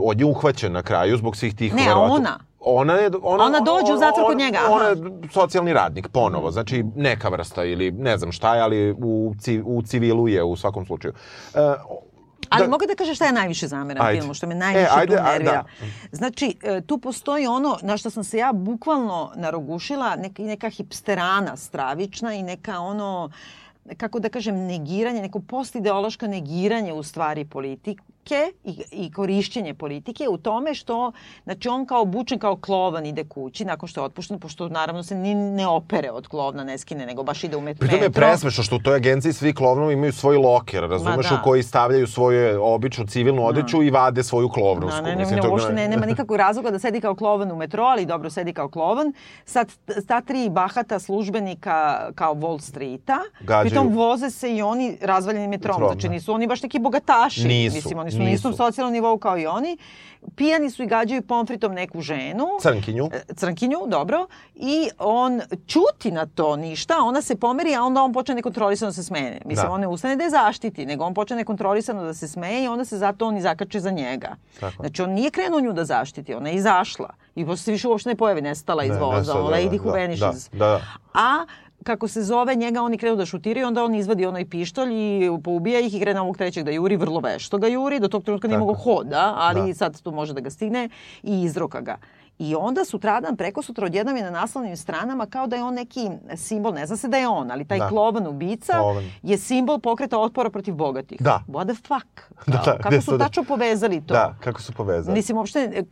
on 0.04 0.20
je 0.20 0.26
uhvaćen 0.26 0.72
na 0.72 0.84
kraju 0.84 1.18
zbog 1.18 1.36
svih 1.36 1.56
tih... 1.56 1.76
Ne, 1.76 1.82
verovatno- 1.88 2.16
ona? 2.16 2.40
Ona, 2.60 2.94
je, 2.94 3.12
ona, 3.24 3.44
Ona 3.44 3.60
dođe 3.60 3.94
u 3.94 3.98
zatvor 3.98 4.26
kod 4.26 4.38
njega, 4.38 4.58
aha. 4.58 4.74
Ona 4.74 4.86
je 4.86 4.96
socijalni 5.34 5.74
radnik, 5.74 6.08
ponovo. 6.08 6.52
Znači, 6.52 6.84
neka 6.96 7.30
vrsta 7.30 7.64
ili 7.64 7.92
ne 7.92 8.18
znam 8.18 8.32
šta 8.32 8.56
je, 8.56 8.62
ali 8.62 8.92
u, 8.92 9.34
ci, 9.40 9.62
u 9.66 9.82
civilu 9.82 10.28
je 10.28 10.44
u 10.44 10.56
svakom 10.56 10.86
slučaju. 10.86 11.14
Uh, 11.54 11.60
Ali 12.52 12.64
da- 12.64 12.70
mogu 12.70 12.86
da 12.86 12.96
kažem 12.96 13.16
šta 13.16 13.26
je 13.26 13.32
najviše 13.34 13.68
zameram 13.68 14.06
Ajde. 14.06 14.20
filmu, 14.20 14.34
što 14.34 14.48
me 14.48 14.56
najviše 14.56 14.86
E, 14.86 14.88
ajde, 14.92 15.16
tu 15.18 15.24
nervira. 15.24 15.52
da. 15.52 15.64
Znači, 16.12 16.56
e, 16.64 16.82
tu 16.82 16.98
postoji 17.00 17.48
ono 17.48 17.78
na 17.82 17.98
što 17.98 18.10
sam 18.10 18.24
se 18.24 18.38
ja 18.38 18.52
bukvalno 18.54 19.32
narogušila, 19.36 20.16
neka, 20.16 20.44
neka 20.44 20.70
hipsterana 20.70 21.58
stravična 21.58 22.34
i 22.34 22.44
neka 22.44 22.80
ono, 22.80 23.30
kako 23.98 24.20
da 24.20 24.30
kažem, 24.30 24.56
negiranje, 24.58 25.22
neko 25.22 25.40
postideološko 25.42 26.28
negiranje 26.28 26.94
u 26.94 27.04
stvari 27.04 27.46
politike 28.32 28.52
i, 28.94 29.06
i 29.06 29.12
korišćenje 29.12 29.74
politike 29.74 30.30
u 30.30 30.38
tome 30.38 30.74
što, 30.74 31.12
znači 31.44 31.70
on 31.70 31.86
kao 31.86 32.02
obučen 32.02 32.40
kao 32.40 32.56
klovan 32.56 33.06
ide 33.06 33.24
kući 33.24 33.66
nakon 33.66 33.88
što 33.88 34.02
je 34.02 34.06
otpušten, 34.06 34.40
pošto 34.40 34.70
naravno 34.70 35.04
se 35.04 35.16
ni 35.16 35.36
ne 35.36 35.68
opere 35.68 36.12
od 36.12 36.28
klovna, 36.28 36.64
ne 36.64 36.78
skine, 36.78 37.06
nego 37.06 37.24
baš 37.24 37.44
ide 37.44 37.58
u 37.58 37.62
met- 37.62 37.80
Pritom 37.80 37.96
je 37.96 38.02
metro. 38.02 38.22
presmešno 38.22 38.64
što 38.64 38.76
u 38.76 38.80
toj 38.80 38.96
agenciji 38.96 39.34
svi 39.34 39.54
klovnovi 39.54 39.94
imaju 39.94 40.14
svoj 40.14 40.38
loker, 40.38 40.84
razumeš, 40.84 41.30
da. 41.30 41.36
u 41.36 41.44
koji 41.44 41.64
stavljaju 41.64 42.08
svoju 42.08 42.64
običnu 42.64 43.08
civilnu 43.08 43.46
odeću 43.46 43.84
i 43.84 43.90
vade 43.90 44.24
svoju 44.24 44.50
klovnovsku. 44.50 45.02
Da, 45.02 45.02
ne, 45.02 45.12
ne, 45.12 45.22
Mislim, 45.22 45.40
ne, 45.40 45.50
uopšte 45.50 45.74
ne, 45.74 45.88
nema 45.88 46.06
nikakvog 46.12 46.38
razloga 46.38 46.72
da 46.72 46.80
sedi 46.80 47.02
kao 47.02 47.16
klovan 47.16 47.52
u 47.52 47.56
metro, 47.56 47.84
ali 47.84 48.06
dobro 48.06 48.30
sedi 48.30 48.54
kao 48.54 48.70
klovan. 48.70 49.14
Sad, 49.46 49.72
ta 50.08 50.22
tri 50.22 50.50
bahata 50.50 51.00
službenika 51.00 51.76
kao 52.16 52.36
Wall 52.36 52.62
Streeta, 52.62 53.18
Gađaju. 53.42 53.62
pritom 53.62 53.88
voze 53.90 54.30
se 54.30 54.56
i 54.56 54.62
oni 54.62 54.98
razvaljenim 55.02 55.50
metrom. 55.50 55.72
Metrom, 55.72 55.90
Znači 55.90 56.08
da. 56.08 56.14
nisu 56.14 56.34
oni 56.34 56.48
baš 56.48 56.64
neki 56.64 56.80
bogataši. 56.80 57.48
Nisu, 57.48 57.76
Mislim, 57.76 58.00
oni 58.00 58.12
su. 58.12 58.18
Na 58.22 58.30
istom 58.30 58.54
socijalnom 58.54 58.94
nivou 58.94 59.18
kao 59.18 59.38
i 59.38 59.46
oni. 59.48 59.78
Pijani 60.36 60.70
su 60.70 60.84
i 60.84 60.88
gađaju 60.88 61.22
pomfritom 61.22 61.74
neku 61.74 62.02
ženu. 62.02 62.46
Crnkinju. 62.62 63.10
E, 63.14 63.34
crnkinju, 63.36 63.78
dobro, 63.88 64.28
i 64.56 64.90
on 65.00 65.42
čuti 65.68 66.12
na 66.12 66.26
to 66.26 66.56
ništa, 66.56 66.94
ona 67.00 67.22
se 67.22 67.36
pomeri, 67.36 67.76
a 67.76 67.84
onda 67.84 68.02
on 68.02 68.14
počne 68.14 68.36
nekontrolisano 68.36 68.90
da 68.90 68.94
se 68.94 69.04
smeje. 69.04 69.42
Mislim, 69.46 69.68
Da. 69.68 69.74
on 69.74 69.82
ne 69.82 69.88
ustane 69.88 70.16
da 70.16 70.24
je 70.24 70.30
zaštiti, 70.30 70.86
nego 70.86 71.04
on 71.04 71.14
počne 71.14 71.36
nekontrolisano 71.36 72.04
da 72.04 72.14
se 72.14 72.28
smeje 72.28 72.64
i 72.64 72.68
onda 72.68 72.86
se 72.86 72.98
zato 72.98 73.28
on 73.28 73.38
i 73.38 73.42
zakače 73.42 73.80
za 73.80 73.92
njega. 73.92 74.36
Tako. 74.60 74.76
Znači, 74.80 75.02
on 75.02 75.10
nije 75.10 75.32
krenuo 75.32 75.62
nju 75.62 75.74
da 75.74 75.86
zaštiti, 75.86 76.34
ona 76.34 76.50
je 76.50 76.56
izašla. 76.56 77.10
I 77.36 77.46
posle 77.46 77.58
se 77.58 77.72
više 77.72 77.88
uopšte 77.88 78.10
ne 78.10 78.16
pojavi, 78.16 78.42
nestala 78.42 78.84
iz 78.84 78.92
Ne, 78.92 79.00
voza, 79.00 79.18
nestala, 79.18 79.40
ono, 79.40 79.50
da, 79.50 79.56
Lady 79.56 79.70
da, 79.72 79.84
who 79.84 79.92
vanishes. 79.92 80.50
da, 80.50 80.58
da. 80.58 80.82
A 81.14 81.46
kako 81.84 82.08
se 82.08 82.24
zove, 82.24 82.56
njega 82.56 82.82
oni 82.82 82.98
krenu 82.98 83.16
da 83.16 83.26
šutiraju, 83.26 83.68
onda 83.68 83.84
on 83.84 83.96
izvadi 83.96 84.26
onaj 84.26 84.46
pištolj 84.46 84.90
i 84.94 85.40
poubija 85.44 85.80
ih 85.80 85.96
i 85.96 86.00
krene 86.00 86.22
ovog 86.22 86.38
trećeg 86.38 86.64
da 86.64 86.72
juri, 86.72 86.96
vrlo 86.96 87.20
vešto 87.20 87.58
ga 87.58 87.68
juri, 87.68 88.00
do 88.00 88.08
tog 88.08 88.24
trenutka 88.24 88.48
nije 88.48 88.60
mogao 88.60 88.76
hoda, 88.76 89.34
ali 89.38 89.62
Da. 89.64 89.74
sad 89.76 90.02
tu 90.02 90.12
može 90.12 90.34
da 90.34 90.42
ga 90.42 90.50
stigne 90.50 90.90
i 91.24 91.42
izroka 91.42 91.82
ga. 91.82 91.98
I 92.40 92.56
onda 92.56 92.86
sutradan, 92.86 93.38
preko 93.38 93.62
sutra, 93.62 93.86
odjednom 93.86 94.18
je 94.18 94.24
na 94.24 94.30
naslovnim 94.32 94.78
stranama 94.78 95.26
kao 95.26 95.48
da 95.48 95.56
je 95.56 95.64
on 95.64 95.74
neki 95.74 96.00
simbol, 96.36 96.74
ne 96.74 96.86
zna 96.86 96.98
se 96.98 97.08
da 97.08 97.18
je 97.18 97.28
on, 97.28 97.52
ali 97.52 97.66
taj 97.66 97.80
Da. 97.80 97.88
klovan 97.88 98.28
ubica 98.28 98.74
Klovan. 98.74 99.04
je 99.24 99.38
simbol 99.38 99.80
pokreta 99.80 100.20
otpora 100.20 100.50
protiv 100.50 100.74
bogatih. 100.74 101.22
Da. 101.22 101.44
What 101.48 101.66
the 101.66 101.76
fuck? 101.78 102.22
Da, 102.48 102.62
da, 102.66 102.78
kako 102.80 103.02
su 103.02 103.12
da- 103.12 103.18
tačno 103.20 103.44
povezali 103.44 104.02
to? 104.02 104.14
Da, 104.14 104.36
kako 104.40 104.62
su 104.62 104.74
povezali. 104.74 105.16
Mislim, 105.16 105.38
uopšte, 105.38 105.60
e, 105.60 105.84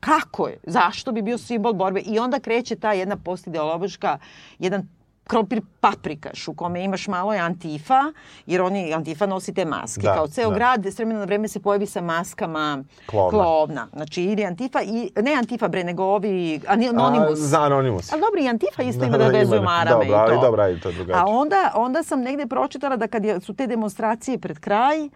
kako 0.00 0.48
je? 0.48 0.56
Zašto 0.64 1.12
bi 1.12 1.22
bio 1.22 1.38
simbol 1.38 1.72
borbe? 1.74 2.00
I 2.00 2.18
onda 2.18 2.40
kreće 2.40 2.76
ta 2.76 2.92
jedna 2.92 3.16
postideološka, 3.16 4.18
jedan 4.58 4.88
krompir 5.28 5.60
paprikaš 5.80 6.48
u 6.48 6.54
kome 6.54 6.84
imaš 6.84 7.08
malo 7.08 7.32
je 7.32 7.40
antifa, 7.40 8.00
jer 8.46 8.62
oni, 8.62 8.94
antifa 8.94 9.26
nosi 9.26 9.54
te 9.54 9.64
maske. 9.64 10.00
Da, 10.00 10.14
Kao 10.14 10.26
ceo 10.26 10.50
da. 10.50 10.54
grad 10.54 10.86
s 10.86 10.98
vremena 10.98 11.18
na 11.18 11.24
vreme 11.24 11.48
se 11.48 11.60
pojavi 11.60 11.86
sa 11.86 12.00
maskama 12.00 12.84
Klovna. 13.06 13.30
klovna. 13.30 13.88
Znači, 13.92 14.22
ili 14.22 14.44
antifa, 14.44 14.82
i, 14.82 15.12
ne 15.16 15.34
antifa 15.34 15.68
bre, 15.68 15.84
nego 15.84 16.04
ovi, 16.04 16.60
anonimus. 16.66 17.32
A, 17.32 17.34
za 17.36 17.60
Anonimus. 17.62 18.12
Ali 18.12 18.20
dobro, 18.20 18.40
i 18.40 18.48
Antifa 18.48 18.82
isto 18.82 19.04
ima 19.04 19.18
da, 19.18 19.24
da, 19.24 19.30
vezuju 19.30 19.62
marame 19.62 19.90
Dobro, 19.90 20.06
i 20.06 20.10
to. 20.10 20.32
ali 20.32 20.40
dobro, 20.40 20.62
ajde, 20.62 20.80
to. 20.80 20.90
A 21.14 21.24
onda, 21.26 21.72
onda 21.74 22.02
sam 22.02 22.20
negde 22.20 22.46
pročitala 22.46 22.96
da 22.96 23.06
kad 23.06 23.22
su 23.42 23.54
te 23.54 23.66
demonstracije 23.66 24.38
pred 24.38 24.58
kraj, 24.58 25.08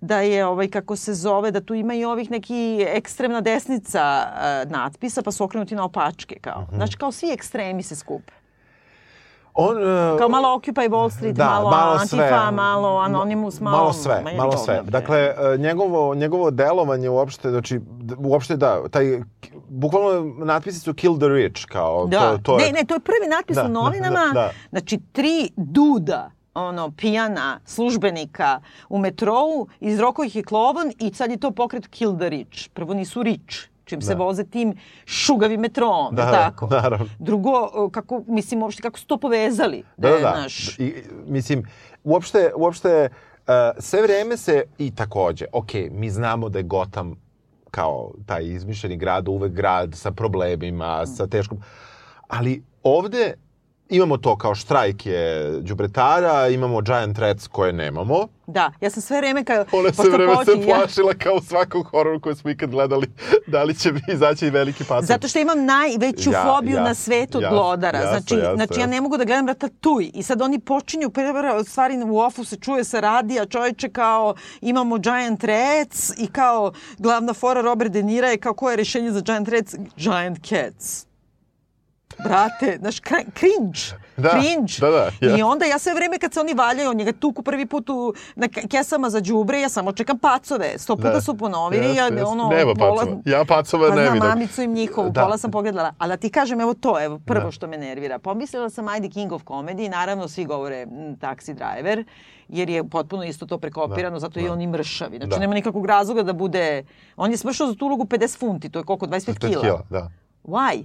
da 0.00 0.20
je, 0.20 0.46
ovaj, 0.46 0.68
kako 0.68 0.96
se 0.96 1.14
zove, 1.14 1.50
da 1.50 1.60
tu 1.60 1.74
ima 1.74 1.94
i 1.94 2.04
ovih 2.04 2.30
neki 2.30 2.84
ekstremna 2.88 3.40
desnica 3.40 4.26
uh, 4.26 4.70
natpisa, 4.70 5.22
pa 5.22 5.32
su 5.32 5.44
okrenuti 5.44 5.74
na 5.74 5.84
opačke, 5.84 6.38
kao. 6.40 6.62
Mhm. 6.62 6.76
Znači, 6.76 6.96
kao 6.96 7.12
svi 7.12 7.30
ekstremi 7.30 7.82
se 7.82 7.96
skupe. 7.96 8.32
On, 9.56 9.76
uh, 9.76 10.18
Kao 10.18 10.28
malo 10.28 10.48
Occupy 10.54 10.88
Wall 10.88 11.10
Street, 11.10 11.36
da, 11.36 11.44
malo, 11.44 11.70
malo 11.70 11.92
Antifa, 11.92 12.06
sve. 12.16 12.50
malo 12.52 12.88
Anonymous, 12.98 13.60
malo... 13.60 13.76
malo 13.76 13.92
sve, 13.92 14.20
Ma 14.24 14.32
malo 14.32 14.56
sve. 14.56 14.82
bre. 14.82 14.90
Dakle, 14.90 15.18
e, 15.18 15.58
njegovo, 15.58 16.14
njegovo 16.14 16.50
delovanje 16.50 17.08
uopšte, 17.08 17.50
znači, 17.50 17.80
uopšte 18.18 18.56
da, 18.56 18.88
taj, 18.88 19.20
bukvalno 19.68 20.34
natpisi 20.44 20.80
su 20.80 20.94
kill 20.94 21.18
the 21.18 21.28
rich, 21.28 21.64
kao 21.66 22.06
Da, 22.06 22.20
to, 22.20 22.38
to 22.38 22.56
ne, 22.56 22.64
je... 22.64 22.72
ne, 22.72 22.84
to 22.84 22.94
je 22.94 23.00
prvi 23.00 23.28
natpis 23.30 23.56
Da, 23.56 23.64
u 23.64 23.68
novinama. 23.68 24.20
da, 24.26 24.32
da. 24.32 24.50
Znači, 24.70 25.00
tri 25.12 25.50
duda 25.56 26.30
ono, 26.54 26.90
pijana 26.90 27.60
službenika 27.64 28.60
u 28.88 28.98
metrou, 28.98 29.66
izrokao 29.80 30.24
ih 30.24 30.36
je 30.36 30.42
klovan 30.42 30.92
i 30.98 31.14
sad 31.14 31.30
je 31.30 31.36
to 31.36 31.50
pokret 31.50 31.86
Kill 31.88 32.16
the 32.16 32.28
Rich. 32.28 32.68
Prvo 32.70 32.94
nisu 32.94 33.22
rich, 33.22 33.68
čim 33.84 34.02
se 34.02 34.14
Da. 34.14 34.18
voze 34.24 34.44
tim 34.44 34.74
šugavim 35.06 35.60
metrom, 35.60 36.14
Da, 36.14 36.32
tako? 36.32 36.66
naravno. 36.66 37.06
Drugo, 37.18 37.88
kako, 37.92 38.22
mislim, 38.26 38.62
uopšte 38.62 38.82
kako 38.82 38.98
su 38.98 39.06
to 39.06 39.18
povezali. 39.18 39.82
Da, 39.96 40.08
da, 40.08 40.14
je, 40.14 40.22
da. 40.22 40.32
znaš, 40.36 40.78
I, 40.78 40.94
mislim, 41.26 41.64
uopšte, 42.04 42.52
uopšte 42.56 43.08
uh, 43.08 43.52
sve 43.78 44.02
vreme 44.02 44.36
se, 44.36 44.64
i 44.78 44.94
takođe, 44.94 45.46
ok, 45.52 45.70
mi 45.90 46.10
znamo 46.10 46.48
da 46.48 46.58
je 46.58 46.62
Gotham 46.62 47.14
kao 47.70 48.12
taj 48.26 48.44
izmišljeni 48.46 48.96
grad, 48.96 49.28
uvek 49.28 49.52
grad 49.52 49.94
sa 49.94 50.10
problemima, 50.10 51.06
sa 51.06 51.26
teškom... 51.26 51.58
Ali 52.28 52.62
ovde 52.82 53.34
imamo 53.94 54.16
to 54.16 54.36
kao 54.36 54.54
štrajk 54.54 55.06
je 55.06 55.50
đubretara, 55.60 56.48
imamo 56.48 56.80
giant 56.80 57.16
threats 57.16 57.46
koje 57.46 57.72
nemamo. 57.72 58.28
Da, 58.46 58.72
ja 58.80 58.90
sam 58.90 59.02
sve 59.02 59.16
vreme 59.16 59.44
kao... 59.44 59.64
Ona 59.72 59.88
pošto 59.88 60.02
vreme 60.02 60.32
se 60.34 60.38
počinje- 60.44 60.66
ja- 60.66 60.76
plašila 60.76 61.14
kao 61.14 61.34
u 61.34 61.40
svakom 61.40 61.84
hororu 61.84 62.20
koji 62.20 62.36
smo 62.36 62.50
ikad 62.50 62.70
gledali, 62.70 63.06
da 63.46 63.62
li 63.62 63.74
će 63.74 63.92
izaći 64.08 64.46
i 64.46 64.50
veliki 64.50 64.84
pator. 64.84 65.04
Zato 65.04 65.28
što 65.28 65.38
imam 65.38 65.64
najveću 65.64 66.30
Ja, 66.30 66.44
fobiju 66.44 66.76
ja, 66.76 66.82
na 66.82 66.94
svetu 66.94 67.38
od 67.38 67.42
jasno, 67.42 67.56
glodara. 67.56 67.98
jasno, 67.98 68.10
znači, 68.10 68.34
jasno, 68.36 68.56
znači 68.56 68.80
ja 68.80 68.86
ne 68.86 69.00
mogu 69.00 69.16
da 69.16 69.24
gledam 69.24 69.48
Ratatouille 69.48 70.10
i 70.10 70.22
sad 70.22 70.42
oni 70.42 70.58
počinju 70.58 71.10
prve 71.10 71.32
stvari 71.64 71.94
u 72.04 72.18
ofu 72.18 72.44
se 72.44 72.56
čuje 72.56 72.84
sa 72.84 73.00
radija, 73.00 73.46
čovječe 73.46 73.88
kao 73.88 74.34
imamo 74.60 74.98
Giant 74.98 75.44
Rats 75.44 76.12
i 76.18 76.26
kao 76.26 76.72
glavna 76.98 77.34
fora 77.34 77.60
Robert 77.60 77.92
De 77.92 78.02
Nira 78.02 78.28
je 78.28 78.38
kao 78.38 78.54
koje 78.54 78.72
je 78.72 78.76
rešenje 78.76 79.10
za 79.10 79.20
Giant 79.20 79.48
Rats? 79.48 79.74
Giant 79.96 80.38
Cats. 80.38 81.06
Brate, 82.18 82.76
znaš, 82.78 83.00
cringe. 83.32 83.80
Da, 84.16 84.30
cringe. 84.30 84.72
da, 84.80 84.90
da, 84.90 85.10
ja. 85.22 85.36
I 85.36 85.42
onda 85.42 85.64
ja 85.64 85.78
sve 85.78 85.94
vreme 85.94 86.18
kad 86.18 86.32
se 86.32 86.40
oni 86.40 86.54
valjaju, 86.54 86.90
on 86.90 86.96
njega 86.96 87.12
tuku 87.12 87.42
prvi 87.42 87.66
put 87.66 87.90
u, 87.90 88.14
na 88.36 88.48
ke- 88.48 88.68
kesama 88.68 89.10
za 89.10 89.20
đubre, 89.20 89.60
ja 89.60 89.68
samo 89.68 89.92
čekam 89.92 90.18
pacove. 90.18 90.78
Sto 90.78 90.96
puta 90.96 91.10
Da. 91.10 91.20
su 91.20 91.34
ponovili, 91.34 91.84
Jeste, 91.84 91.98
ja 91.98 92.04
jeste. 92.06 92.24
ono... 92.24 92.48
Nema 92.48 92.72
pola- 92.72 92.96
pacova. 92.96 93.20
Ja 93.26 93.44
pacova 93.44 93.88
pa 93.88 93.94
ne 93.94 94.02
vidim. 94.04 94.18
mamicu 94.20 94.62
im 94.62 94.72
njihovu, 94.72 95.10
Da. 95.10 95.22
pola 95.22 95.38
sam 95.38 95.50
pogledala. 95.50 95.94
Ali 95.98 96.08
da 96.08 96.16
ti 96.16 96.30
kažem, 96.30 96.60
evo 96.60 96.74
to, 96.74 97.00
evo 97.00 97.18
prvo 97.18 97.44
Da. 97.44 97.50
što 97.50 97.66
me 97.66 97.78
nervira. 97.78 98.18
Pomislila 98.18 98.70
sam, 98.70 98.88
ajde, 98.88 99.08
King 99.08 99.32
of 99.32 99.42
Comedy, 99.42 99.88
naravno 99.88 100.28
svi 100.28 100.44
govore 100.44 100.76
m, 100.78 100.88
Taxi 101.16 101.54
Driver, 101.54 102.04
jer 102.48 102.70
je 102.70 102.84
potpuno 102.84 103.24
isto 103.24 103.46
to 103.46 103.58
prekopirano, 103.58 104.16
Da, 104.16 104.20
zato 104.20 104.40
je 104.40 104.46
da. 104.46 104.52
on 104.52 104.60
i 104.60 104.66
mršavi. 104.66 105.16
Znači, 105.16 105.30
Da. 105.30 105.38
nema 105.38 105.54
nikakvog 105.54 105.86
razloga 105.86 106.22
da 106.22 106.32
bude... 106.32 106.84
On 107.16 107.30
je 107.30 107.36
smršao 107.36 107.66
za 107.66 107.74
tu 107.74 107.86
ulogu 107.86 108.04
50 108.04 108.38
funti, 108.38 108.68
to 108.68 108.78
je 108.78 108.84
koliko, 108.84 109.06
25 109.06 109.24
To 109.34 109.46
je 109.46 109.50
kila. 109.50 109.62
kila, 109.62 109.82
da. 109.90 110.10
Why? 110.44 110.84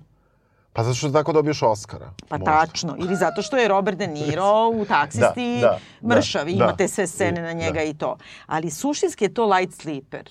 Pa 0.73 0.83
zato 0.83 0.95
što 0.95 1.09
tako 1.09 1.33
dobiješ 1.33 1.61
Oscara. 1.63 2.11
Pa 2.29 2.37
možda. 2.37 2.51
tačno. 2.51 2.95
Ili 2.99 3.15
zato 3.15 3.41
što 3.41 3.57
je 3.57 3.67
Robert 3.67 3.97
De 3.97 4.07
Niro 4.07 4.69
u 4.73 4.85
taksisti 4.95 5.59
Da, 5.61 5.67
da, 5.67 5.79
da, 6.01 6.15
mršav 6.15 6.45
da. 6.45 6.51
imate 6.51 6.87
sve 6.87 7.07
scene 7.07 7.41
na 7.41 7.53
njega 7.53 7.73
Da. 7.73 7.83
i 7.83 7.93
to. 7.93 8.17
Ali 8.45 8.71
suštinski 8.71 9.25
je 9.25 9.33
to 9.33 9.45
light 9.45 9.73
sleeper. 9.73 10.29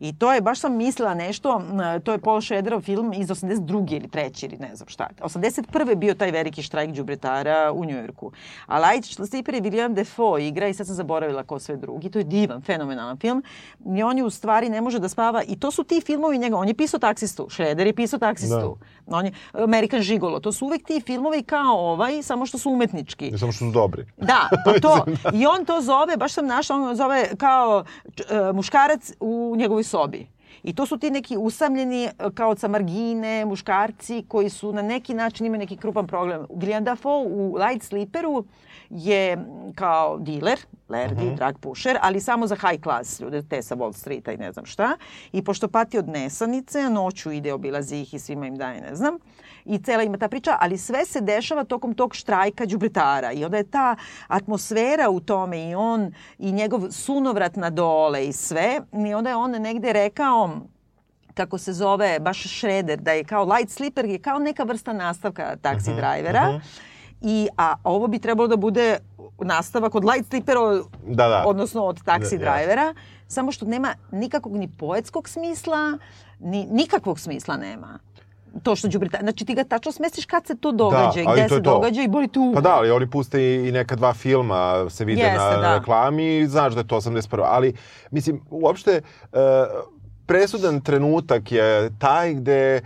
I 0.00 0.18
to 0.18 0.32
je, 0.32 0.40
baš 0.40 0.60
sam 0.60 0.76
mislila 0.76 1.14
nešto, 1.14 1.62
to 2.04 2.12
je 2.12 2.18
Paul 2.18 2.40
Schraderov 2.40 2.80
film 2.80 3.12
iz 3.12 3.28
82. 3.28 3.96
ili 3.96 4.08
3. 4.08 4.44
ili 4.44 4.56
ne 4.56 4.76
znam 4.76 4.88
šta. 4.88 5.08
81. 5.20 5.88
je 5.88 5.96
bio 5.96 6.14
taj 6.14 6.30
veliki 6.30 6.62
štrajk 6.62 6.90
đubretara 6.90 7.72
u 7.72 7.84
Njujorku. 7.84 8.32
A 8.66 8.78
Light 8.78 9.28
Sleeper 9.28 9.54
je 9.54 9.62
William 9.62 9.94
Defoe 9.94 10.46
igra 10.46 10.68
i 10.68 10.74
sad 10.74 10.86
sam 10.86 10.96
zaboravila 10.96 11.42
ko 11.42 11.58
sve 11.58 11.76
drugi. 11.76 12.10
To 12.10 12.18
je 12.18 12.24
divan, 12.24 12.62
fenomenalan 12.62 13.16
film. 13.16 13.42
I 13.96 14.02
on 14.02 14.18
je 14.18 14.24
u 14.24 14.30
stvari 14.30 14.68
ne 14.68 14.80
može 14.80 14.98
da 14.98 15.08
spava. 15.08 15.42
I 15.42 15.56
to 15.56 15.70
su 15.70 15.84
ti 15.84 16.00
filmovi 16.06 16.38
njega. 16.38 16.56
On 16.56 16.68
je 16.68 16.74
pisao 16.74 17.00
taksistu. 17.00 17.46
Schrader 17.50 17.86
je 17.86 17.94
pisao 17.94 18.18
taksistu. 18.18 18.76
On 19.06 19.24
je 19.26 19.32
American 19.52 20.00
Gigolo. 20.00 20.40
To 20.40 20.52
su 20.52 20.66
uvek 20.66 20.86
ti 20.86 21.00
filmovi 21.06 21.42
kao 21.42 21.78
ovaj, 21.78 22.22
samo 22.22 22.46
što 22.46 22.58
su 22.58 22.70
umetnički. 22.70 23.28
I 23.28 23.38
samo 23.38 23.52
što 23.52 23.64
su 23.64 23.70
dobri. 23.70 24.06
Da, 24.16 24.48
pa 24.64 24.72
to. 24.84 25.04
I 25.32 25.46
on 25.46 25.64
to 25.64 25.80
zove, 25.80 26.16
baš 26.16 26.32
sam 26.32 26.46
našla, 26.46 26.76
on 26.76 26.96
zove 26.96 27.28
kao 27.36 27.84
e, 28.30 28.52
muškarac 28.52 29.12
u 29.20 29.54
njegovoj 29.58 29.84
sobi. 29.88 30.26
I 30.62 30.74
to 30.74 30.86
su 30.86 30.98
ti 30.98 31.10
neki 31.10 31.36
usamljeni 31.36 32.04
e, 32.04 32.10
kao 32.34 32.56
sa 32.56 32.68
margine, 32.68 33.44
muškarci 33.44 34.24
koji 34.28 34.48
su 34.50 34.72
na 34.72 34.82
neki 34.82 35.14
način 35.14 35.46
imaju 35.46 35.58
neki 35.58 35.76
krupan 35.76 36.06
problem. 36.06 36.46
William 36.48 36.80
Dafoe 36.82 37.26
u 37.26 37.56
Light 37.56 37.82
Sleeperu 37.84 38.44
je 38.90 39.38
kao 39.74 40.18
diler, 40.18 40.58
lerdi, 40.88 41.24
Mhm. 41.24 41.34
drug 41.34 41.58
pusher, 41.58 41.98
ali 42.02 42.20
samo 42.20 42.46
za 42.46 42.56
high 42.56 42.82
class 42.82 43.20
ljude, 43.20 43.42
te 43.42 43.62
sa 43.62 43.76
Wall 43.76 43.92
Streeta 43.92 44.32
i 44.32 44.36
ne 44.36 44.52
znam 44.52 44.66
šta. 44.66 44.96
I 45.32 45.44
pošto 45.44 45.68
pati 45.68 45.98
od 45.98 46.08
nesanice, 46.08 46.90
noću 46.90 47.32
ide 47.32 47.52
obilazi 47.52 47.96
ih 47.96 48.14
i 48.14 48.18
svima 48.18 48.46
im 48.46 48.56
daje, 48.56 48.80
ne 48.80 48.94
znam. 48.94 49.18
I 49.68 49.78
cela 49.78 50.02
ima 50.02 50.18
ta 50.18 50.28
priča, 50.28 50.56
ali 50.60 50.78
sve 50.78 51.04
se 51.04 51.20
dešava 51.20 51.64
tokom 51.64 51.94
tog 51.94 52.14
štrajka 52.14 52.66
đubretara. 52.66 53.32
I 53.32 53.44
onda 53.44 53.56
je 53.56 53.70
ta 53.70 53.96
atmosfera 54.28 55.10
u 55.10 55.20
tome 55.20 55.70
i 55.70 55.74
on 55.74 56.12
i 56.38 56.52
njegov 56.52 56.90
sunovrat 56.90 57.56
na 57.56 57.70
dole 57.70 58.26
i 58.26 58.32
sve. 58.32 58.80
I 59.08 59.14
onda 59.14 59.30
je 59.30 59.36
on 59.36 59.50
negde 59.50 59.92
rekao 59.92 60.50
kako 61.34 61.58
se 61.58 61.72
zove, 61.72 62.18
baš 62.20 62.58
Shredder, 62.58 63.00
da 63.00 63.12
je 63.12 63.24
kao 63.24 63.44
light 63.44 63.70
sleeper, 63.70 64.04
je 64.04 64.18
kao 64.18 64.38
neka 64.38 64.62
vrsta 64.64 64.92
nastavka 64.92 65.56
taksi 65.56 65.90
drivera. 65.94 66.60
I, 67.20 67.48
a 67.56 67.74
ovo 67.84 68.06
bi 68.06 68.18
trebalo 68.18 68.48
da 68.48 68.56
bude 68.56 68.98
nastavak 69.38 69.94
od 69.94 70.04
light 70.04 70.28
sleepera, 70.28 70.60
Da, 71.06 71.28
da. 71.28 71.42
odnosno 71.46 71.84
od 71.84 72.04
taksi 72.04 72.38
Da, 72.38 72.44
ja. 72.44 72.56
drivera, 72.56 72.94
samo 73.28 73.52
što 73.52 73.66
nema 73.66 73.94
nikakvog 74.12 74.56
ni 74.56 74.68
poetskog 74.78 75.28
smisla, 75.28 75.98
ni 76.40 76.66
nikakvog 76.70 77.20
smisla 77.20 77.56
nema. 77.56 77.98
To 78.62 78.76
što 78.76 78.88
đubreta, 78.88 79.18
znači 79.20 79.44
ti 79.44 79.54
ga 79.54 79.64
tačno 79.64 79.92
smestiš 79.92 80.26
kad 80.26 80.46
se 80.46 80.56
to 80.56 80.72
događa 80.72 81.20
i 81.20 81.24
ali 81.26 81.40
gde 81.40 81.48
se 81.48 81.62
to. 81.62 81.70
događa 81.70 82.02
i 82.02 82.08
boli 82.08 82.28
tu. 82.28 82.52
Pa 82.54 82.60
da, 82.60 82.74
ali 82.74 82.90
oni 82.90 83.10
puste 83.10 83.42
i, 83.42 83.68
i 83.68 83.72
neka 83.72 83.96
dva 83.96 84.14
filma, 84.14 84.90
se 84.90 85.04
vide 85.04 85.22
Jeste, 85.22 85.38
na 85.38 85.56
da. 85.56 85.78
reklami 85.78 86.36
i 86.36 86.46
znaš 86.46 86.74
da 86.74 86.80
je 86.80 86.86
to 86.86 86.96
81. 86.96 87.42
Ali, 87.44 87.74
mislim, 88.10 88.40
uopšte, 88.50 89.00
uh, 89.32 89.38
presudan 90.26 90.80
trenutak 90.80 91.52
je 91.52 91.90
taj 91.98 92.34
gde, 92.34 92.80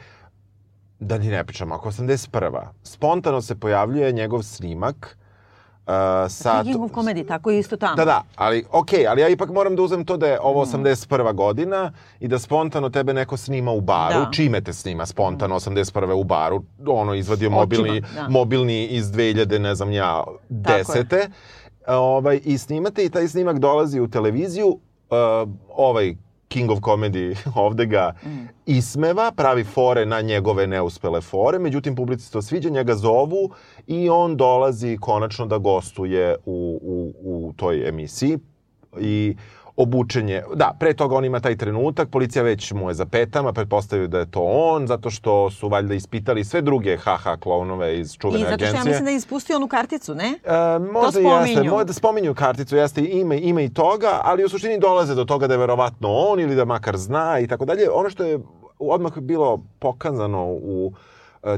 da 1.01 1.19
ni 1.19 1.29
ne 1.29 1.45
pričamo, 1.45 1.75
ako 1.75 1.91
81. 1.91 2.67
Spontano 2.83 3.43
se 3.43 3.61
pojavljuje 3.61 4.13
njegov 4.13 4.43
snimak 4.43 5.19
uh, 5.87 5.93
sa... 6.29 6.63
King 6.63 6.83
of 6.83 6.91
Comedy, 6.93 7.25
tako 7.25 7.51
je 7.51 7.59
isto 7.59 7.77
tamo. 7.77 7.97
Da, 7.97 8.05
da, 8.05 8.23
ali 8.37 8.65
okej, 8.73 9.07
ali 9.07 9.21
ja 9.21 9.29
ipak 9.29 9.51
moram 9.51 9.77
da 9.77 9.83
uzem 9.83 10.05
to 10.05 10.17
da 10.17 10.27
je 10.27 10.35
Mm. 10.35 10.39
ovo 10.43 10.63
81. 10.63 11.35
godina 11.35 11.93
i 12.21 12.29
da 12.29 12.39
spontano 12.39 12.89
tebe 12.91 13.15
neko 13.15 13.37
snima 13.37 13.73
u 13.73 13.81
baru. 13.81 14.21
Da. 14.21 14.31
Čime 14.33 14.61
te 14.61 14.73
snima 14.73 15.07
spontano 15.07 15.55
81. 15.57 15.83
u 16.13 16.25
baru? 16.25 16.63
Ono, 16.87 17.15
izvadio 17.15 17.49
Očima, 17.49 17.57
mobilni, 17.57 18.01
da. 18.01 18.29
mobilni 18.29 18.87
iz 18.87 19.07
2000, 19.07 19.59
ne 19.59 19.75
znam 19.75 19.93
ja, 19.93 20.25
Tako 20.25 20.73
je. 20.73 20.79
desete. 20.79 21.29
Ovaj, 21.89 22.41
I 22.45 22.59
snimate 22.59 23.05
i 23.05 23.11
taj 23.11 23.29
snimak 23.29 23.59
dolazi 23.59 24.01
u 24.01 24.09
televiziju. 24.09 24.67
Uh, 24.67 25.49
ovaj 25.69 26.15
King 26.49 26.71
of 26.71 26.79
Comedy 26.81 27.37
ovde 27.57 27.87
ga 27.87 28.13
Mm. 28.23 28.29
ismeva, 28.67 29.33
pravi 29.33 29.65
fore 29.65 30.07
na 30.07 30.21
njegove 30.21 30.67
neuspele 30.67 31.21
fore, 31.21 31.59
međutim 31.59 31.97
publici 31.97 32.25
se 32.25 32.33
to 32.33 32.43
sviđa, 32.43 32.71
njega 32.71 32.95
zovu 32.95 33.51
i 33.87 34.11
on 34.11 34.37
dolazi 34.37 34.99
konačno 35.01 35.47
da 35.47 35.59
gostuje 35.59 36.37
u, 36.47 36.81
u, 36.83 37.13
u 37.23 37.53
toj 37.57 37.89
emisiji 37.89 38.39
i 39.01 39.37
obučen 39.77 40.29
je, 40.29 40.45
da, 40.55 40.77
pre 40.81 40.95
toga 40.95 41.17
on 41.17 41.25
ima 41.25 41.41
taj 41.41 41.57
trenutak, 41.57 42.09
policija 42.11 42.43
već 42.43 42.73
mu 42.73 42.91
je 42.91 42.95
za 42.95 43.07
petama, 43.07 43.53
pretpostavljaju 43.53 44.09
da 44.09 44.19
je 44.19 44.31
to 44.31 44.41
on, 44.43 44.87
zato 44.87 45.11
što 45.11 45.51
su 45.51 45.69
valjda 45.69 45.95
ispitali 45.95 46.45
sve 46.45 46.61
druge 46.63 46.97
haha 46.97 47.37
klonove 47.37 47.99
iz 47.99 48.15
I 48.15 48.19
čuvene 48.19 48.39
zato 48.39 48.55
što 48.55 48.65
agencije. 48.65 48.81
ja 48.81 48.85
mislim 48.85 49.05
da 49.05 49.11
je 49.11 49.17
ispustio 49.17 49.57
onu 49.57 49.69
karticu, 49.69 50.15
ne? 50.15 50.39
E, 50.45 50.79
možda 50.79 51.11
spominju. 51.11 51.49
jeste, 51.49 51.71
možda 51.71 51.93
spominju 51.93 52.35
karticu, 52.35 52.77
jeste 52.77 53.05
ime, 53.05 53.39
ime 53.39 53.65
i 53.65 53.75
toga, 53.75 54.21
ali 54.23 54.45
u 54.45 54.49
suštini 54.49 54.79
dolaze 54.79 55.15
do 55.15 55.25
toga 55.25 55.47
da 55.47 55.55
je 55.55 55.59
verovatno 55.59 56.09
on 56.13 56.41
ili 56.41 56.55
da 56.55 56.65
makar 56.65 56.97
zna 56.97 57.39
i 57.39 57.47
tako 57.47 57.65
dalje. 57.65 57.91
Ono 57.91 58.11
što 58.11 58.25
je 58.25 58.39
odmah 58.79 59.19
bilo 59.19 59.63
pokazano 59.79 60.45
u 60.47 60.93
e, 60.93 61.12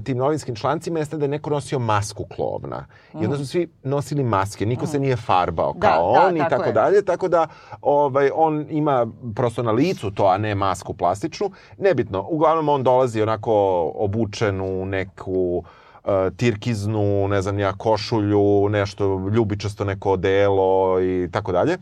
tim 0.04 0.18
novinskim 0.18 0.54
člancima 0.54 0.98
jeste 0.98 1.16
da 1.16 1.24
je 1.24 1.28
neko 1.28 1.50
nosio 1.50 1.78
masku 1.78 2.24
klovna. 2.24 2.86
I 3.14 3.24
onda 3.24 3.36
su 3.36 3.46
svi 3.46 3.68
nosili 3.82 4.24
maske, 4.24 4.66
niko 4.66 4.86
se 4.86 4.98
nije 4.98 5.16
farbao 5.16 5.72
Da, 5.72 5.88
kao 5.88 6.12
da, 6.12 6.26
on 6.26 6.36
i 6.36 6.40
tako 6.50 6.64
je. 6.64 6.72
dalje, 6.72 7.04
tako 7.04 7.28
da 7.28 7.46
ovaj, 7.82 8.30
on 8.34 8.66
ima 8.70 9.06
prosto 9.34 9.62
na 9.62 9.72
licu 9.72 10.10
to, 10.10 10.26
a 10.26 10.38
ne 10.38 10.54
masku 10.54 10.94
plastičnu. 10.94 11.50
Nebitno, 11.78 12.26
uglavnom 12.30 12.68
on 12.68 12.82
dolazi 12.82 13.22
onako 13.22 13.52
obučen 13.94 14.60
u 14.60 14.86
neku 14.86 15.64
uh, 16.04 16.10
tirkiznu, 16.36 17.28
ne 17.28 17.42
znam 17.42 17.58
ja, 17.58 17.72
košulju, 17.72 18.68
nešto 18.68 19.30
ljubičasto 19.34 19.84
neko 19.84 20.10
odelo 20.10 21.00
i 21.02 21.28
tako 21.32 21.52
dalje. 21.52 21.78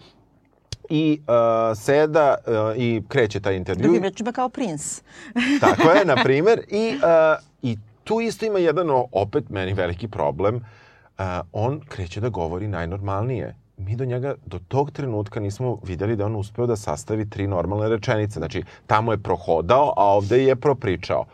I 0.88 1.20
uh, 1.20 1.78
seda 1.78 2.34
uh, 2.46 2.54
i 2.76 3.02
kreće 3.08 3.40
taj 3.40 3.56
intervju. 3.56 3.82
Drugim 3.82 4.02
rečima 4.02 4.32
kao 4.32 4.48
prins. 4.48 5.02
Tako 5.60 5.90
je, 5.90 6.04
na 6.04 6.16
primer. 6.24 6.60
I, 6.68 6.94
uh, 6.96 7.51
tu 8.04 8.20
isto 8.20 8.46
ima 8.46 8.58
jedan 8.58 8.90
opet 9.12 9.50
meni 9.50 9.72
veliki 9.72 10.08
problem. 10.08 10.64
a, 11.18 11.42
on 11.52 11.80
kreće 11.88 12.20
da 12.20 12.28
govori 12.28 12.68
najnormalnije. 12.68 13.54
Mi 13.76 13.96
do 13.96 14.04
njega, 14.04 14.34
do 14.46 14.58
tog 14.68 14.90
trenutka 14.90 15.40
nismo 15.40 15.78
vidjeli 15.82 16.16
da 16.16 16.26
on 16.26 16.36
uspeo 16.36 16.66
da 16.66 16.76
sastavi 16.76 17.30
tri 17.30 17.46
normalne 17.46 17.88
rečenice. 17.88 18.38
Znači, 18.38 18.62
tamo 18.86 19.12
je 19.12 19.18
prohodao, 19.18 19.92
a 19.96 20.04
ovde 20.04 20.44
je 20.44 20.56
propričao. 20.56 21.24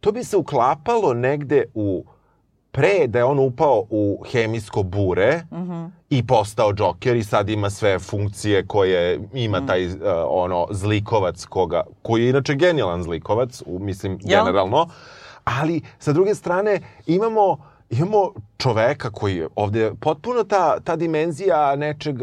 To 0.00 0.12
bi 0.12 0.24
se 0.24 0.36
uklapalo 0.36 1.14
negde 1.14 1.64
u 1.74 2.04
pre 2.76 3.06
da 3.06 3.18
je 3.18 3.24
on 3.24 3.38
upao 3.38 3.84
u 3.90 4.24
hemijsko 4.32 4.82
bure 4.82 5.42
mm 5.50 5.56
-hmm. 5.56 5.90
i 6.10 6.26
postao 6.26 6.72
džoker 6.72 7.16
i 7.16 7.24
sad 7.24 7.48
ima 7.48 7.70
sve 7.70 7.98
funkcije 7.98 8.66
koje 8.66 9.20
ima 9.32 9.60
mm. 9.60 9.66
taj 9.66 9.86
uh, 9.86 9.92
ono 10.28 10.66
zlikovac 10.70 11.44
koga 11.44 11.82
koji 12.02 12.22
je 12.22 12.30
inače 12.30 12.54
genijalan 12.54 13.02
zlikovac, 13.02 13.62
u, 13.66 13.78
mislim 13.78 14.18
Jel? 14.22 14.44
generalno. 14.44 14.86
Ali 15.46 15.80
sa 15.98 16.12
druge 16.12 16.34
strane 16.34 16.80
imamo 17.06 17.56
imamo 17.90 18.32
čoveka 18.58 19.10
koji 19.10 19.36
je 19.36 19.48
ovde 19.54 19.92
potpuno 20.00 20.44
ta, 20.44 20.80
ta 20.80 20.96
dimenzija 20.96 21.76
nečeg, 21.76 22.16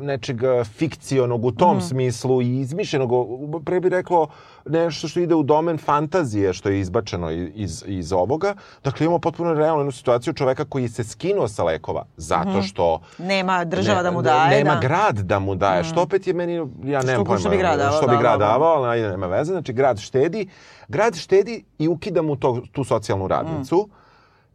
nečeg 0.00 0.40
fikcionog 0.64 1.44
u 1.44 1.52
tom 1.52 1.76
mm. 1.76 1.80
smislu 1.80 2.42
i 2.42 2.60
izmišljenog, 2.60 3.10
pre 3.64 3.80
bih 3.80 3.90
rekao 3.90 4.26
nešto 4.68 5.08
što 5.08 5.20
ide 5.20 5.34
u 5.34 5.42
domen 5.42 5.78
fantazije 5.78 6.52
što 6.52 6.68
je 6.68 6.80
izbačeno 6.80 7.30
iz, 7.30 7.84
iz 7.86 8.12
ovoga. 8.12 8.54
Dakle, 8.84 9.04
imamo 9.04 9.18
potpuno 9.18 9.54
realnu 9.54 9.80
jednu 9.80 9.92
situaciju 9.92 10.32
čoveka 10.32 10.64
koji 10.64 10.88
se 10.88 11.04
skinuo 11.04 11.48
sa 11.48 11.64
lekova 11.64 12.04
zato 12.16 12.50
mhm. 12.50 12.60
što... 12.60 13.00
Nema 13.18 13.64
država 13.64 13.96
ne, 13.96 14.02
da 14.02 14.10
mu 14.10 14.22
daje. 14.22 14.58
Nema 14.58 14.74
da. 14.74 14.80
grad 14.80 15.18
da 15.18 15.38
mu 15.38 15.54
daje, 15.54 15.80
mm. 15.80 15.84
što 15.84 16.02
opet 16.02 16.26
je 16.26 16.34
meni, 16.34 16.54
ja 16.84 17.02
nemam 17.02 17.24
pojma. 17.24 17.40
Što 17.40 17.50
bi 17.50 17.56
grad 17.56 17.78
davao. 17.78 17.98
Što 17.98 18.06
bi 18.06 18.16
grad 18.20 18.38
davao, 18.38 18.82
ali 18.82 19.02
nema 19.02 19.26
veze. 19.26 19.52
Znači, 19.52 19.72
grad 19.72 19.98
štedi. 19.98 20.48
Grad 20.88 21.16
štedi 21.16 21.64
i 21.78 21.88
ukida 21.88 22.22
mu 22.22 22.36
to, 22.36 22.62
tu 22.72 22.84
socijalnu 22.84 23.28
radnicu. 23.28 23.88
Mm 23.88 24.06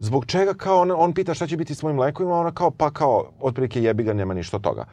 Zbog 0.02 0.26
čega 0.26 0.54
kao 0.54 0.80
on, 0.80 0.90
on 0.90 1.12
pita 1.14 1.34
šta 1.34 1.46
će 1.46 1.56
biti 1.56 1.74
s 1.74 1.82
mojim 1.82 1.98
lekovima, 1.98 2.34
ona 2.34 2.52
kao 2.52 2.70
pa 2.70 2.90
kao 2.90 3.30
otprilike 3.40 3.82
jebi 3.82 4.02
ga 4.02 4.12
nema 4.12 4.34
ništa 4.34 4.56
od 4.56 4.62
toga. 4.62 4.84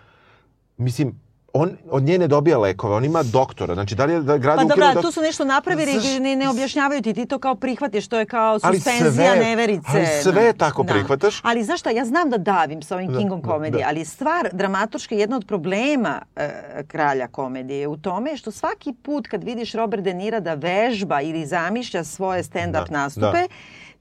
Mislim, 0.78 1.20
on 1.54 1.78
od 1.90 2.04
nje 2.04 2.18
ne 2.18 2.28
dobija 2.28 2.58
lekove, 2.58 2.96
on 2.96 3.06
ima 3.06 3.24
doktora. 3.24 3.74
Znači, 3.74 3.96
da 3.96 4.06
li 4.06 4.14
je 4.14 4.22
da 4.22 4.38
grad 4.38 4.58
Pa 4.58 4.64
dobro, 4.64 4.94
da... 4.94 5.02
tu 5.02 5.12
su 5.12 5.22
nešto 5.22 5.46
napravili 5.46 5.92
i 5.92 6.20
ne, 6.20 6.36
ne 6.36 6.50
objašnjavaju 6.50 7.02
ti, 7.02 7.14
ti 7.14 7.26
to 7.26 7.40
kao 7.40 7.56
prihvatiš, 7.56 8.08
to 8.08 8.20
je 8.20 8.26
kao 8.26 8.60
suspenzija 8.60 9.12
sve, 9.34 9.46
neverice. 9.46 9.88
Ali 9.94 10.06
sve 10.24 10.54
tako 10.54 10.84
da. 10.84 10.94
prihvataš. 10.94 11.40
Ali 11.44 11.64
znaš 11.64 11.80
šta, 11.80 11.90
ja 11.90 12.06
znam 12.06 12.30
da 12.30 12.38
davim 12.38 12.82
sa 12.82 12.96
ovim 12.96 13.12
da, 13.12 13.18
Kingom 13.18 13.42
komedije, 13.42 13.80
da, 13.80 13.84
da. 13.84 13.90
ali 13.90 14.06
stvar 14.06 14.50
dramaturška 14.52 15.16
jedna 15.16 15.36
od 15.36 15.46
problema 15.48 16.22
e, 16.36 16.50
kralja 16.88 17.28
komedije 17.28 17.88
u 17.88 17.98
tome 17.98 18.38
što 18.38 18.52
svaki 18.52 18.94
put 19.04 19.28
kad 19.28 19.44
vidiš 19.44 19.74
Robert 19.74 20.04
De 20.04 20.14
Nira 20.14 20.40
da 20.40 20.54
vežba 20.54 21.22
ili 21.22 21.46
zamišlja 21.46 22.04
svoje 22.04 22.44
stand-up 22.44 22.90
da, 22.90 22.98
nastupe, 22.98 23.48
da 23.48 23.48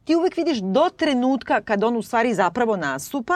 ti 0.08 0.16
uvek 0.16 0.36
vidiš 0.36 0.58
do 0.58 0.88
trenutka 0.96 1.60
kad 1.60 1.84
on 1.84 1.96
u 1.96 2.02
stvari 2.02 2.34
zapravo 2.34 2.76
nastupa 2.76 3.34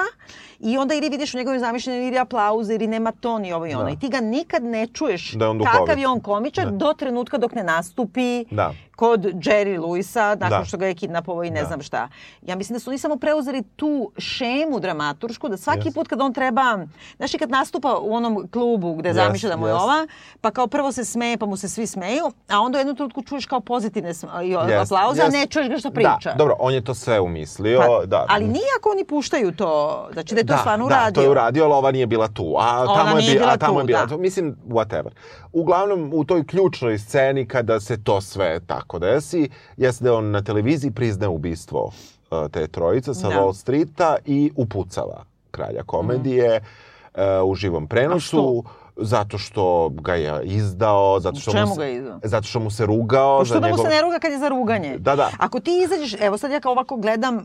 i 0.61 0.79
onda 0.79 0.95
ili 0.95 1.09
vidiš 1.09 1.35
u 1.35 1.39
njegovim 1.39 1.61
zamišljenju 1.61 2.09
ili 2.09 2.18
aplauze 2.18 2.75
ili 2.75 2.87
nema 2.87 3.12
ton 3.12 3.45
i 3.45 3.53
ovo 3.53 3.66
i 3.66 3.75
ono. 3.75 3.85
Da. 3.85 3.91
I 3.91 3.99
ti 3.99 4.09
ga 4.09 4.20
nikad 4.20 4.64
ne 4.64 4.87
čuješ 4.87 5.33
da 5.33 5.45
je 5.45 5.49
on 5.51 5.64
kakav 5.64 5.99
je 5.99 6.09
on 6.09 6.20
komičar 6.20 6.64
da. 6.64 6.77
do 6.77 6.93
trenutka 6.93 7.39
dok 7.39 7.55
ne 7.55 7.62
nastupi 7.62 8.45
da. 8.51 8.75
Kod 8.97 9.20
Jerry 9.20 9.78
Lewisa 9.78 10.40
nakon 10.40 10.59
da. 10.59 10.64
što 10.64 10.76
ga 10.76 10.86
je 10.86 10.95
kidnapovao 10.95 11.45
i 11.45 11.51
ne 11.51 11.61
da. 11.61 11.66
znam 11.66 11.82
šta. 11.82 12.09
Ja 12.43 12.57
mislim 12.57 12.74
da 12.74 12.80
su 12.80 12.90
oni 12.90 12.99
samo 12.99 13.16
preuzeli 13.16 13.62
tu 13.76 14.12
šemu 14.18 14.80
dramaturšku 14.80 15.49
da 15.49 15.57
svaki 15.57 15.88
yes. 15.88 15.95
put 15.95 16.09
kad 16.09 16.20
on 16.20 16.32
treba, 16.32 16.78
znaš 17.16 17.34
i 17.34 17.38
kad 17.38 17.51
nastupa 17.51 17.99
u 17.99 18.14
onom 18.14 18.49
klubu 18.53 18.95
gde 18.95 19.09
yes, 19.09 19.14
zamišlja 19.14 19.49
da 19.49 19.57
mu 19.57 19.66
je 19.66 19.74
yes. 19.74 19.82
ova, 19.82 20.07
pa 20.40 20.51
kao 20.51 20.66
prvo 20.66 20.93
se 20.93 21.05
smeje 21.05 21.38
pa 21.38 21.47
mu 21.47 21.57
se 21.57 21.68
svi 21.68 21.86
smeju, 21.86 22.32
a 22.49 22.61
onda 22.61 22.78
u 22.78 22.80
jednu 22.80 22.95
trenutku 22.95 23.22
čuješ 23.22 23.47
kao 23.47 23.61
pozitivne 23.61 24.12
yes. 24.12 24.82
aplauze, 24.82 25.22
yes. 25.22 25.26
a 25.26 25.28
ne 25.28 25.47
čuješ 25.47 25.68
ga 25.68 25.78
što 25.78 25.90
priča. 25.90 26.30
Da, 26.30 26.34
dobro, 26.38 26.57
on 26.59 26.74
je 26.74 26.84
to 26.84 26.95
sve 26.95 27.20
umislio. 27.20 27.80
Pa, 27.80 28.07
da. 28.07 28.26
Ali 28.28 28.45
nije 28.45 28.66
ako 28.78 28.90
oni 28.90 29.05
puštaju 29.05 29.53
to, 29.53 30.09
znači 30.12 30.34
da 30.34 30.40
je 30.40 30.47
to 30.47 30.53
da, 30.53 30.59
stvarno 30.59 30.86
uradio. 30.86 31.11
Da, 31.11 31.14
to 31.14 31.22
je 31.22 31.30
uradio, 31.30 31.64
ali 31.64 31.72
ova 31.72 31.90
nije 31.90 32.07
bila 32.07 32.28
tu. 32.28 32.57
A 32.59 32.84
ona 32.88 33.05
tamo 33.05 33.18
je, 33.18 33.32
bila, 33.32 33.53
a 33.53 33.57
tamo 33.57 33.74
tu, 33.74 33.80
je 33.80 33.84
bila 33.84 34.01
da. 34.01 34.07
tu. 34.07 34.18
Mislim, 34.18 34.57
whatever. 34.68 35.11
Uglavnom, 35.53 36.11
u 36.14 36.24
toj 36.24 36.47
ključnoj 36.47 36.99
sceni 36.99 37.49
kada 37.49 37.80
se 37.80 38.05
to 38.05 38.20
sve 38.20 38.61
tako 38.66 38.82
desi, 39.01 39.49
jeste 39.76 40.05
da 40.05 40.14
on 40.14 40.30
na 40.30 40.43
televiziji 40.43 40.91
prizne 40.91 41.28
ubistvo 41.28 41.85
uh, 41.85 42.51
te 42.51 42.66
trojice 42.66 43.14
sa 43.14 43.28
da. 43.28 43.35
Wall 43.35 43.55
Streeta 43.55 44.16
i 44.24 44.51
upucava 44.57 45.24
kralja 45.51 45.83
komedije 45.87 46.61
mm. 46.61 47.20
uh, 47.20 47.51
u 47.51 47.55
živom 47.55 47.87
prenosu. 47.87 48.64
Zato 48.97 49.39
što 49.39 49.89
ga 49.89 50.14
je 50.14 50.45
izdao, 50.45 51.20
zato 51.20 51.41
što, 51.41 51.51
Čemu 51.51 51.66
mu 51.66 51.74
se, 51.74 51.78
ga 51.80 51.85
je 51.85 51.97
izdao? 51.97 52.20
zato 52.22 52.47
što 52.47 52.61
mu 52.61 52.70
se 52.70 52.87
rugao. 52.87 53.39
Pa 53.39 53.45
što 53.45 53.61
da 53.61 53.66
njegov... 53.66 53.78
mu 53.78 53.91
se 53.91 53.91
ne 53.91 54.03
ruga 54.03 54.18
kad 54.18 54.33
je 54.33 54.39
za 54.39 54.49
ruganje? 54.49 54.99
Da, 54.99 55.16
da. 55.16 55.30
Ako 55.39 55.61
ti 55.61 55.70
izađeš, 55.85 56.20
evo 56.20 56.39
sad 56.39 56.51
ja 56.51 56.61
kao 56.61 56.72
ovako 56.72 56.97
gledam, 56.97 57.37
uh, 57.37 57.43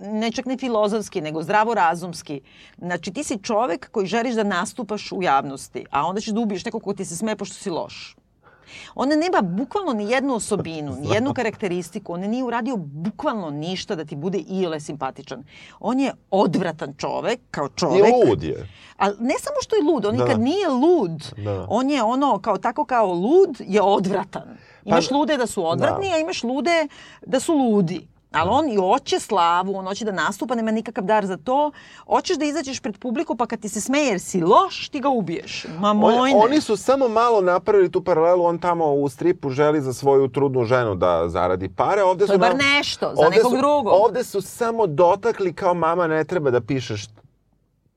ne 0.00 0.32
čak 0.32 0.46
ne 0.46 0.56
filozofski, 0.56 1.20
nego 1.20 1.42
zdravorazumski. 1.42 2.40
Znači 2.78 3.12
ti 3.12 3.24
si 3.24 3.38
čovek 3.42 3.90
koji 3.90 4.06
želiš 4.06 4.34
da 4.34 4.42
nastupaš 4.42 5.12
u 5.12 5.22
javnosti, 5.22 5.86
a 5.90 6.06
onda 6.06 6.20
ćeš 6.20 6.32
da 6.32 6.40
ubiješ 6.40 6.64
nekog 6.64 6.82
ko 6.82 6.94
ti 6.94 7.04
se 7.04 7.16
smeje 7.16 7.36
pošto 7.36 7.54
si 7.54 7.70
loš. 7.70 8.16
On 8.94 9.08
nema 9.08 9.42
bukvalno 9.42 9.92
ni 9.92 10.10
jednu 10.10 10.34
osobinu, 10.34 10.96
ni 10.96 11.08
jednu 11.14 11.34
karakteristiku. 11.34 12.12
On 12.12 12.20
nije 12.20 12.44
uradio 12.44 12.76
bukvalno 12.76 13.50
ništa 13.50 13.94
da 13.94 14.04
ti 14.04 14.16
bude 14.16 14.38
iole 14.38 14.80
simpatičan. 14.80 15.44
On 15.80 16.00
je 16.00 16.12
odvratan 16.30 16.94
čovek, 16.98 17.40
kao 17.50 17.68
čovek. 17.68 18.08
I 18.08 18.28
lud 18.28 18.42
je. 18.42 18.68
Ali 18.96 19.16
ne 19.20 19.34
samo 19.38 19.56
što 19.62 19.76
je 19.76 19.82
lud, 19.82 20.06
on 20.06 20.16
da. 20.16 20.26
kad 20.26 20.40
nije 20.40 20.68
lud, 20.68 21.32
da. 21.36 21.66
on 21.68 21.90
je 21.90 22.02
ono, 22.02 22.38
kao 22.38 22.58
tako 22.58 22.84
kao 22.84 23.12
lud, 23.12 23.56
je 23.58 23.82
odvratan. 23.82 24.56
Imaš 24.84 25.08
pa, 25.08 25.14
lude 25.14 25.36
da 25.36 25.46
su 25.46 25.66
odvratni, 25.66 26.08
da. 26.08 26.14
a 26.14 26.18
imaš 26.18 26.42
lude 26.42 26.88
da 27.26 27.40
su 27.40 27.54
ludi. 27.54 28.06
Ali 28.32 28.50
on 28.52 28.68
i 28.68 28.76
hoće 28.76 29.20
slavu, 29.20 29.76
on 29.76 29.86
hoće 29.86 30.04
da 30.04 30.12
nastupa, 30.12 30.54
nema 30.54 30.70
nikakav 30.70 31.04
dar 31.04 31.26
za 31.26 31.36
to. 31.36 31.70
Hoćeš 32.06 32.36
da 32.36 32.44
izađeš 32.44 32.80
pred 32.80 32.98
publiku, 32.98 33.36
pa 33.36 33.46
kad 33.46 33.60
ti 33.60 33.68
se 33.68 33.80
smeje 33.80 34.06
jer 34.06 34.20
si 34.20 34.40
loš, 34.40 34.88
ti 34.88 35.00
ga 35.00 35.08
ubiješ. 35.08 35.66
Ma 35.78 35.92
moj 35.92 36.14
on, 36.14 36.30
Oni 36.34 36.60
su 36.60 36.76
samo 36.76 37.08
malo 37.08 37.40
napravili 37.40 37.92
tu 37.92 38.04
paralelu, 38.04 38.44
on 38.44 38.58
tamo 38.58 38.92
u 38.92 39.08
stripu 39.08 39.50
želi 39.50 39.80
za 39.80 39.92
svoju 39.92 40.28
trudnu 40.28 40.64
ženu 40.64 40.94
da 40.94 41.28
zaradi 41.28 41.68
pare. 41.68 42.02
Ovde 42.02 42.26
to 42.26 42.32
je 42.32 42.38
bar 42.38 42.56
nešto, 42.56 43.12
za 43.14 43.28
nekog 43.28 43.52
su, 43.52 43.56
drugog. 43.58 43.92
Ovde 44.04 44.24
su 44.24 44.40
samo 44.40 44.86
dotakli 44.86 45.52
kao 45.52 45.74
mama 45.74 46.06
ne 46.06 46.24
treba 46.24 46.50
da 46.50 46.60
pišeš 46.60 47.06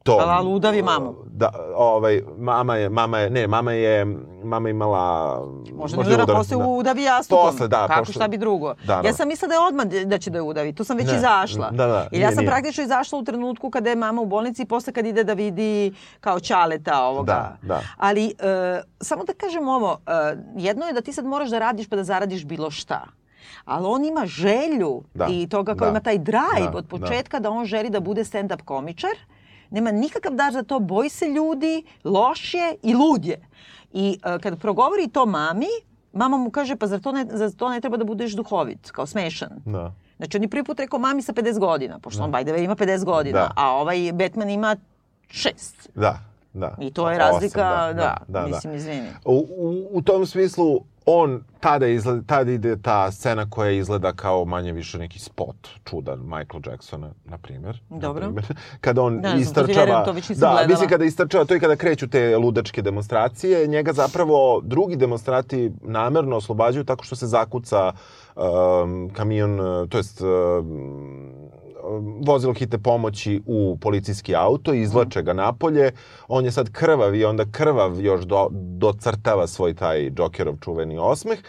to. 0.04 0.22
Ali 0.26 0.48
udavi 0.48 0.82
mamu. 0.82 1.16
Da, 1.26 1.52
ovaj, 1.76 2.22
mama 2.38 2.76
je, 2.76 2.90
mama 2.90 3.20
je, 3.20 3.30
ne, 3.30 3.48
mama 3.48 3.72
je, 3.72 4.06
mama 4.44 4.70
imala... 4.70 5.40
Možda, 5.76 5.98
možda 5.98 6.14
udara, 6.14 6.26
posle 6.26 6.58
da. 6.58 6.66
udavi 6.66 7.04
jastupom. 7.04 7.52
Posle, 7.52 7.68
da. 7.68 7.88
Kako, 7.88 8.00
pošto... 8.00 8.14
šta 8.14 8.28
bi 8.28 8.38
drugo? 8.38 8.74
Da, 8.86 9.02
ja 9.06 9.14
sam 9.14 9.28
mislila 9.28 9.48
da 9.48 9.54
je 9.54 9.68
odmah 9.68 9.86
da 10.06 10.18
će 10.18 10.30
da 10.30 10.38
je 10.38 10.42
udavi. 10.42 10.74
Tu 10.74 10.84
sam 10.84 10.98
već 10.98 11.08
ne. 11.08 11.16
izašla. 11.16 11.72
Da, 11.72 11.88
da. 11.88 12.08
Ili 12.12 12.22
ja 12.22 12.32
sam 12.32 12.38
nije. 12.38 12.50
praktično 12.50 12.84
izašla 12.84 13.20
u 13.20 13.24
trenutku 13.24 13.70
kada 13.70 13.90
je 13.90 13.96
mama 13.96 14.22
u 14.22 14.26
bolnici 14.26 14.62
i 14.62 14.66
posle 14.66 14.94
kad 14.94 15.06
ide 15.06 15.24
da 15.24 15.34
vidi 15.34 15.94
kao 16.20 16.40
čaleta 16.40 17.04
ovoga. 17.04 17.34
Da, 17.34 17.58
da. 17.62 17.82
Ali, 17.98 18.26
uh, 18.26 18.84
samo 19.02 19.24
da 19.24 19.34
kažem 19.34 19.68
ovo, 19.68 19.92
uh, 19.92 20.40
jedno 20.58 20.86
je 20.86 20.94
da 20.94 21.02
ti 21.02 21.14
sad 21.14 21.26
moraš 21.26 21.50
da 21.50 21.60
radiš 21.60 21.90
pa 21.90 21.96
da 21.96 22.04
zaradiš 22.04 22.46
bilo 22.46 22.72
šta 22.72 23.06
ali 23.66 23.86
on 23.88 24.06
ima 24.06 24.26
želju 24.26 25.04
da, 25.14 25.28
i 25.30 25.48
toga 25.50 25.76
kao 25.76 25.86
da, 25.86 25.90
ima 25.90 26.00
taj 26.00 26.18
drive 26.18 26.72
da, 26.72 26.78
od 26.78 26.88
početka 26.88 27.40
da. 27.40 27.44
da 27.44 27.50
on 27.50 27.66
želi 27.66 27.90
da 27.90 28.00
bude 28.00 28.24
stand-up 28.24 28.62
komičar 28.66 29.12
nema 29.74 29.92
nikakav 29.92 30.34
dar 30.34 30.54
za 30.54 30.64
to, 30.64 30.80
boji 30.80 31.10
se 31.10 31.26
ljudi, 31.26 31.84
loš 32.04 32.54
je 32.54 32.76
i 32.84 32.94
lud 32.94 33.26
je. 33.26 33.42
I 33.94 34.20
uh, 34.26 34.42
kad 34.42 34.60
progovori 34.60 35.08
to 35.08 35.26
mami, 35.26 35.68
mama 36.14 36.38
mu 36.38 36.52
kaže, 36.52 36.76
pa 36.76 36.88
zar 36.88 37.00
to 37.00 37.12
ne, 37.12 37.26
zar 37.32 37.52
to 37.52 37.70
ne 37.70 37.82
treba 37.82 37.98
da 37.98 38.06
budeš 38.06 38.34
duhovit, 38.34 38.92
kao 38.92 39.06
smešan? 39.06 39.62
Da. 39.66 39.94
Znači, 40.18 40.38
on 40.38 40.44
je 40.44 40.50
prvi 40.50 40.64
put 40.64 40.80
rekao 40.80 41.00
mami 41.00 41.22
sa 41.22 41.34
50 41.34 41.60
godina, 41.60 42.00
pošto 42.00 42.18
da. 42.20 42.26
on, 42.26 42.32
by 42.32 42.64
ima 42.64 42.76
50 42.76 43.06
godina, 43.06 43.40
da. 43.40 43.52
a 43.56 43.72
ovaj 43.72 44.12
Batman 44.14 44.50
ima 44.50 44.76
6. 45.30 45.52
Da, 45.96 46.20
da. 46.54 46.76
I 46.82 46.92
to 46.94 47.10
je 47.10 47.18
razlika, 47.18 47.74
Osam, 47.74 47.96
da, 47.96 48.04
da, 48.04 48.16
da, 48.28 48.42
da, 48.42 48.48
mislim, 48.48 48.76
izvini. 48.76 49.10
U, 49.26 49.48
u, 49.58 49.88
u 49.92 50.02
tom 50.02 50.26
smislu, 50.26 50.82
on 51.06 51.44
tada, 51.60 51.88
izgleda, 51.88 52.22
tada 52.28 52.52
ide 52.52 52.82
ta 52.82 53.12
scena 53.12 53.50
koja 53.50 53.72
izgleda 53.72 54.14
kao 54.14 54.46
manje 54.46 54.72
više 54.72 54.98
neki 54.98 55.20
spot 55.20 55.68
čudan 55.84 56.20
Michael 56.20 56.62
Jacksona, 56.66 57.12
na 57.26 57.38
primjer. 57.38 57.82
Dobro. 57.90 58.28
Na 58.28 58.34
primjer. 58.34 58.46
Kada 58.82 59.02
on 59.02 59.14
ne, 59.14 59.36
istrčava... 59.40 60.06
To 60.06 60.12
već 60.12 60.28
da, 60.28 60.36
gledala. 60.36 60.68
mislim 60.68 60.90
kada 60.90 61.06
istrčava, 61.06 61.46
to 61.46 61.54
je 61.54 61.60
kada 61.60 61.76
kreću 61.76 62.08
te 62.08 62.38
ludačke 62.38 62.82
demonstracije, 62.82 63.68
njega 63.68 63.94
zapravo 63.94 64.62
drugi 64.64 64.96
demonstrati 64.96 65.72
namerno 65.82 66.36
oslobađaju 66.36 66.84
tako 66.86 67.04
što 67.04 67.16
se 67.16 67.28
zakuca 67.28 67.92
um, 68.36 69.10
kamion, 69.14 69.60
to 69.90 69.98
jest 69.98 70.22
um, 70.22 71.34
vozilo 72.26 72.54
hitne 72.54 72.78
pomoći 72.78 73.42
u 73.46 73.78
policijski 73.82 74.36
auto, 74.36 74.74
izvlače 74.74 75.22
ga 75.22 75.34
napolje, 75.34 75.92
on 76.28 76.46
je 76.46 76.52
sad 76.52 76.72
krvav 76.72 77.16
i 77.16 77.26
onda 77.26 77.46
krvav 77.52 78.02
još 78.02 78.22
do, 78.22 78.48
docrtava 78.52 79.48
svoj 79.48 79.74
taj 79.74 80.12
Jokerov 80.18 80.56
čuveni 80.62 80.98
osmeh 80.98 81.40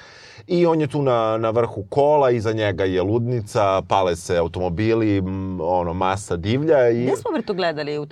i 0.47 0.67
on 0.67 0.81
je 0.81 0.87
tu 0.87 1.03
na, 1.03 1.37
na 1.39 1.51
vrhu 1.51 1.85
kola, 1.91 2.31
iza 2.31 2.53
njega 2.53 2.85
je 2.85 3.03
ludnica, 3.03 3.83
pale 3.89 4.17
se 4.17 4.37
automobili, 4.37 5.23
ono, 5.61 5.95
masa 5.95 6.37
divlja. 6.37 6.91
I... 6.91 7.03
Gde 7.03 7.17
smo 7.17 7.31
bre 7.31 7.43
to 7.43 7.55
gledali? 7.55 7.99
Uh, 7.99 8.07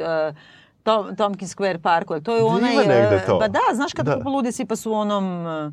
Tom, 0.82 1.16
Tompkins 1.16 1.56
Square 1.56 1.78
Parku, 1.78 2.20
to 2.20 2.36
je 2.36 2.42
onaj... 2.42 2.72
Ima 2.72 2.82
negde 2.82 3.16
uh, 3.16 3.26
to. 3.26 3.38
Pa 3.38 3.48
da, 3.48 3.60
znaš 3.74 3.92
kad 3.92 4.06
da. 4.06 4.22
ludi 4.24 4.52
svi 4.52 4.66
pa 4.66 4.76
su 4.76 4.92
onom... 4.92 5.46
Uh, 5.46 5.72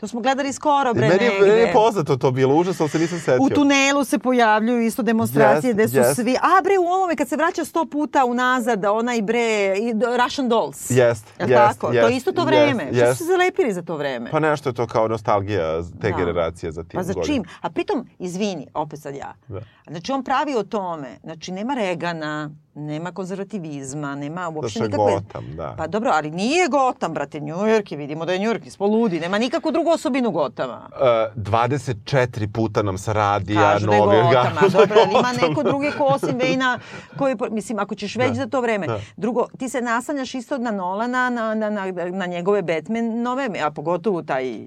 To 0.00 0.08
smo 0.08 0.20
gledali 0.20 0.52
skoro, 0.52 0.94
bre, 0.94 1.08
Meni 1.08 1.20
negde. 1.20 1.40
meni 1.42 1.60
je 1.60 1.72
poznato 1.74 2.16
to 2.16 2.30
bilo, 2.30 2.54
užasno 2.54 2.88
se 2.88 2.98
nisam 2.98 3.18
setio. 3.18 3.42
U 3.42 3.50
tunelu 3.50 4.04
se 4.04 4.18
pojavljuju 4.18 4.80
isto 4.80 5.02
demonstracije 5.02 5.68
Jest, 5.68 5.74
gde 5.74 5.88
su 5.88 5.96
jest. 5.98 6.14
svi... 6.16 6.36
A 6.36 6.62
bre, 6.62 6.78
u 6.78 6.84
ovome 6.84 7.16
kad 7.16 7.28
se 7.28 7.36
vraća 7.36 7.64
sto 7.64 7.86
puta 7.86 8.24
unazad, 8.24 8.84
onaj 8.84 9.22
bre, 9.22 9.74
Russian 10.18 10.48
Dolls. 10.48 10.90
Jest, 10.90 11.26
Jel 11.38 11.50
jest, 11.50 11.60
tako? 11.60 11.86
to 11.86 11.92
jest, 11.92 12.10
je 12.10 12.16
isto 12.16 12.32
to 12.32 12.44
vreme. 12.44 12.86
Što 12.86 12.96
jest. 12.98 13.12
su 13.12 13.24
se 13.24 13.24
zalepili 13.24 13.72
za 13.72 13.82
to 13.82 13.96
vreme? 13.96 14.30
Pa 14.30 14.38
nešto 14.40 14.68
je 14.68 14.74
to 14.74 14.86
kao 14.86 15.08
nostalgija 15.08 15.82
te 16.00 16.10
Da. 16.10 16.16
generacije 16.16 16.72
za 16.72 16.82
tim 16.82 16.98
Pa 16.98 17.02
za 17.02 17.12
godinama. 17.12 17.44
čim? 17.44 17.54
A 17.60 17.70
pritom, 17.70 18.06
izvini, 18.18 18.66
opet 18.74 19.00
sad 19.00 19.14
ja. 19.14 19.34
Da. 19.48 19.60
Znači, 19.90 20.12
on 20.12 20.24
pravi 20.24 20.54
o 20.54 20.62
tome. 20.62 21.18
Znači, 21.22 21.52
nema 21.52 21.74
Regana, 21.74 22.50
nema 22.74 23.12
konzervativizma, 23.12 24.14
nema 24.14 24.48
uopšte 24.48 24.78
je 24.78 24.82
nikakve... 24.82 25.12
Gotham, 25.12 25.56
da. 25.56 25.74
Pa 25.78 25.86
dobro, 25.86 26.10
ali 26.14 26.30
nije 26.30 26.68
Gotham, 26.68 27.14
brate, 27.14 27.40
New 27.40 27.56
York 27.56 27.92
je, 27.92 27.98
vidimo 27.98 28.24
da 28.24 28.32
je 28.32 28.38
New 28.38 28.50
York, 28.50 28.64
nismo 28.64 28.86
ludi, 28.86 29.20
nema 29.20 29.38
nikakvu 29.38 29.72
drugu 29.72 29.90
osobinu 29.90 30.30
Gotama. 30.30 30.88
Uh, 31.36 31.42
24 31.42 32.52
puta 32.52 32.82
nam 32.82 32.98
sa 32.98 33.12
radija, 33.12 33.60
Kažu 33.60 33.86
da 33.86 33.94
je 33.94 34.00
novi 34.00 34.16
a 34.16 34.28
organ. 34.28 34.52
dobro, 34.72 34.96
ali 35.00 35.10
ima 35.10 35.32
neko 35.48 35.62
druge 35.62 35.90
ko 35.90 36.04
osim 36.04 36.38
Vejna, 36.38 36.78
koji, 37.18 37.36
mislim, 37.50 37.78
ako 37.78 37.94
ćeš 37.94 38.16
već 38.16 38.28
Da. 38.28 38.34
za 38.34 38.46
to 38.46 38.60
vreme. 38.60 38.86
Da. 38.86 39.00
Drugo, 39.16 39.46
ti 39.58 39.68
se 39.68 39.80
nasanjaš 39.80 40.34
isto 40.34 40.58
na 40.58 40.70
Nolana, 40.70 41.30
na, 41.30 41.54
na, 41.54 41.70
na, 41.70 41.92
na 42.10 42.26
njegove 42.26 42.62
Batmanove, 42.62 43.48
a 43.64 43.70
pogotovo 43.70 44.22
taj 44.22 44.66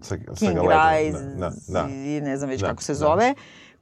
Sa, 0.00 0.16
sa 0.34 0.34
King 0.36 0.54
Galedom, 0.54 0.68
Rise 0.68 1.24
Da, 1.36 1.50
da, 1.68 1.82
da. 1.82 1.86
ne 2.20 2.36
znam 2.36 2.50
već 2.50 2.60
Da, 2.60 2.66
kako 2.68 2.82
se 2.82 2.92
da. 2.92 2.98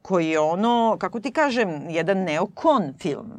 Koji 0.03 0.27
je 0.27 0.39
ono, 0.39 0.97
kako 0.99 1.19
ti 1.19 1.31
kažem, 1.31 1.89
jedan 1.89 2.17
neokon 2.17 2.93
film. 2.99 3.31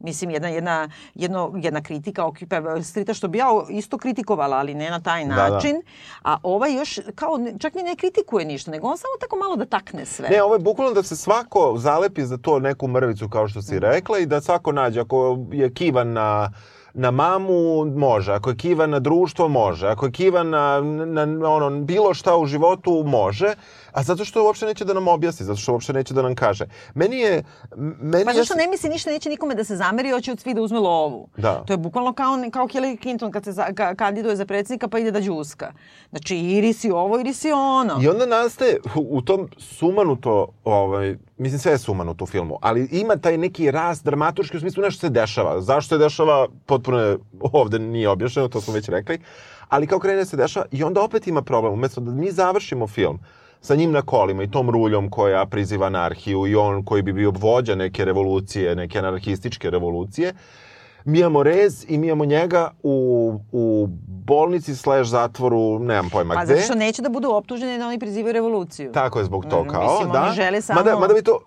Mislim, 0.00 0.30
jedna, 0.30 0.48
jedna, 0.48 0.76
jedno, 1.14 1.52
jedna 1.56 1.82
kritika 1.82 2.24
Occupy 2.24 2.56
Streeta, 2.82 3.14
što 3.14 3.28
bi 3.28 3.38
ja 3.38 3.46
isto 3.70 3.98
kritikovala, 3.98 4.56
ali 4.56 4.74
ne 4.74 4.90
na 4.90 5.00
taj 5.00 5.24
Da, 5.24 5.34
da. 5.34 5.48
način. 5.48 5.82
A 6.22 6.36
ovaj 6.42 6.74
još, 6.74 7.00
kao, 7.14 7.30
čak 7.58 7.74
ni 7.74 7.82
ne 7.82 7.96
kritikuje 7.96 8.44
ništa, 8.44 8.70
nego 8.70 8.88
on 8.88 8.98
samo 8.98 9.12
tako 9.20 9.36
malo 9.36 9.56
da 9.56 9.64
takne 9.66 10.06
sve. 10.06 10.28
Ne, 10.28 10.42
ovo 10.42 10.54
je 10.54 10.58
bukvalno 10.60 10.94
da 10.94 11.02
se 11.02 11.16
svako 11.16 11.74
zalepi 11.76 12.22
za 12.22 12.36
to 12.38 12.58
neku 12.58 12.88
mrvicu, 12.88 13.28
kao 13.28 13.48
što 13.48 13.58
Mm. 13.58 13.62
si 13.62 13.78
rekla, 13.78 14.18
i 14.18 14.26
da 14.26 14.40
svako 14.40 14.72
nađe. 14.72 15.00
Ako 15.00 15.38
je 15.52 15.74
kivan 15.74 16.12
na 16.12 16.52
na 16.96 17.10
mamu 17.10 17.52
može, 17.86 18.32
ako 18.32 18.50
je 18.50 18.56
kivan 18.56 18.90
na 18.90 18.98
društvo 18.98 19.48
može, 19.48 19.88
ako 19.88 20.06
je 20.06 20.12
kivan 20.12 20.50
na, 20.50 20.80
na, 21.06 21.26
na 21.26 21.50
ono, 21.50 21.80
bilo 21.80 22.14
šta 22.14 22.36
u 22.36 22.46
životu 22.46 23.02
može, 23.06 23.54
a 23.94 24.02
zato 24.02 24.24
što 24.24 24.44
uopšte 24.44 24.66
neće 24.66 24.84
da 24.84 24.94
nam 24.94 25.08
objasni, 25.08 25.46
zato 25.46 25.56
što 25.58 25.72
uopšte 25.72 25.92
neće 25.92 26.14
da 26.14 26.22
nam 26.22 26.34
kaže. 26.34 26.66
Meni 26.94 27.18
je... 27.18 27.44
Meni 27.76 28.24
Pa 28.24 28.30
je- 28.30 28.36
zašto 28.36 28.54
ne 28.54 28.66
misli 28.66 28.88
ništa, 28.88 29.10
neće 29.10 29.28
nikome 29.28 29.54
da 29.54 29.64
se 29.64 29.76
zameri, 29.76 30.10
hoće 30.10 30.32
od 30.32 30.40
svi 30.40 30.54
da 30.54 30.62
uzme 30.62 30.78
lovu. 30.78 31.28
Da. 31.36 31.64
To 31.66 31.72
je 31.72 31.76
bukvalno 31.76 32.12
kao, 32.12 32.36
kao 32.52 32.66
Hillary 32.66 33.02
Clinton 33.02 33.30
kad 33.30 33.44
se 33.44 33.52
za, 33.52 33.66
ka, 33.74 33.94
kandiduje 33.94 34.36
za 34.36 34.46
predsjednika 34.46 34.88
pa 34.88 34.98
ide 34.98 35.10
da 35.10 35.20
džuska. 35.20 35.72
Znači, 36.10 36.36
ili 36.36 36.72
si 36.72 36.90
ovo 36.90 37.20
ili 37.20 37.34
si 37.34 37.52
ono. 37.52 37.98
I 38.02 38.08
onda 38.08 38.26
nastaje 38.26 38.78
u, 38.94 39.16
u 39.16 39.22
tom 39.22 39.48
sumanuto, 39.58 40.48
ovaj, 40.64 41.16
mislim 41.38 41.58
sve 41.58 41.72
je 41.72 41.78
sumanuto 41.78 42.24
u 42.24 42.26
filmu, 42.26 42.58
ali 42.60 42.88
ima 42.92 43.16
taj 43.16 43.38
neki 43.38 43.70
rast 43.70 44.04
dramaturški 44.04 44.56
u 44.56 44.60
smislu 44.60 44.82
nešto 44.82 45.00
se 45.00 45.08
dešava. 45.10 45.60
Zašto 45.60 45.94
se 45.94 45.98
dešava, 45.98 46.48
potpuno 46.66 46.98
je, 46.98 47.18
ovde 47.40 47.78
nije 47.78 48.08
objašnjeno, 48.08 48.48
to 48.48 48.60
smo 48.60 48.74
već 48.74 48.88
rekli, 48.88 49.18
ali 49.68 49.86
kao 49.86 49.98
krene 49.98 50.24
se 50.24 50.36
dešava 50.36 50.66
i 50.70 50.84
onda 50.84 51.02
opet 51.02 51.26
ima 51.26 51.42
problem. 51.42 51.72
Umesto 51.72 52.00
da 52.00 52.10
mi 52.10 52.30
završimo 52.30 52.86
film 52.86 53.18
sa 53.64 53.74
njim 53.74 53.92
na 53.92 54.02
kolima 54.02 54.42
i 54.42 54.50
tom 54.50 54.70
ruljom 54.70 55.10
koja 55.10 55.46
priziva 55.46 55.86
anarhiju 55.86 56.46
i 56.46 56.54
on 56.56 56.82
koji 56.84 57.02
bi 57.02 57.12
bio 57.12 57.32
vođa 57.32 57.74
neke 57.74 58.04
revolucije, 58.04 58.76
neke 58.76 58.98
anarhističke 58.98 59.70
revolucije, 59.70 60.32
mi 61.04 61.18
imamo 61.20 61.42
rez 61.42 61.84
i 61.88 61.98
mi 61.98 62.06
imamo 62.06 62.24
njega 62.24 62.70
u, 62.82 62.96
u 63.52 63.86
bolnici 64.06 64.76
slash 64.76 65.10
zatvoru, 65.10 65.78
nemam 65.78 66.10
pojma 66.10 66.34
Pa 66.34 66.44
gde. 66.44 66.54
zato 66.54 66.64
što 66.64 66.74
neće 66.74 67.02
da 67.02 67.08
budu 67.08 67.30
optuženi 67.30 67.78
da 67.78 67.86
oni 67.86 67.98
prizivaju 67.98 68.32
revoluciju. 68.32 68.92
Tako 68.92 69.18
je 69.18 69.24
zbog 69.24 69.44
to 69.44 69.64
kao, 69.64 69.92
mislim, 69.92 70.12
da. 70.12 70.32
žele 70.32 70.60
samo- 70.60 70.80
Mada, 70.80 70.98
mada 70.98 71.14
bi 71.14 71.22
to, 71.22 71.38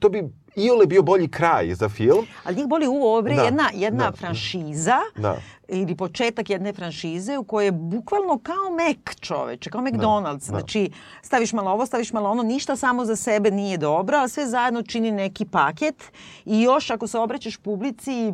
to 0.00 0.08
bi 0.08 0.28
iole 0.56 0.86
bio 0.86 1.02
bolji 1.02 1.28
kraj 1.28 1.74
za 1.74 1.88
film. 1.88 2.26
Ali 2.44 2.56
njih 2.56 2.66
boli 2.66 2.86
u 2.88 2.94
ovo 2.94 3.22
bre 3.22 3.34
Da, 3.34 3.42
jedna, 3.42 3.70
jedna 3.74 4.10
da. 4.10 4.16
franšiza 4.16 4.96
Da. 5.16 5.36
ili 5.68 5.96
početak 5.96 6.50
jedne 6.50 6.72
franšize 6.72 7.38
u 7.38 7.44
kojoj 7.44 7.66
je 7.66 7.72
bukvalno 7.72 8.38
kao 8.42 8.70
Mac 8.70 9.16
čoveče, 9.20 9.70
kao 9.70 9.80
McDonald's. 9.80 10.44
Znači, 10.44 10.90
staviš 11.22 11.52
malo 11.52 11.70
ovo, 11.70 11.86
staviš 11.86 12.12
malo 12.12 12.30
ono, 12.30 12.42
ništa 12.42 12.76
samo 12.76 13.04
za 13.04 13.16
sebe 13.16 13.50
nije 13.50 13.76
dobro, 13.78 14.18
a 14.18 14.28
sve 14.28 14.46
zajedno 14.46 14.82
čini 14.82 15.10
neki 15.10 15.44
paket 15.44 16.02
i 16.44 16.62
još 16.62 16.90
ako 16.90 17.06
se 17.06 17.18
obraćaš 17.18 17.56
publici 17.56 18.28
e, 18.28 18.32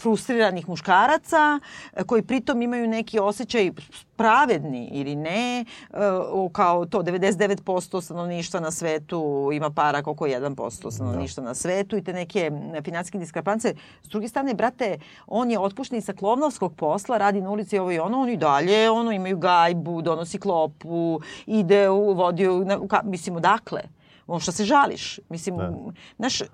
frustriranih 0.00 0.68
muškaraca 0.68 1.60
e, 1.92 2.04
koji 2.04 2.22
pritom 2.22 2.62
imaju 2.62 2.88
neki 2.88 3.18
osjećaj 3.18 3.70
pravedni 4.16 4.88
ili 4.92 5.16
ne, 5.16 5.60
e, 5.60 5.64
kao 6.52 6.86
to 6.86 7.02
99% 7.02 8.00
stanovništva 8.02 8.60
na 8.60 8.70
svetu 8.70 9.50
ima 9.52 9.70
para 9.70 10.02
koliko 10.02 10.26
1% 10.26 10.90
stanovništva 10.90 11.44
na 11.44 11.54
svetu 11.54 11.96
i 11.96 12.04
te 12.04 12.12
neke 12.12 12.40
m, 12.40 12.82
finansijske 12.84 13.18
diskrepance. 13.18 13.74
S 14.02 14.08
druge 14.08 14.28
strane, 14.28 14.54
brate, 14.54 14.98
on 15.26 15.50
je 15.50 15.58
otpušten 15.58 16.02
sa 16.02 16.12
klovnovskog 16.12 16.74
posla, 16.76 17.18
radi 17.18 17.40
na 17.40 17.50
ulici 17.50 17.78
ovo 17.78 17.92
i 17.92 17.98
ono, 17.98 18.20
oni 18.20 18.36
dalje, 18.36 18.90
ono, 18.90 19.12
imaju 19.12 19.38
gajbu, 19.38 20.02
donosi 20.02 20.38
klopu, 20.38 21.20
ide 21.46 21.90
u 21.90 22.12
vodio, 22.12 22.64
na, 22.64 22.78
u 22.78 22.88
mislim, 23.04 23.36
odakle? 23.36 23.80
On 24.28 24.40
što 24.40 24.52
se 24.52 24.64
žališ. 24.64 25.20
Mislim, 25.28 25.56
naš, 26.18 26.40
uh, 26.40 26.46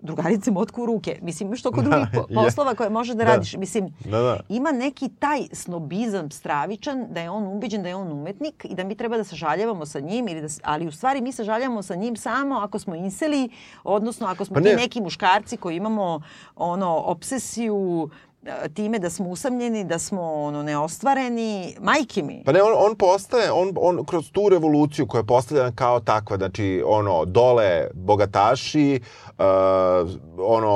drugarice 0.00 0.50
motku 0.50 0.82
u 0.82 0.86
ruke. 0.86 1.18
Mislim, 1.22 1.46
imaš 1.46 1.62
toliko 1.62 1.82
drugih 1.82 2.06
po- 2.14 2.26
je. 2.30 2.34
poslova 2.36 2.74
koje 2.74 2.90
možeš 2.90 3.10
da 3.10 3.24
Da. 3.24 3.30
radiš. 3.30 3.54
Mislim, 3.54 3.94
Da, 4.00 4.18
da. 4.18 4.40
ima 4.48 4.72
neki 4.72 5.08
taj 5.10 5.40
snobizam 5.52 6.30
stravičan 6.30 7.06
da 7.10 7.20
je 7.20 7.30
on 7.30 7.46
ubeđen 7.46 7.82
da 7.82 7.88
je 7.88 7.96
on 7.96 8.12
umetnik 8.12 8.64
i 8.64 8.74
da 8.74 8.84
mi 8.84 8.94
treba 8.94 9.16
da 9.16 9.24
sažaljevamo 9.24 9.86
sa 9.86 10.00
njim, 10.00 10.28
ili 10.28 10.40
da, 10.40 10.48
ali 10.64 10.86
u 10.86 10.92
stvari 10.92 11.20
mi 11.20 11.32
sažaljevamo 11.32 11.82
sa 11.82 11.94
njim 11.94 12.16
samo 12.16 12.54
ako 12.56 12.78
smo 12.78 12.94
inseli, 12.94 13.48
odnosno 13.84 14.26
ako 14.26 14.44
smo 14.44 14.54
Pa 14.54 14.60
ti 14.60 14.68
ne. 14.68 14.76
neki 14.76 15.00
muškarci 15.00 15.56
koji 15.56 15.76
imamo 15.76 16.20
ono 16.56 16.96
obsesiju 16.96 18.10
e, 18.12 18.29
time 18.74 18.98
da 18.98 19.10
smo 19.10 19.28
usamljeni, 19.28 19.84
da 19.84 19.98
smo 19.98 20.22
ono 20.22 20.62
neostvareni, 20.62 21.76
majke 21.80 22.22
mi. 22.22 22.42
Pa 22.46 22.52
ne, 22.52 22.62
on, 22.62 22.72
on 22.76 22.96
postaje, 22.96 23.52
on, 23.52 23.72
on 23.76 24.04
kroz 24.04 24.30
tu 24.32 24.48
revoluciju 24.48 25.06
koja 25.06 25.18
je 25.18 25.26
postavljena 25.26 25.72
kao 25.74 26.00
takva, 26.00 26.36
znači, 26.36 26.82
ono, 26.86 27.24
dole 27.24 27.86
bogataši, 27.94 29.00
uh, 29.38 29.44
ono... 30.38 30.68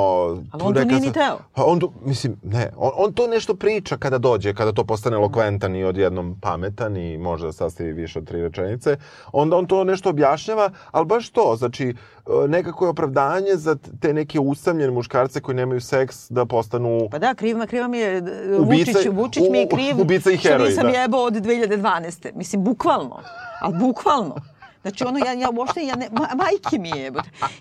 Ali 0.51 0.63
on 0.63 0.73
to 0.73 0.83
nije 0.83 0.99
ni 0.99 1.11
teo. 1.11 1.37
Pa 1.53 1.63
on 1.65 1.79
to, 1.79 1.93
mislim, 2.01 2.39
ne, 2.43 2.69
on, 2.77 2.91
on 2.95 3.13
to 3.13 3.27
nešto 3.27 3.55
priča 3.55 3.97
kada 3.97 4.17
dođe, 4.17 4.53
kada 4.53 4.71
to 4.71 4.83
postane 4.83 5.15
elokventan 5.15 5.75
i 5.75 5.83
odjednom 5.83 6.39
pametan 6.41 6.97
i 6.97 7.17
može 7.17 7.45
da 7.45 7.51
sastavi 7.51 7.93
više 7.93 8.19
od 8.19 8.27
tri 8.27 8.41
rečenice, 8.41 8.97
onda 9.31 9.57
on 9.57 9.65
to 9.65 9.83
nešto 9.83 10.09
objašnjava, 10.09 10.69
ali 10.91 11.05
baš 11.05 11.29
to, 11.29 11.55
znači, 11.57 11.95
uh, 12.25 12.49
nekako 12.49 12.85
je 12.85 12.89
opravdanje 12.89 13.55
za 13.55 13.75
te 14.01 14.13
neke 14.13 14.39
usamljene 14.39 14.91
muškarce 14.91 15.41
koji 15.41 15.55
nemaju 15.55 15.81
seks 15.81 16.31
da 16.31 16.45
postanu 16.45 17.07
Pa 17.11 17.19
da, 17.19 17.33
kriv, 17.33 17.54
kriva 17.65 17.87
mi 17.87 17.97
je, 17.97 18.21
Ubica- 18.21 18.59
Vučić, 18.91 19.07
Vučić 19.11 19.43
mi 19.51 19.57
je 19.57 19.67
kriv 19.67 20.01
ubica 20.01 20.31
i 20.31 20.37
heroj, 20.37 20.57
što 20.59 20.67
nisam 20.67 20.83
da. 20.83 20.89
jebao 20.91 21.21
od 21.21 21.33
2012. 21.33 22.31
Mislim, 22.35 22.63
bukvalno. 22.63 23.19
Ali 23.61 23.73
bukvalno. 23.75 24.35
Znači, 24.85 25.03
ono, 25.03 25.19
ja, 25.19 25.33
ja 25.33 25.49
uopšte, 25.51 25.81
ja 25.81 25.95
ne, 25.95 26.09
ma, 26.11 26.27
majke 26.35 26.77
mi 26.79 26.89
je, 26.91 27.11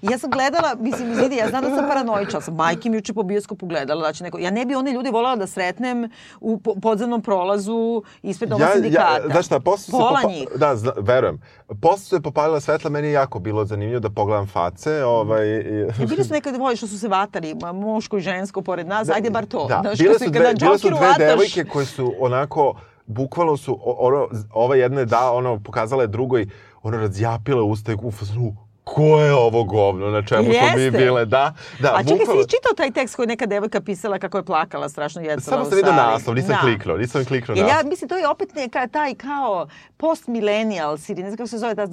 ja 0.02 0.18
sam 0.18 0.30
gledala, 0.30 0.74
mislim, 0.76 1.12
izvidi, 1.12 1.36
ja 1.36 1.48
znam 1.48 1.64
da 1.64 1.70
sam 1.70 1.88
paranoična, 1.88 2.30
ali 2.34 2.42
sam 2.42 2.54
majke 2.54 2.90
mi 2.90 2.96
juče 2.96 3.12
po 3.12 3.22
bioskopu 3.22 3.66
gledala, 3.66 4.02
da 4.02 4.12
će 4.12 4.24
neko, 4.24 4.38
ja 4.38 4.50
ne 4.50 4.64
bi 4.64 4.74
one 4.74 4.92
ljude 4.92 5.10
voljela 5.10 5.36
da 5.36 5.46
sretnem 5.46 6.10
u 6.40 6.58
po, 6.58 6.74
podzemnom 6.74 7.22
prolazu 7.22 7.74
ispred 8.22 8.52
ovog 8.52 8.66
sindikata. 8.72 9.20
znaš 9.26 9.46
šta, 9.46 9.60
posle 9.60 9.78
su 9.78 9.84
se 9.84 9.90
Pola 9.92 10.10
popa- 10.12 10.28
njih. 10.28 10.48
Da, 10.56 10.76
zna, 10.76 10.92
verujem. 10.98 11.40
Posle 11.80 12.04
se 12.08 12.22
popalila 12.22 12.60
svetla, 12.60 12.90
meni 12.90 13.08
je 13.08 13.12
jako 13.12 13.38
bilo 13.38 13.64
zanimljivo 13.64 14.00
da 14.00 14.10
pogledam 14.10 14.46
face. 14.48 15.04
Ovaj, 15.04 15.46
i- 15.46 15.88
I 16.00 16.06
bili 16.06 16.24
su 16.24 16.32
neke 16.32 16.52
dvoje 16.52 16.76
što 16.76 16.86
su 16.86 16.98
se 16.98 17.08
vatali, 17.08 17.54
ma, 17.54 17.72
muško 17.72 18.16
i 18.16 18.22
žensko 18.22 18.62
pored 18.62 18.86
nas, 18.86 19.08
ajde 19.08 19.30
bar 19.30 19.46
to. 19.46 19.66
Da, 19.66 19.78
Znaš, 19.82 19.98
bile 19.98 20.14
su 20.16 20.24
dve, 20.26 20.54
bile 20.54 20.78
su 20.78 20.88
dve 20.88 20.98
vataš- 20.98 21.18
devojke 21.18 21.64
koje 21.64 21.86
su 21.86 22.12
onako, 22.20 22.74
bukvalno 23.06 23.56
su, 23.56 23.78
ono, 23.82 24.28
ova 24.52 24.76
jedna 24.76 25.00
je 25.00 25.06
da, 25.06 25.30
ono, 25.30 25.60
pokazala 25.60 26.02
je 26.02 26.08
drugoj, 26.08 26.46
ono, 26.84 26.98
razjapile 26.98 27.62
usta 27.62 27.92
i 27.92 27.96
u 28.02 28.10
fazonu, 28.10 28.56
ko 28.84 29.02
je 29.18 29.34
ovo 29.34 29.64
govno, 29.64 30.06
na 30.08 30.22
čemu 30.22 30.42
smo 30.42 30.52
mi 30.52 30.56
Jeste. 30.56 30.90
bile, 30.92 31.24
da, 31.26 31.54
da, 31.80 31.88
A 31.90 32.02
čekaj, 32.02 32.18
bukvalno- 32.18 32.42
si 32.42 32.48
čitao 32.48 32.72
taj 32.76 32.90
tekst 32.90 33.16
koji 33.16 33.24
je 33.24 33.28
neka 33.28 33.46
devojka 33.46 33.80
pisala 33.80 34.18
kako 34.18 34.38
je 34.38 34.44
plakala 34.44 34.88
strašno 34.88 35.22
jecala 35.22 35.40
Samo 35.40 35.64
sam 35.64 35.76
vidio 35.76 35.92
naslov, 35.92 36.34
nisam 36.36 36.50
Da. 36.50 36.58
kliknuo, 36.58 36.96
nisam 36.96 37.24
kliknuo 37.24 37.56
Jer 37.56 37.64
na... 37.64 37.70
ja 37.70 37.80
mislim, 37.84 38.08
to 38.08 38.16
je 38.16 38.28
opet 38.28 38.54
neka 38.54 38.86
taj 38.88 39.14
kao 39.16 39.66
post-millennials 39.98 41.08
ili 41.08 41.22
ne 41.22 41.28
znam 41.28 41.36
kako 41.36 41.48
se 41.48 41.58
zove 41.58 41.74
ta 41.74 41.86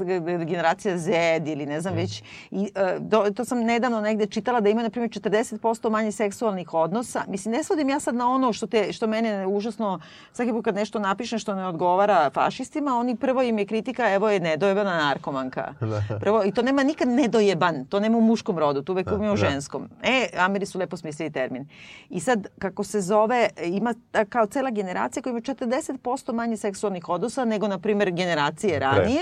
generacija 0.46 0.98
Z 0.98 1.12
ili 1.46 1.66
ne 1.66 1.78
Mm. 1.78 1.82
znam 1.82 1.94
već. 1.96 2.24
I, 2.52 2.72
e, 2.76 2.96
do, 3.00 3.26
to 3.32 3.46
sam 3.46 3.60
nedavno 3.60 4.02
negde 4.02 4.26
čitala 4.28 4.60
da 4.60 4.70
ima, 4.70 4.84
na 4.84 4.90
primjer, 4.90 5.10
40% 5.12 5.62
manje 5.90 6.12
seksualnih 6.14 6.74
odnosa. 6.74 7.24
Mislim, 7.28 7.52
ne 7.52 7.64
svodim 7.64 7.90
ja 7.90 8.00
sad 8.00 8.16
na 8.16 8.30
ono 8.30 8.54
što, 8.54 8.68
te, 8.68 8.94
što 8.94 9.08
mene 9.08 9.48
užasno, 9.48 10.00
svaki 10.34 10.52
put 10.52 10.66
kad 10.66 10.76
nešto 10.76 11.00
napišem 11.00 11.40
što 11.40 11.56
ne 11.56 11.68
odgovara 11.68 12.30
fašistima, 12.30 12.92
oni 12.94 13.16
prvo 13.16 13.42
im 13.42 13.60
je 13.60 13.66
kritika, 13.66 14.10
evo 14.10 14.30
je 14.30 14.40
nedojebana 14.40 14.98
narkomanka. 14.98 15.74
Prvo, 16.20 16.44
I 16.44 16.52
to 16.52 16.62
nema 16.62 16.81
nikad 16.84 17.08
nedojeban, 17.08 17.86
to 17.86 18.00
nema 18.00 18.18
u 18.18 18.22
muškom 18.22 18.60
rodu, 18.60 18.82
to 18.82 18.92
uvek 18.92 19.08
Da, 19.10 19.16
ima 19.16 19.26
u 19.34 19.36
da. 19.36 19.50
ženskom. 19.50 19.90
E, 20.04 20.28
Ameri 20.38 20.66
su 20.66 20.80
lepo 20.80 20.98
smislili 20.98 21.32
termin. 21.32 21.68
I 22.10 22.20
sad, 22.20 22.48
kako 22.60 22.84
se 22.84 23.02
zove, 23.02 23.50
ima 23.66 23.94
kao 24.30 24.46
cela 24.46 24.70
generacija 24.70 25.24
koja 25.24 25.32
ima 25.32 25.42
40% 25.42 26.34
manje 26.34 26.58
seksualnih 26.58 27.10
odnosa 27.10 27.46
nego, 27.46 27.68
na 27.68 27.80
primjer, 27.80 28.12
generacije 28.12 28.80
ranije 28.80 29.22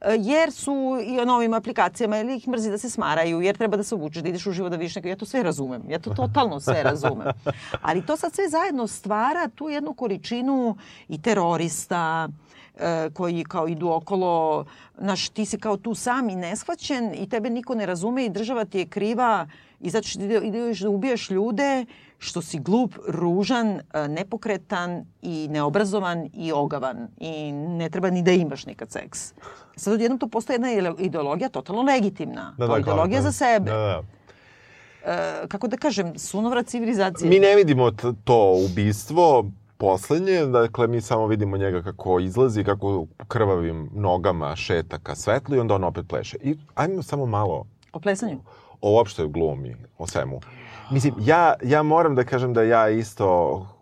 e, 0.00 0.16
jer 0.18 0.52
su 0.52 0.98
i 1.06 1.20
o 1.20 1.24
novim 1.24 1.54
aplikacijama 1.54 2.18
ili 2.18 2.36
ih 2.36 2.48
mrzi 2.48 2.70
da 2.70 2.78
se 2.78 2.90
smaraju, 2.90 3.40
jer 3.40 3.56
treba 3.56 3.76
da 3.76 3.82
se 3.82 3.94
obučeš, 3.94 4.22
da 4.22 4.28
ideš 4.28 4.46
u 4.46 4.52
život 4.52 4.70
da 4.70 4.76
vidiš 4.76 4.94
neko. 4.96 5.08
Ja 5.08 5.16
to 5.16 5.24
sve 5.26 5.42
razumem. 5.42 5.82
Ja 5.88 5.98
to 5.98 6.14
totalno 6.22 6.60
sve 6.60 6.82
razumem. 6.82 7.28
Ali 7.82 8.06
to 8.06 8.16
sad 8.16 8.34
sve 8.34 8.48
zajedno 8.48 8.86
stvara 8.86 9.48
tu 9.54 9.68
jednu 9.68 9.94
količinu 9.94 10.76
i 11.08 11.22
terorista, 11.22 12.28
koji 13.10 13.44
kao 13.44 13.68
idu 13.68 13.88
okolo, 13.90 14.64
znaš, 14.98 15.28
ti 15.28 15.44
si 15.44 15.58
kao 15.58 15.76
tu 15.76 15.94
sam 15.94 16.30
i 16.30 16.36
neshvaćen 16.36 17.14
i 17.14 17.28
tebe 17.28 17.50
niko 17.50 17.74
ne 17.74 17.86
razume 17.86 18.24
i 18.24 18.30
država 18.30 18.64
ti 18.64 18.78
je 18.78 18.86
kriva 18.86 19.46
i 19.80 19.90
zato 19.90 20.08
što 20.08 20.20
ide- 20.20 20.40
ideš 20.40 20.80
da 20.80 20.88
ubijaš 20.88 21.30
ljude 21.30 21.86
što 22.18 22.42
si 22.42 22.58
glup, 22.58 22.94
ružan, 23.08 23.68
e, 23.68 24.08
nepokretan 24.08 24.90
i 25.22 25.48
neobrazovan 25.50 26.30
i 26.34 26.52
ogavan 26.52 27.08
i 27.18 27.52
ne 27.52 27.90
treba 27.90 28.10
ni 28.10 28.22
da 28.22 28.30
imaš 28.32 28.66
nikad 28.66 28.90
seks. 28.90 29.32
Sad 29.76 29.94
odjednom 29.94 30.18
to 30.18 30.28
postoje 30.28 30.54
jedna 30.54 30.68
ide- 30.70 30.94
ideologija 30.98 31.48
totalno 31.48 31.82
legitimna. 31.84 32.54
Da, 32.58 32.66
da, 32.66 32.78
ideologija 32.78 33.16
kao- 33.16 33.22
za 33.22 33.32
sebe. 33.34 33.70
Da, 33.70 33.76
da. 33.76 34.02
E, 35.04 35.48
kako 35.48 35.68
da 35.68 35.76
kažem, 35.76 36.18
sunovrat 36.18 36.66
civilizacije. 36.66 37.30
Mi 37.30 37.38
ne 37.38 37.56
vidimo 37.56 37.90
to 38.24 38.54
ubistvo 38.64 39.50
poslednje, 39.80 40.46
dakle 40.46 40.86
mi 40.86 41.00
samo 41.00 41.26
vidimo 41.26 41.56
njega 41.56 41.82
kako 41.82 42.20
izlazi, 42.20 42.64
kako 42.64 43.06
krvavim 43.28 43.90
nogama 43.94 44.56
šeta 44.56 44.98
ka 44.98 45.14
svetlu 45.14 45.56
i 45.56 45.60
onda 45.60 45.74
on 45.74 45.84
opet 45.84 46.08
pleše. 46.08 46.36
I 46.42 46.56
ajmo 46.74 47.02
samo 47.02 47.26
malo 47.26 47.66
O 47.92 48.00
plesanju. 48.00 48.38
o 48.80 48.92
uopšte 48.92 49.26
glumi, 49.26 49.76
o 49.98 50.06
svemu. 50.06 50.40
Mislim, 50.90 51.14
ja, 51.18 51.54
ja 51.64 51.82
moram 51.82 52.14
da 52.14 52.24
kažem 52.24 52.54
da 52.54 52.62
ja 52.62 52.88
isto 52.88 53.26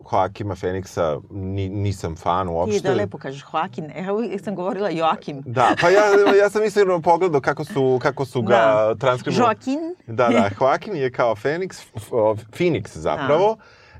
Joakima 0.03 0.55
Feniksa 0.55 1.17
ni, 1.31 1.69
nisam 1.69 2.15
fan 2.15 2.49
uopšte. 2.49 2.77
Ti 2.77 2.83
da 2.83 2.93
lepo 2.93 3.17
kažeš 3.17 3.43
Joaquin. 3.43 3.91
Evo, 3.97 4.19
sam 4.43 4.55
govorila 4.55 4.89
Joakim. 4.89 5.41
Da, 5.43 5.75
pa 5.81 5.89
ja, 5.89 6.01
ja 6.35 6.49
sam 6.49 6.63
iskreno 6.63 7.01
pogledao 7.01 7.41
kako 7.41 7.65
su, 7.65 7.99
kako 8.01 8.25
su 8.25 8.41
ga 8.41 8.55
Da. 8.55 8.95
transkribovali. 8.95 9.55
Joaquin. 9.55 9.79
Da, 10.07 10.27
da, 10.29 10.49
Joaquin 10.51 10.93
je 10.93 11.11
kao 11.11 11.35
Feniks, 11.35 11.77
f- 11.79 12.03
f- 12.03 12.45
Phoenix 12.51 12.87
zapravo. 12.89 13.57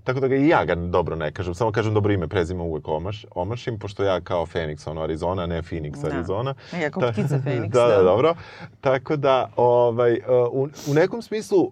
Tako 0.09 0.19
da 0.19 0.27
ga 0.27 0.35
i 0.35 0.47
ja 0.47 0.65
ga 0.65 0.75
dobro 0.75 1.15
ne 1.15 1.31
kažem, 1.31 1.53
samo 1.53 1.71
kažem 1.71 1.93
dobro 1.93 2.13
ime, 2.13 2.27
prezime 2.27 2.61
uvek 2.63 2.87
omaš, 2.87 3.25
omašim, 3.35 3.79
pošto 3.79 4.03
ja 4.03 4.21
kao 4.21 4.45
Phoenix, 4.45 4.89
ono 4.89 5.01
Arizona, 5.01 5.45
ne 5.45 5.61
Phoenix, 5.61 6.01
Da. 6.01 6.07
Arizona. 6.07 6.53
Ja 6.81 6.89
kao 6.89 7.01
Ta- 7.01 7.11
ptica 7.11 7.35
Phoenix, 7.45 7.69
da, 7.69 7.87
da, 7.87 7.97
da. 7.97 8.03
dobro. 8.03 8.35
Tako 8.81 9.15
da, 9.15 9.49
ovaj, 9.55 10.13
uh, 10.13 10.19
u, 10.51 10.67
u 10.91 10.93
nekom 10.93 11.21
smislu, 11.21 11.59
uh, 11.61 11.71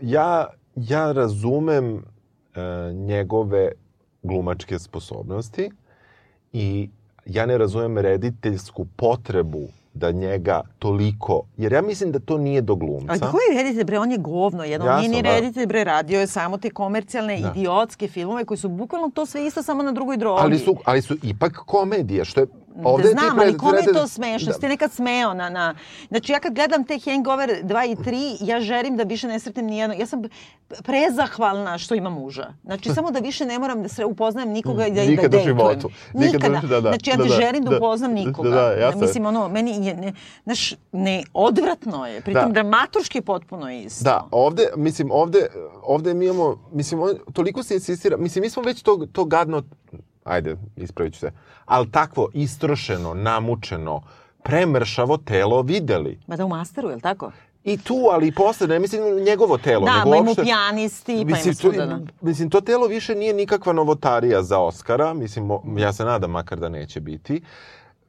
ja, 0.00 0.46
ja 0.76 1.12
razumem 1.12 1.94
uh, 1.94 2.02
njegove 2.96 3.72
glumačke 4.22 4.78
sposobnosti 4.78 5.70
i 6.52 6.90
ja 7.26 7.46
ne 7.46 7.58
razumem 7.58 7.98
rediteljsku 7.98 8.86
potrebu 8.96 9.68
da 9.94 10.10
njega 10.10 10.60
toliko, 10.78 11.42
jer 11.56 11.72
ja 11.72 11.82
mislim 11.82 12.12
da 12.12 12.18
to 12.18 12.38
nije 12.38 12.60
do 12.60 12.74
glumca. 12.74 13.06
Ali 13.12 13.20
koji 13.20 13.56
reditelj, 13.62 13.84
bre, 13.84 13.98
on 13.98 14.12
je 14.12 14.18
govno 14.18 14.64
jedno. 14.64 14.86
On 14.86 14.92
Jasno, 14.92 15.08
nije 15.08 15.16
ni 15.16 15.22
da. 15.22 15.34
reditelj, 15.34 15.66
bre, 15.66 15.84
radio 15.84 16.20
je 16.20 16.26
samo 16.26 16.58
te 16.58 16.70
komercijalne, 16.70 17.40
Da. 17.40 17.52
idiotske 17.56 18.08
filmove 18.08 18.44
koji 18.44 18.58
su 18.58 18.68
bukvalno 18.68 19.10
to 19.14 19.26
sve 19.26 19.46
isto 19.46 19.62
samo 19.62 19.82
na 19.82 19.92
drugoj 19.92 20.16
drogi. 20.16 20.40
Ali 20.42 20.58
su, 20.58 20.76
ali 20.84 21.02
su 21.02 21.16
ipak 21.22 21.52
komedije, 21.66 22.24
što 22.24 22.40
je... 22.40 22.46
Ovde 22.76 23.02
da 23.04 23.10
znam, 23.10 23.38
ali 23.38 23.58
kome 23.58 23.78
je 23.78 23.92
to 23.92 24.08
smešno? 24.08 24.46
Da. 24.46 24.52
Si 24.52 24.60
ti 24.60 24.68
nekad 24.68 24.92
smeo 24.92 25.34
na, 25.34 25.48
na... 25.50 25.74
Znači, 26.08 26.32
ja 26.32 26.40
kad 26.40 26.54
gledam 26.54 26.84
te 26.84 26.98
Hangover 27.00 27.50
2 27.62 27.92
i 27.92 27.96
3, 27.96 28.36
ja 28.42 28.60
želim 28.60 28.96
da 28.96 29.02
više 29.02 29.28
ne 29.28 29.38
sretnem 29.38 29.66
nijedno. 29.66 29.94
Ja 29.94 30.06
sam 30.06 30.22
prezahvalna 30.82 31.78
što 31.78 31.94
imam 31.94 32.12
muža. 32.12 32.52
Znači, 32.64 32.90
samo 32.90 33.10
da 33.10 33.18
više 33.18 33.46
ne 33.46 33.58
moram 33.58 33.82
da 33.82 33.88
se 33.88 34.04
upoznajem 34.04 34.50
nikoga 34.50 34.86
i 34.86 34.90
da, 34.90 35.02
i 35.02 35.06
da 35.06 35.10
Nikad 35.10 35.24
u 35.24 35.28
dejtujem. 35.28 35.56
životu. 35.58 35.90
Nikad 36.14 36.40
u- 36.40 36.44
Nikada. 36.44 36.60
da, 36.60 36.80
da, 36.80 36.88
znači, 36.90 37.10
ja 37.10 37.16
da, 37.16 37.22
ne 37.22 37.28
da, 37.28 37.34
želim 37.36 37.64
da, 37.64 37.70
da. 37.70 37.76
upoznam 37.76 38.12
nikoga. 38.12 38.48
Da, 38.50 38.56
da, 38.56 38.72
jasno 38.72 39.00
je. 39.00 39.06
Mislim, 39.06 39.26
ono, 39.26 39.48
meni 39.48 39.86
je, 39.86 39.94
ne, 39.96 40.12
znaš, 40.44 40.74
ne, 40.92 41.22
odvratno 41.34 42.06
je. 42.06 42.20
Pritom, 42.20 42.42
Da. 42.44 42.52
dramaturški 42.52 43.18
je 43.18 43.22
potpuno 43.22 43.70
isto. 43.72 44.04
Da, 44.04 44.28
ovde, 44.30 44.68
mislim, 44.76 45.10
ovde, 45.10 45.46
ovde 45.82 46.14
mi 46.14 46.24
imamo, 46.24 46.68
mislim, 46.72 47.02
on, 47.02 47.10
toliko 47.32 47.62
se 47.62 47.74
insistira, 47.74 48.16
mislim, 48.16 48.42
mi 48.42 48.50
smo 48.50 48.62
već 48.62 48.82
to, 48.82 49.06
to 49.12 49.24
gadno, 49.24 49.62
ajde, 50.24 50.56
ispravit 50.76 51.14
ću 51.14 51.20
se, 51.20 51.30
ali 51.64 51.90
takvo 51.90 52.28
istrošeno, 52.34 53.14
namučeno, 53.14 54.02
premršavo 54.42 55.16
telo 55.16 55.62
videli. 55.62 56.18
Ma 56.26 56.36
da 56.36 56.44
u 56.44 56.48
masteru, 56.48 56.88
je 56.88 56.94
li 56.94 57.00
tako? 57.00 57.32
I 57.64 57.78
tu, 57.78 58.08
ali 58.12 58.26
i 58.26 58.34
posle, 58.34 58.66
ne 58.66 58.78
mislim 58.78 59.24
njegovo 59.24 59.58
telo, 59.58 59.84
Da, 59.84 59.98
nego 59.98 60.10
ma 60.10 60.16
uopšte... 60.16 60.42
pijanisti, 60.42 61.14
pa 61.14 61.20
ima 61.20 61.36
Mislim, 61.36 61.54
to, 61.54 61.86
da. 61.86 62.00
mislim, 62.20 62.50
to 62.50 62.60
telo 62.60 62.86
više 62.86 63.14
nije 63.14 63.32
nikakva 63.34 63.72
novotarija 63.72 64.42
za 64.42 64.58
Oscara, 64.58 65.14
mislim, 65.14 65.50
ja 65.76 65.92
se 65.92 66.04
nadam 66.04 66.30
makar 66.30 66.58
da 66.58 66.68
neće 66.68 67.00
biti. 67.00 67.42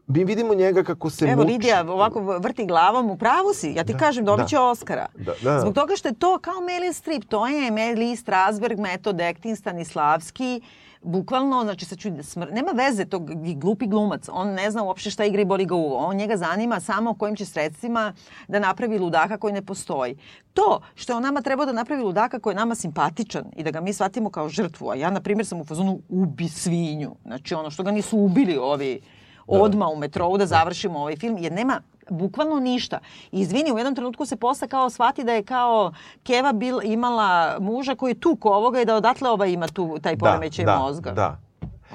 Mi 0.08 0.24
vidimo 0.24 0.54
njega 0.54 0.84
kako 0.84 1.10
se 1.10 1.26
Evo, 1.26 1.42
muči. 1.42 1.54
Lidija 1.54 1.86
ovako 1.88 2.22
vrti 2.22 2.66
glavom, 2.66 3.10
u 3.10 3.18
pravu 3.18 3.54
si. 3.54 3.74
Ja 3.74 3.84
ti 3.84 3.94
kažem, 4.00 4.26
dobit 4.26 4.48
će 4.48 4.56
da. 4.56 4.64
Oscara. 4.64 5.08
Da, 5.16 5.34
da. 5.44 5.60
Zbog 5.60 5.74
toga 5.74 5.96
što 5.96 6.08
je 6.08 6.14
to 6.14 6.40
kao 6.40 6.54
Meryl 6.54 6.94
Streep, 6.94 7.24
to 7.24 7.48
je 7.48 7.72
Meryl 7.72 8.16
Strasberg, 8.16 8.80
metod 8.80 9.22
acting, 9.22 9.58
Stanislavski, 9.58 10.62
bukvalno, 11.04 11.64
znači 11.64 11.86
sad 11.86 12.00
ću 12.00 12.10
da 12.10 12.24
smr... 12.24 12.52
Nema 12.52 12.72
veze 12.72 13.06
tog 13.06 13.32
glupi 13.56 13.88
glumac. 13.88 14.30
On 14.32 14.48
ne 14.48 14.72
zna 14.72 14.84
uopšte 14.84 15.10
šta 15.10 15.26
igra 15.26 15.42
i 15.42 15.46
boli 15.46 15.66
ga 15.66 15.76
uvo. 15.76 15.98
On 15.98 16.16
njega 16.16 16.38
zanima 16.38 16.80
samo 16.80 17.14
kojim 17.14 17.36
će 17.36 17.46
sredstvima 17.46 18.14
da 18.48 18.60
napravi 18.60 19.00
ludaka 19.00 19.38
koji 19.38 19.54
ne 19.54 19.62
postoji. 19.62 20.18
To 20.54 20.82
što 20.96 21.14
je 21.14 21.18
on 21.18 21.24
nama 21.24 21.42
trebao 21.42 21.66
da 21.66 21.72
napravi 21.72 22.02
ludaka 22.02 22.40
koji 22.40 22.52
je 22.52 22.56
nama 22.56 22.76
simpatičan 22.76 23.46
i 23.56 23.64
da 23.64 23.72
ga 23.72 23.82
mi 23.82 23.94
shvatimo 23.94 24.30
kao 24.30 24.50
žrtvu, 24.50 24.90
a 24.90 24.96
ja, 24.96 25.10
na 25.10 25.22
primjer, 25.22 25.46
sam 25.46 25.62
u 25.62 25.66
fazonu 25.66 26.00
ubi 26.10 26.50
svinju. 26.50 27.16
Znači 27.26 27.54
ono 27.54 27.72
što 27.72 27.84
ga 27.84 27.92
nisu 27.92 28.18
ubili 28.18 28.58
ovi 28.58 29.02
odma 29.48 29.90
u 29.90 29.96
metrou 29.96 30.38
da 30.38 30.46
završimo 30.46 31.00
ovaj 31.00 31.16
film, 31.16 31.38
jer 31.38 31.52
nema 31.52 31.82
bukvalno 32.10 32.60
ništa. 32.60 33.00
I 33.32 33.40
izvini, 33.40 33.72
u 33.72 33.78
jednom 33.78 33.96
trenutku 33.96 34.26
se 34.26 34.36
posle 34.36 34.68
kao 34.68 34.90
shvati 34.90 35.24
da 35.24 35.34
je 35.34 35.44
kao 35.44 35.94
Keva 36.24 36.54
bil, 36.54 36.80
imala 36.84 37.60
muža 37.60 37.96
koji 37.96 38.12
je 38.12 38.20
tuko 38.20 38.50
ovoga 38.50 38.82
i 38.82 38.86
da 38.86 38.96
odatle 38.96 39.30
ova 39.30 39.46
ima 39.46 39.68
tu, 39.68 40.00
taj 40.02 40.18
poremećaj 40.18 40.66
da, 40.66 40.78
mozga. 40.78 41.12
Da, 41.12 41.38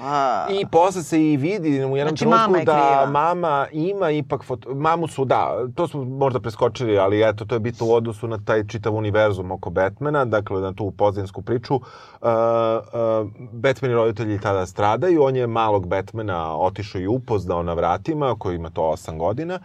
A, 0.01 0.47
I 0.51 0.65
posle 0.65 1.03
se 1.03 1.23
i 1.23 1.37
vidi 1.37 1.69
u 1.69 1.97
jednom 1.97 1.97
Znači, 1.97 2.19
trenutku 2.19 2.41
mama 2.41 2.57
je 2.57 2.65
da 2.65 2.71
kriva. 2.71 3.05
mama 3.05 3.67
ima 3.71 4.11
ipak 4.11 4.43
foto... 4.43 4.75
Mamu 4.75 5.07
su, 5.07 5.25
da, 5.25 5.67
to 5.75 5.87
smo 5.87 6.03
možda 6.03 6.39
preskočili, 6.39 6.99
ali 6.99 7.29
eto, 7.29 7.45
to 7.45 7.55
je 7.55 7.59
bitno 7.59 7.85
u 7.87 7.93
odnosu 7.93 8.27
na 8.27 8.37
taj 8.37 8.67
čitav 8.67 8.95
univerzum 8.95 9.51
oko 9.51 9.69
Batmana, 9.69 10.25
dakle 10.25 10.61
na 10.61 10.73
tu 10.73 10.91
pozadinsku 10.91 11.41
priču. 11.41 11.75
Uh, 11.75 11.81
uh, 12.21 13.29
Batman 13.53 13.91
i 13.91 13.95
roditelji 13.95 14.39
tada 14.39 14.65
stradaju, 14.65 15.23
on 15.23 15.35
je 15.35 15.47
malog 15.47 15.87
Batmana 15.87 16.57
otišao 16.57 17.01
i 17.01 17.07
upoznao 17.07 17.63
na 17.63 17.73
vratima, 17.73 18.35
koji 18.39 18.55
ima 18.55 18.69
to 18.69 18.81
8 18.81 19.17
godina, 19.17 19.59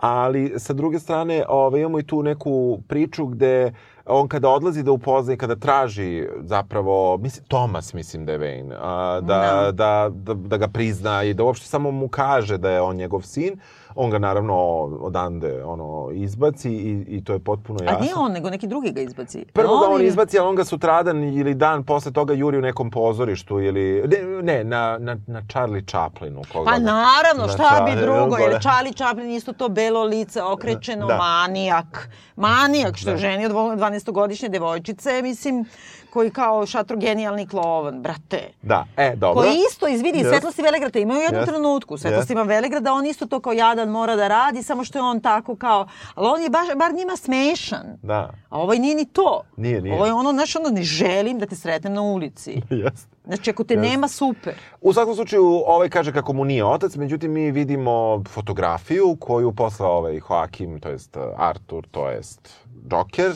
ali 0.00 0.54
sa 0.58 0.72
druge 0.72 0.98
strane 0.98 1.44
ovaj, 1.48 1.80
imamo 1.80 1.98
i 1.98 2.02
tu 2.02 2.22
neku 2.22 2.78
priču 2.88 3.26
gde 3.26 3.72
on 4.06 4.28
kada 4.28 4.48
odlazi 4.48 4.82
da 4.82 4.92
upozna 4.92 5.34
i 5.34 5.36
kada 5.36 5.56
traži 5.56 6.28
zapravo, 6.40 7.16
mislim, 7.16 7.44
Thomas 7.48 7.94
mislim 7.94 8.26
da 8.26 8.32
je 8.32 8.38
Wayne, 8.38 8.74
a, 8.80 9.20
da, 9.20 9.34
Da. 9.34 9.72
da, 9.72 10.10
da, 10.12 10.34
da 10.34 10.56
ga 10.56 10.68
prizna 10.68 11.22
i 11.24 11.34
da 11.34 11.44
uopšte 11.44 11.66
samo 11.66 11.90
mu 11.90 12.08
kaže 12.08 12.58
da 12.58 12.70
je 12.70 12.80
on 12.80 12.96
njegov 12.96 13.22
sin, 13.22 13.56
on 13.94 14.10
ga 14.10 14.18
naravno 14.18 14.56
odande 15.00 15.64
ono, 15.64 15.88
izbaci 16.12 16.70
i, 16.70 17.04
i 17.08 17.24
to 17.24 17.32
je 17.32 17.38
potpuno 17.38 17.78
jasno. 17.82 17.96
a 17.96 18.00
nije 18.00 18.14
on, 18.14 18.32
nego 18.32 18.50
neki 18.50 18.66
drugi 18.66 18.90
ga 18.90 19.00
izbaci. 19.00 19.44
Prvo 19.44 19.78
ga 19.78 19.86
on 19.86 20.02
izbaci, 20.02 20.38
ali 20.38 20.48
on 20.48 20.54
ga 20.54 20.64
sutradan 20.64 21.24
ili 21.24 21.54
dan 21.54 21.84
posle 21.84 22.12
toga 22.12 22.34
juri 22.34 22.58
u 22.58 22.62
nekom 22.62 22.90
pozorištu 22.90 23.60
ili... 23.60 24.04
Ne, 24.08 24.18
ne 24.42 24.64
na, 24.64 24.98
na, 24.98 25.16
na 25.26 25.42
Charlie 25.42 25.82
Chaplinu. 25.82 26.42
Koga 26.52 26.64
Pa 26.64 26.78
naravno, 26.78 27.42
na 27.42 27.48
šta 27.48 27.56
bi 27.80 27.90
Charlie- 27.90 28.00
drugo, 28.02 28.36
jer. 28.36 28.60
Charlie 28.60 28.92
Chaplin 28.92 29.30
isto 29.30 29.52
to 29.52 29.68
belo 29.68 30.04
lice, 30.04 30.42
okrećeno, 30.42 31.06
Da. 31.06 31.16
manijak. 31.16 32.08
Manijak, 32.36 32.96
što 32.96 33.10
Da. 33.10 33.16
ženi 33.16 33.46
od 33.46 33.52
12-godišnje 33.52 34.48
devojčice, 34.48 35.22
mislim, 35.22 35.64
koji 36.10 36.30
kao 36.30 36.66
šatro 36.66 36.96
genijalni 36.96 37.46
klovan, 37.46 38.02
brate. 38.02 38.48
Da, 38.62 38.86
e, 38.96 39.16
dobro. 39.16 39.42
Koji 39.42 39.56
isto, 39.70 39.88
izvidi, 39.88 40.18
Jest. 40.18 40.30
Svetlosti 40.30 40.62
Velegrada 40.62 40.98
imaju 40.98 41.20
u 41.20 41.22
jednom 41.22 41.40
Jest. 41.40 41.52
trenutku. 41.52 41.98
Svetlostima 41.98 42.42
Velegrada, 42.42 42.92
on 42.92 43.06
isto 43.06 43.26
to 43.26 43.40
kao 43.40 43.52
jadan 43.52 43.88
mora 43.88 44.16
da 44.16 44.28
radi, 44.28 44.62
samo 44.62 44.84
što 44.84 44.98
je 44.98 45.02
on 45.02 45.20
tako 45.20 45.56
kao, 45.56 45.86
ali 46.14 46.28
on 46.28 46.42
je 46.42 46.50
baš, 46.50 46.68
bar 46.76 46.94
njima 46.94 47.16
smešan. 47.16 47.98
Da, 48.02 48.30
A 48.50 48.60
ovaj 48.60 48.78
nije 48.78 48.94
ni 48.94 49.04
to. 49.04 49.42
Nije, 49.56 49.82
nije. 49.82 49.94
Ovo 49.94 50.06
je 50.06 50.12
ono, 50.12 50.32
znaš, 50.32 50.56
ono, 50.56 50.68
ne 50.68 50.82
želim 50.82 51.38
da 51.38 51.46
te 51.46 51.56
sretnem 51.56 51.92
na 51.92 52.02
ulici. 52.02 52.62
jeste. 52.84 53.18
Znači, 53.24 53.50
ako 53.50 53.64
te 53.64 53.74
Jest. 53.74 53.90
nema, 53.90 54.08
super. 54.08 54.54
U 54.80 54.92
svakom 54.92 55.14
slučaju, 55.14 55.62
ovaj 55.66 55.88
kaže 55.88 56.12
kako 56.12 56.32
mu 56.32 56.44
nije 56.44 56.64
otac, 56.64 56.96
međutim 56.96 57.32
mi 57.32 57.50
vidimo 57.50 58.22
fotografiju 58.28 59.16
koju 59.20 59.52
posle 59.52 59.86
ovaj 59.86 60.20
Joakim, 60.30 60.80
to 60.80 60.88
jest 60.88 61.16
Artur, 61.36 61.86
to 61.90 62.10
jest 62.10 62.48
Joker, 62.90 63.32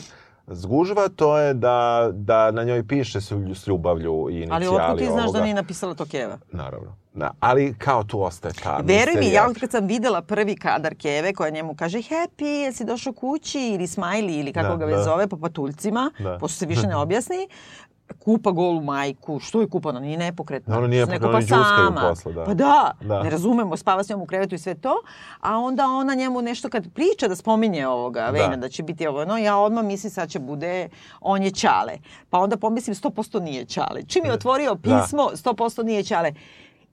zgužva, 0.47 1.07
to 1.09 1.37
je 1.37 1.53
da, 1.53 2.09
da 2.13 2.51
na 2.51 2.63
njoj 2.63 2.87
piše 2.87 3.21
s, 3.21 3.31
s 3.55 3.67
ljubavlju 3.67 4.27
i 4.29 4.35
inicijali 4.35 4.65
Ali 4.67 4.77
otkud 4.77 4.97
ti 4.97 5.05
znaš 5.05 5.23
ovoga. 5.23 5.37
da 5.37 5.43
nije 5.43 5.55
napisala 5.55 5.93
to 5.93 6.05
Keva? 6.05 6.37
Naravno. 6.51 6.95
Da, 7.13 7.31
ali 7.39 7.75
kao 7.75 8.03
tu 8.03 8.21
ostaje 8.21 8.53
ta 8.53 8.77
Veruj 8.77 9.15
mi, 9.15 9.27
ja 9.27 9.47
kad 9.53 9.71
sam 9.71 9.87
videla 9.87 10.21
prvi 10.21 10.55
kadar 10.55 10.95
Keve 10.95 11.33
koja 11.33 11.49
njemu 11.49 11.75
kaže 11.75 11.97
Happy, 11.99 12.43
jesi 12.45 12.85
došao 12.85 13.13
kući 13.13 13.59
ili 13.61 13.87
Smiley 13.87 14.39
ili 14.39 14.53
kako 14.53 14.69
Da, 14.69 14.75
ga 14.75 14.85
već 14.85 14.95
da. 14.95 15.03
zove 15.03 15.27
po 15.27 15.37
patuljcima, 15.37 16.11
Da. 16.19 16.37
pošto 16.37 16.57
se 16.57 16.65
više 16.65 16.87
ne 16.87 16.95
objasni, 16.95 17.47
kupa 18.19 18.51
golu 18.51 18.81
majku, 18.81 19.39
što 19.39 19.61
je 19.61 19.69
kupa, 19.69 19.89
ona 19.89 19.99
nije 19.99 20.17
nepokretna. 20.17 20.77
Ona 20.77 20.87
nije 20.87 21.05
se 21.05 21.11
ne 21.11 21.19
pokretna, 21.19 21.57
kupa 21.57 21.57
oni 21.77 21.91
đuskaju 21.91 22.09
posle, 22.09 22.33
da. 22.33 22.43
Pa 22.43 22.53
da, 22.53 22.91
Da. 23.01 23.23
ne 23.23 23.29
razumemo, 23.29 23.77
spava 23.77 24.03
s 24.03 24.09
njom 24.09 24.21
u 24.21 24.25
krevetu 24.25 24.55
i 24.55 24.59
sve 24.59 24.75
to, 24.75 24.93
a 25.39 25.57
onda 25.57 25.87
ona 25.87 26.15
njemu 26.15 26.41
nešto 26.41 26.69
kad 26.69 26.93
priča 26.93 27.27
da 27.27 27.35
spominje 27.35 27.87
ovoga, 27.87 28.29
Vejna, 28.29 28.57
da 28.57 28.69
će 28.69 28.83
biti 28.83 29.07
ovo, 29.07 29.25
no 29.25 29.37
ja 29.37 29.57
odmah 29.57 29.83
mislim 29.85 30.11
sad 30.11 30.29
će 30.29 30.39
bude, 30.39 30.89
on 31.21 31.43
je 31.43 31.51
Čale. 31.51 31.93
Pa 32.29 32.39
onda 32.39 32.57
pomislim 32.57 32.95
100% 32.95 33.39
nije 33.39 33.65
Čale. 33.65 34.03
Čim 34.03 34.25
je 34.25 34.33
otvorio 34.33 34.75
Da. 34.75 34.81
pismo, 34.81 35.29
100% 35.33 35.83
nije 35.83 36.03
Čale. 36.03 36.33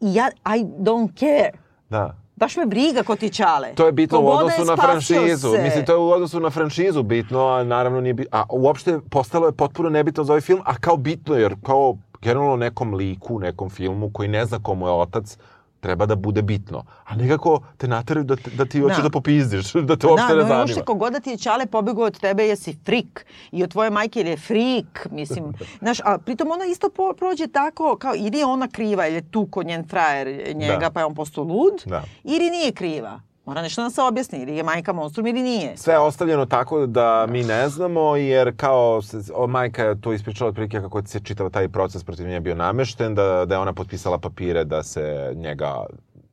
I 0.01 0.15
ja, 0.15 0.31
I 0.47 0.65
don't 0.65 1.15
care. 1.17 1.51
Da. 1.89 2.17
Baš 2.41 2.57
me 2.57 2.67
briga 2.67 3.03
ko 3.03 3.17
ti 3.17 3.31
čale. 3.31 3.75
To 3.75 3.87
je 3.87 3.93
bitno 3.93 4.19
u 4.19 4.23
Kogoda 4.23 4.39
odnosu 4.39 4.61
je 4.61 4.67
na 4.67 4.77
franšizu. 4.77 5.51
se. 5.51 5.63
Mislim, 5.63 5.87
to 5.87 5.93
je 5.93 5.99
u 5.99 6.11
odnosu 6.11 6.41
na 6.41 6.51
franšizu 6.51 7.03
bitno, 7.03 7.47
a 7.47 7.65
naravno 7.65 8.01
nije 8.01 8.15
bitno. 8.15 8.39
A 8.39 8.45
uopšte 8.51 9.01
postalo 9.11 9.47
je 9.47 9.53
potpuno 9.53 9.89
nebitno 9.89 10.25
za 10.25 10.33
ovaj 10.33 10.41
film, 10.41 10.61
a 10.65 10.75
kao 10.75 10.97
bitno, 10.97 11.35
jer 11.35 11.55
kao 11.63 11.97
generalno 12.23 12.57
nekom 12.57 12.95
liku, 12.95 13.39
nekom 13.41 13.71
filmu 13.71 14.11
koji 14.13 14.29
ne 14.29 14.45
zna 14.45 14.59
komu 14.63 14.87
je 14.87 14.93
otac, 14.93 15.39
treba 15.81 16.07
da 16.07 16.15
bude 16.17 16.43
bitno. 16.43 16.85
A 17.05 17.17
nekako 17.17 17.63
te 17.77 17.89
nateraju 17.89 18.25
da, 18.25 18.37
da 18.55 18.65
ti 18.65 18.81
hoćeš 18.81 18.97
Da. 18.97 19.03
da 19.03 19.11
popizdiš, 19.11 19.73
da 19.89 19.97
te 19.97 20.07
uopšte 20.07 20.27
da, 20.27 20.35
ne 20.35 20.37
no, 20.37 20.43
zanima. 20.43 20.61
uopšte 20.61 20.83
kogod 20.83 21.13
da 21.13 21.21
ti 21.21 21.31
je 21.31 21.39
čale 21.39 21.67
pobegao 21.67 22.05
od 22.05 22.21
tebe, 22.21 22.45
jesi 22.45 22.77
frik. 22.85 23.27
I 23.53 23.65
od 23.65 23.71
tvoje 23.71 23.91
majke 23.91 24.21
je 24.21 24.37
frik, 24.39 25.07
mislim. 25.11 25.53
Znaš, 25.79 26.01
a 26.01 26.19
pritom 26.19 26.51
ona 26.51 26.65
isto 26.67 26.91
po, 26.91 27.13
prođe 27.13 27.47
tako, 27.47 27.97
kao 27.97 28.13
ili 28.17 28.39
je 28.39 28.47
ona 28.47 28.69
kriva, 28.69 29.07
ili 29.07 29.17
je 29.17 29.31
tu 29.31 29.47
kod 29.47 29.67
njen 29.67 29.89
frajer 29.89 30.27
njega, 30.57 30.79
Da. 30.79 30.91
pa 30.91 31.01
je 31.01 31.07
on 31.07 31.15
postao 31.15 31.45
lud, 31.45 31.83
Da. 31.87 32.03
ili 32.25 32.51
nije 32.51 32.73
kriva. 32.73 33.21
Mora 33.51 33.63
nešto 33.63 33.83
da 33.83 33.91
se 33.91 34.03
objasni, 34.03 34.39
ili 34.39 34.57
je 34.57 34.63
majka 34.63 34.93
monstrum 34.93 35.27
ili 35.27 35.43
nije. 35.43 35.77
Sve 35.77 35.95
je 35.95 35.99
ostavljeno 35.99 36.47
tako 36.47 36.87
da 36.87 37.27
mi 37.29 37.43
ne 37.43 37.69
znamo, 37.69 38.17
jer 38.17 38.57
kao 38.57 39.03
se, 39.03 39.19
o, 39.35 39.47
majka 39.47 39.85
je 39.85 40.01
to 40.01 40.13
ispričala 40.13 40.49
otprilike 40.49 40.81
kako 40.81 41.03
se 41.07 41.21
čitava 41.21 41.51
taj 41.51 41.69
proces 41.69 42.05
protiv 42.05 42.27
nje 42.29 42.41
bio 42.41 42.55
namešten, 42.55 43.15
da, 43.15 43.45
da 43.45 43.55
je 43.55 43.59
ona 43.59 43.73
potpisala 43.73 44.19
papire 44.19 44.65
da 44.65 44.83
se 44.83 45.33
njega, 45.37 45.85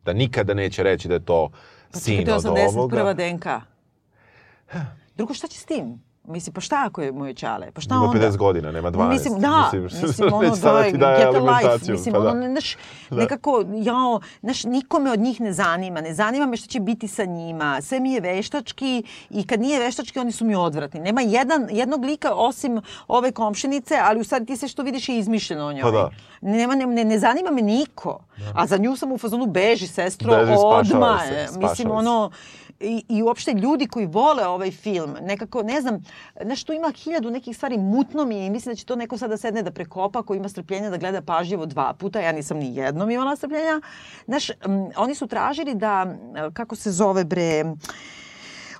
da 0.06 0.14
nikada 0.14 0.54
neće 0.54 0.84
reći 0.84 1.08
da 1.08 1.14
je 1.14 1.26
to 1.26 1.50
Pa 1.92 2.00
sin 2.00 2.18
čekaj, 2.18 2.40
to 2.40 2.50
od 2.50 2.58
je 2.58 2.68
ovoga. 2.68 2.98
81. 2.98 3.34
DNK. 3.34 3.46
Drugo, 5.16 5.34
šta 5.34 5.48
će 5.48 5.60
s 5.60 5.66
tim? 5.66 6.07
Mislim, 6.28 6.54
pa 6.54 6.62
šta 6.62 6.84
ako 6.86 7.02
je 7.02 7.12
moj 7.12 7.34
čale? 7.34 7.72
Pa 7.72 7.82
šta 7.82 7.96
Ima 7.96 8.04
onda? 8.04 8.28
50 8.28 8.38
godina, 8.38 8.72
nema 8.72 8.92
12. 8.92 9.10
Mislim, 9.10 9.40
da, 9.40 9.72
mislim, 9.74 10.28
ono, 10.34 10.38
već 10.38 10.60
sada 10.60 10.74
daj, 10.74 10.92
ti 10.92 10.98
daje 10.98 11.26
get 11.26 11.36
a 11.36 11.40
life, 11.40 11.92
mislim, 11.92 12.14
pa 12.14 12.20
da. 12.20 12.30
ono, 12.30 12.48
znaš, 12.48 12.76
nekako, 13.10 13.64
jao, 13.76 14.20
znaš, 14.42 14.64
nikome 14.64 15.12
od 15.12 15.20
njih 15.20 15.42
ne 15.42 15.54
zanima, 15.54 16.02
ne 16.02 16.14
zanima 16.14 16.46
me 16.46 16.58
šta 16.58 16.68
će 16.68 16.80
biti 16.80 17.08
sa 17.08 17.26
njima, 17.26 17.82
sve 17.82 18.00
mi 18.00 18.14
je 18.14 18.22
veštački 18.22 19.04
i 19.30 19.48
kad 19.48 19.60
nije 19.62 19.80
veštački, 19.80 20.20
oni 20.20 20.32
su 20.32 20.46
mi 20.46 20.56
odvratni. 20.56 21.00
Nema 21.00 21.22
jedan, 21.22 21.68
jednog 21.72 22.04
lika 22.04 22.34
osim 22.34 22.82
ove 23.08 23.32
komšinice, 23.32 23.96
ali 24.04 24.20
u 24.20 24.24
stvari 24.24 24.46
ti 24.46 24.58
sve 24.58 24.68
što 24.68 24.84
vidiš 24.84 25.10
je 25.10 25.18
izmišljeno 25.18 25.66
o 25.66 25.74
njoj. 25.74 25.82
Pa 25.82 25.92
da. 25.92 26.10
Nema, 26.42 26.76
ne, 26.76 26.86
ne, 26.86 27.06
ne 27.06 27.20
zanima 27.20 27.52
me 27.52 27.62
niko. 27.62 28.20
A 28.54 28.68
za 28.68 28.78
nju 28.78 28.96
sam 28.96 29.12
u 29.12 29.18
fazonu 29.18 29.46
beži, 29.46 29.88
sestro, 29.88 30.36
Beži, 30.38 30.54
odmah. 30.58 31.22
se, 31.28 31.60
Mislim, 31.60 31.88
se. 31.88 31.92
ono, 31.92 32.32
i, 32.80 33.04
i 33.10 33.24
uopšte 33.24 33.54
ljudi 33.54 33.88
koji 33.88 34.06
vole 34.06 34.48
ovaj 34.48 34.72
film, 34.72 35.16
nekako, 35.22 35.64
ne 35.64 35.82
znam, 35.82 36.04
znaš, 36.42 36.64
tu 36.64 36.74
ima 36.74 36.92
hiljadu 36.96 37.32
nekih 37.32 37.58
stvari, 37.58 37.78
mutno 37.78 38.26
mi 38.26 38.36
je 38.38 38.46
i 38.46 38.50
mislim 38.50 38.72
da 38.72 38.76
će 38.76 38.86
to 38.86 38.96
neko 38.96 39.18
sada 39.18 39.38
sedne 39.38 39.64
da 39.64 39.72
prekopa, 39.72 40.24
ko 40.24 40.36
ima 40.36 40.50
strpljenja 40.50 40.90
da 40.90 40.98
gleda 40.98 41.22
pažljivo 41.22 41.66
dva 41.66 41.94
puta, 41.94 42.20
ja 42.20 42.32
nisam 42.32 42.58
ni 42.58 42.76
jednom 42.76 43.10
imala 43.10 43.36
strpljenja. 43.36 43.82
Znaš, 44.26 44.50
m, 44.50 44.56
oni 44.98 45.16
su 45.16 45.28
tražili 45.28 45.76
da, 45.76 46.16
kako 46.54 46.76
se 46.76 46.92
zove 46.92 47.26
bre, 47.26 47.64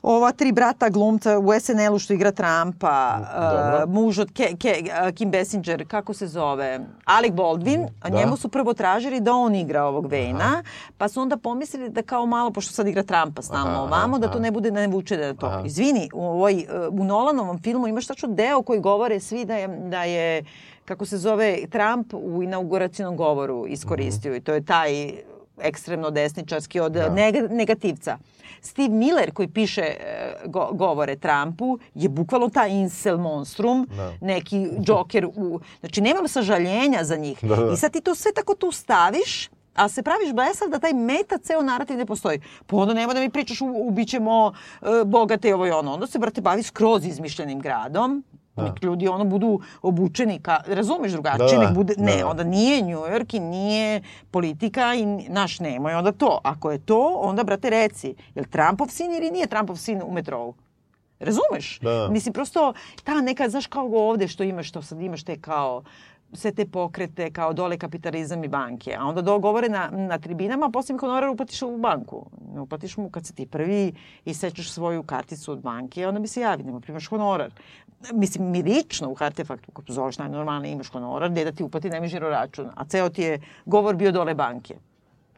ova 0.08 0.32
tri 0.32 0.52
brata 0.52 0.90
glumca 0.90 1.40
u 1.40 1.60
SNL-u 1.60 2.00
što 2.00 2.14
igra 2.14 2.32
Trumpa, 2.32 3.18
Dobro. 3.32 3.84
uh, 3.84 3.94
muž 3.96 4.20
od 4.20 4.32
Ke, 4.32 4.56
Ke, 4.56 4.74
uh, 4.84 5.12
Kim 5.12 5.32
Basinger, 5.32 5.88
kako 5.88 6.14
se 6.14 6.28
zove, 6.28 6.80
Alec 7.06 7.32
Baldwin, 7.34 7.88
a 8.02 8.10
Da. 8.10 8.18
njemu 8.18 8.38
su 8.38 8.50
prvo 8.50 8.74
tražili 8.74 9.20
da 9.20 9.34
on 9.34 9.56
igra 9.56 9.84
ovog 9.84 10.08
Vejna, 10.08 10.64
pa 10.98 11.08
su 11.08 11.22
onda 11.22 11.38
pomislili 11.38 11.90
da 11.90 12.02
kao 12.04 12.26
malo, 12.26 12.52
pošto 12.52 12.74
sad 12.74 12.88
igra 12.88 13.04
Trumpa 13.04 13.42
stalno 13.42 13.72
Aha, 13.72 13.82
ovamo, 13.82 14.20
da 14.20 14.28
to 14.28 14.40
ne 14.40 14.52
bude, 14.52 14.72
da 14.72 14.80
ne 14.80 14.88
vuče 14.88 15.18
da 15.18 15.34
to. 15.34 15.46
Aha. 15.46 15.62
Izvini, 15.66 16.10
u, 16.14 16.26
ovoj, 16.26 16.66
uh, 16.90 16.94
u 16.94 17.04
Nolanovom 17.04 17.60
filmu 17.60 17.88
imaš 17.88 18.08
tačno 18.08 18.30
deo 18.30 18.62
koji 18.62 18.80
govore 18.82 19.20
svi 19.20 19.46
da 19.46 19.56
je, 19.56 19.68
da 19.68 20.04
je 20.04 20.44
kako 20.86 21.06
se 21.06 21.18
zove, 21.18 21.58
Trump 21.68 22.14
u 22.14 22.44
inauguracijnom 22.44 23.16
govoru 23.18 23.66
iskoristio 23.68 24.36
i 24.36 24.42
to 24.42 24.54
je 24.54 24.66
taj 24.66 25.12
ekstremno 25.60 26.10
desničarski 26.12 26.80
od 26.80 26.92
Da. 26.92 27.10
neg- 27.10 27.52
negativca. 27.52 28.18
Steve 28.68 28.90
Miller 28.90 29.32
koji 29.32 29.48
piše 29.48 29.82
e, 29.82 29.98
go- 30.46 30.70
govore 30.74 31.16
Trumpu 31.16 31.80
je 31.96 32.10
bukvalno 32.10 32.50
taj 32.50 32.70
incel 32.72 33.18
monstrum, 33.18 33.88
Da. 33.88 34.14
neki 34.22 34.68
džoker 34.80 35.26
u... 35.28 35.60
Znači, 35.80 36.02
nemam 36.02 36.28
sažaljenja 36.28 37.04
za 37.04 37.16
njih. 37.16 37.40
Da, 37.42 37.56
da. 37.56 37.74
I 37.74 37.78
sad 37.78 37.92
ti 37.92 38.02
to 38.02 38.16
sve 38.16 38.32
tako 38.34 38.56
tu 38.56 38.72
staviš, 38.72 39.50
a 39.76 39.90
se 39.90 40.04
praviš 40.04 40.34
blesav 40.34 40.70
da 40.70 40.80
taj 40.80 40.94
meta 40.94 41.38
ceo 41.38 41.62
narativ 41.62 41.98
ne 41.98 42.06
postoji. 42.06 42.40
Pa 42.66 42.76
onda 42.76 42.94
nema 42.94 43.14
da 43.14 43.20
mi 43.20 43.30
pričaš 43.30 43.62
u, 43.62 43.74
ubićemo 43.78 44.54
e, 44.74 44.86
bogate 45.06 45.50
i 45.50 45.54
ovo 45.54 45.68
i 45.68 45.72
ono. 45.72 45.94
Onda 45.94 46.08
se, 46.08 46.20
brate, 46.20 46.42
bavi 46.42 46.64
skroz 46.64 47.06
izmišljenim 47.06 47.60
gradom. 47.60 48.24
Nek 48.64 48.84
ljudi 48.84 49.08
ono 49.08 49.26
budu 49.26 49.60
obučeni 49.82 50.40
ka, 50.40 50.58
razumeš 50.68 51.12
drugačije, 51.12 51.48
Da, 51.48 51.58
da, 51.58 51.66
nek 51.66 51.76
bude, 51.76 51.96
da, 51.96 52.04
ne, 52.04 52.18
da. 52.18 52.28
onda 52.28 52.44
nije 52.44 52.82
New 52.82 53.00
York 53.00 53.38
i 53.38 53.40
nije 53.40 54.02
politika 54.32 54.94
i 54.96 55.06
naš 55.30 55.60
nemoj 55.60 55.94
onda 55.94 56.12
to. 56.12 56.40
Ako 56.44 56.72
je 56.72 56.80
to, 56.80 57.20
onda 57.22 57.44
brate 57.44 57.70
reci, 57.70 58.16
je 58.36 58.42
li 58.42 58.48
Trumpov 58.48 58.88
sin 58.88 59.16
ili 59.16 59.32
nije 59.32 59.48
Trumpov 59.48 59.76
sin 59.76 60.02
u 60.06 60.12
metrovu? 60.12 60.54
Razumeš? 61.20 61.80
Da. 61.80 62.08
Mislim, 62.12 62.34
prosto 62.34 62.74
ta 63.04 63.22
neka, 63.22 63.50
znaš 63.50 63.68
kao 63.68 63.90
ovde 63.94 64.28
što 64.28 64.44
imaš, 64.44 64.70
što 64.70 64.82
sad 64.82 65.02
imaš 65.02 65.24
te 65.24 65.42
kao 65.42 65.84
sve 66.34 66.52
te 66.52 66.66
pokrete 66.66 67.32
kao 67.32 67.54
dole 67.54 67.78
kapitalizam 67.78 68.44
i 68.44 68.48
banke. 68.48 68.96
A 69.00 69.06
onda 69.06 69.22
dogovore 69.22 69.70
na, 69.70 69.90
na 69.92 70.20
tribinama, 70.20 70.66
a 70.66 70.70
posle 70.70 70.94
mi 70.94 71.00
honorar 71.00 71.30
uplatiš 71.30 71.62
u 71.62 71.78
banku. 71.78 72.26
Uplatiš 72.60 72.98
mu 72.98 73.10
kad 73.10 73.26
se 73.26 73.34
ti 73.34 73.46
prvi 73.46 73.94
isečeš 74.26 74.72
svoju 74.72 75.04
karticu 75.04 75.52
od 75.52 75.60
banke, 75.62 76.08
onda 76.08 76.20
mi 76.20 76.28
se 76.28 76.42
javi, 76.42 76.64
nema 76.64 76.80
primaš 76.80 77.08
honorar. 77.08 77.52
Mislim, 78.14 78.52
mi 78.52 78.64
lično 78.64 79.10
u 79.10 79.16
Hartefaktu, 79.16 79.72
kako 79.72 79.92
zoveš 79.92 80.18
najnormalnije, 80.18 80.74
imaš 80.74 80.90
honorar, 80.90 81.30
gde 81.30 81.46
da 81.46 81.52
ti 81.52 81.64
uplati 81.64 81.90
nemaš 81.90 82.10
žiro 82.10 82.30
račun. 82.30 82.70
A 82.76 82.86
ceo 82.86 83.10
ti 83.10 83.22
je 83.22 83.42
govor 83.66 83.96
bio 83.96 84.12
dole 84.12 84.36
banke. 84.36 84.76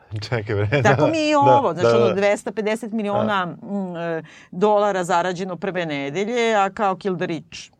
Čekaj, 0.29 0.55
bre. 0.55 0.81
Tako 0.83 1.01
da, 1.01 1.11
mi 1.11 1.17
je 1.17 1.29
i 1.29 1.33
da, 1.33 1.39
ovo, 1.39 1.73
znači 1.73 1.87
da, 1.87 2.05
ono 2.05 2.13
da. 2.13 2.21
250 2.21 2.93
miliona 2.93 3.45
mm, 3.45 3.95
e, 3.95 4.23
dolara 4.51 5.03
zarađeno 5.03 5.55
prve 5.55 5.85
nedelje, 5.85 6.55
a 6.55 6.69
kao 6.69 6.95
kill 6.95 7.17
the 7.17 7.25
rich. 7.25 7.78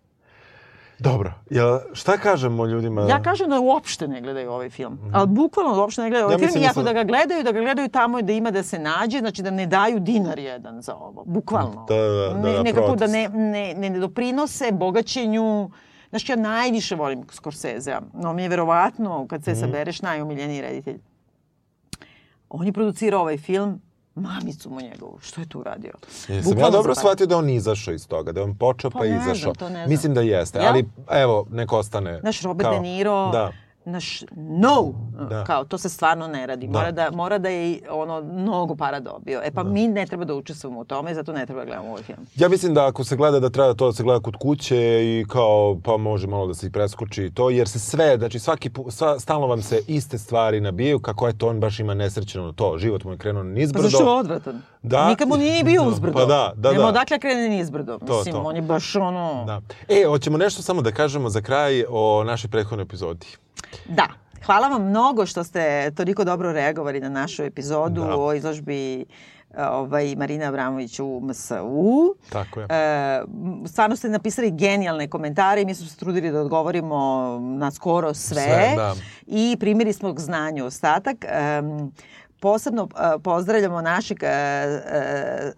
Dobro, 1.00 1.34
jel, 1.50 1.80
šta 1.94 2.18
kažemo 2.18 2.66
ljudima? 2.66 3.02
Ja 3.02 3.22
kažem 3.22 3.50
da 3.50 3.60
uopšte 3.60 4.08
ne 4.08 4.22
gledaju 4.22 4.52
ovaj 4.52 4.70
film. 4.70 5.00
Ali 5.14 5.28
bukvalno 5.28 5.76
da 5.76 5.82
uopšte 5.82 6.02
ne 6.02 6.10
gledaju 6.10 6.26
ovaj. 6.26 6.34
Ja 6.34 6.38
film. 6.38 6.46
mislim 6.46 6.64
I 6.64 6.68
da 6.76 6.84
da 6.84 6.94
ga 6.94 7.04
gledaju, 7.04 7.44
da 7.44 7.52
ga 7.52 7.62
gledaju 7.62 7.90
tamo 7.90 8.22
da 8.22 8.34
ima 8.34 8.52
da 8.52 8.64
se 8.64 8.80
nađe, 8.80 9.20
znači 9.20 9.42
da 9.42 9.52
ne 9.52 9.66
daju 9.66 10.00
dinar 10.00 10.40
jedan 10.40 10.82
za 10.82 10.96
ovo. 10.96 11.24
Bukvalno. 11.26 11.86
Da, 11.88 11.96
da, 11.96 12.34
da, 12.34 12.34
ne, 12.34 12.54
da, 12.54 12.64
nekako 12.64 12.88
da 12.88 12.96
protest. 12.96 13.14
ne, 13.14 13.30
ne, 13.30 13.74
ne, 13.74 13.90
ne 13.90 14.00
doprinose 14.00 14.72
bogaćenju 14.72 15.70
Znaš, 16.10 16.30
ja 16.30 16.36
najviše 16.36 16.96
volim 16.96 17.24
Scorsese-a. 17.32 18.02
No, 18.14 18.34
mi 18.34 18.44
je 18.44 18.50
verovatno, 18.50 19.28
kad 19.28 19.44
se 19.44 19.56
sabereš, 19.56 20.02
najomiljeniji 20.02 20.62
reditelj. 20.62 21.00
On 22.50 22.66
je 22.66 22.74
producirao 22.74 23.22
ovaj 23.22 23.38
film, 23.38 23.82
mamicu 24.20 24.70
mu 24.70 24.82
njegovu. 24.82 25.20
Što 25.22 25.42
je 25.42 25.48
tu 25.48 25.60
uradio? 25.60 25.92
Jesam 26.28 26.52
ja 26.52 26.70
dobro 26.70 26.72
zapadao. 26.74 26.96
shvatio 26.96 27.26
da 27.26 27.38
on 27.38 27.50
izašao 27.50 27.94
iz 27.94 28.08
toga, 28.08 28.32
da 28.32 28.44
on 28.44 28.56
počeo 28.56 28.90
pa, 28.92 29.00
Pa 29.00 29.06
ne 29.06 29.10
znam, 29.12 29.22
izašao. 29.26 29.54
to 29.54 29.66
ne 29.66 29.76
znam. 29.76 29.90
Mislim 29.90 30.14
da 30.14 30.22
jeste, 30.22 30.60
Jel? 30.60 30.68
ali 30.68 30.86
evo, 31.12 31.46
nek 31.50 31.74
ostane. 31.74 32.20
Naš 32.24 32.42
Robert 32.42 32.64
kao- 32.64 32.74
De 32.74 32.80
Niro, 32.82 33.30
Da. 33.32 33.52
Naš 33.90 34.24
no, 34.36 34.94
Da. 35.30 35.44
kao 35.44 35.66
to 35.66 35.78
se 35.78 35.90
stvarno 35.90 36.28
ne 36.28 36.48
radi. 36.48 36.68
Da. 36.68 36.80
Mora 36.80 36.92
da, 36.92 37.12
mora 37.12 37.38
da 37.38 37.50
je 37.50 37.80
ono 37.90 38.22
mnogo 38.22 38.76
para 38.76 39.00
dobio. 39.00 39.42
E 39.44 39.52
pa 39.52 39.64
mi 39.64 39.88
ne 39.88 40.06
treba 40.06 40.26
da 40.26 40.36
učestvujemo 40.36 40.80
u 40.80 40.86
tome, 40.86 41.14
zato 41.14 41.34
ne 41.34 41.46
treba 41.46 41.60
da 41.62 41.66
gledamo 41.66 41.90
ovaj 41.90 42.04
film. 42.04 42.20
Ja 42.36 42.50
mislim 42.50 42.74
da 42.74 42.88
ako 42.88 43.04
se 43.04 43.16
gleda 43.16 43.40
da 43.40 43.50
treba 43.50 43.74
to 43.74 43.86
da 43.86 43.94
se 43.94 44.04
gleda 44.04 44.20
kod 44.20 44.36
kuće 44.36 44.78
i 45.04 45.26
kao 45.30 45.78
pa 45.84 45.98
može 45.98 46.28
malo 46.28 46.48
da 46.48 46.54
se 46.54 46.68
i 46.68 46.72
preskoči 46.72 47.26
i 47.26 47.32
to 47.32 47.50
jer 47.50 47.68
se 47.68 47.80
sve, 47.80 48.18
znači 48.18 48.40
svaki 48.40 48.70
sva, 48.90 49.20
stalno 49.20 49.48
vam 49.48 49.62
se 49.62 49.82
iste 49.88 50.18
stvari 50.18 50.62
nabijaju 50.62 51.00
kako 51.00 51.28
eto 51.28 51.48
on 51.48 51.60
baš 51.60 51.80
ima 51.80 51.94
nesrećeno 51.94 52.52
to, 52.52 52.78
život 52.78 53.04
mu 53.04 53.12
je 53.12 53.18
krenuo 53.18 53.44
Pa 53.44 53.50
nizbrdo. 53.50 53.90
zašto 53.90 54.04
je 54.14 54.20
odvratan? 54.20 54.62
Da. 54.82 55.08
Nikad 55.10 55.28
mu 55.28 55.38
nije 55.38 55.54
ni 55.54 55.64
bio 55.64 55.84
uzbrdo. 55.84 56.20
Pa 56.20 56.26
da, 56.26 56.54
da, 56.56 56.72
Nema 56.72 56.84
da. 56.84 56.90
odakle 56.90 57.20
krene 57.20 57.50
nizbrdo. 57.50 57.98
To, 57.98 58.18
Mislim, 58.18 58.36
to. 58.36 58.42
on 58.42 58.56
je 58.56 58.62
baš 58.62 58.96
ono... 58.96 59.44
Da. 59.48 59.62
E, 59.88 60.06
hoćemo 60.08 60.38
nešto 60.38 60.62
samo 60.62 60.82
da 60.82 60.92
kažemo 60.92 61.30
za 61.30 61.42
kraj 61.42 61.84
o 61.90 62.24
našoj 62.24 62.50
prethodnoj 62.50 62.84
epizodi. 62.84 63.28
Da. 63.88 64.08
Hvala 64.46 64.68
vam 64.68 64.90
mnogo 64.90 65.26
što 65.26 65.44
ste 65.44 65.92
toliko 65.92 66.24
dobro 66.24 66.52
reagovali 66.52 67.00
na 67.00 67.10
našu 67.10 67.44
epizodu 67.44 68.02
Da. 68.02 68.16
o 68.18 68.34
izložbi 68.34 69.06
ovaj, 69.58 70.16
Marina 70.16 70.48
Abramović 70.48 71.00
u 71.00 71.22
MSU. 71.24 72.16
Tako 72.30 72.60
je. 72.60 72.68
E, 72.70 73.22
stvarno 73.68 73.96
ste 73.96 74.10
napisali 74.10 74.52
genijalne 74.52 75.08
komentare 75.08 75.62
i 75.62 75.66
mi 75.66 75.76
smo 75.76 75.88
se 75.88 75.98
trudili 75.98 76.32
da 76.32 76.42
odgovorimo 76.42 77.28
na 77.40 77.72
skoro 77.72 78.14
sve. 78.14 78.42
Sve, 78.42 78.74
da. 78.76 78.96
I 79.28 79.58
primili 79.60 79.94
smo 79.94 80.16
k 80.16 80.20
znanju 80.20 80.66
ostatak. 80.66 81.18
E, 81.24 81.62
posebno 82.40 82.88
pozdravljamo 83.24 83.82
našeg 83.82 84.18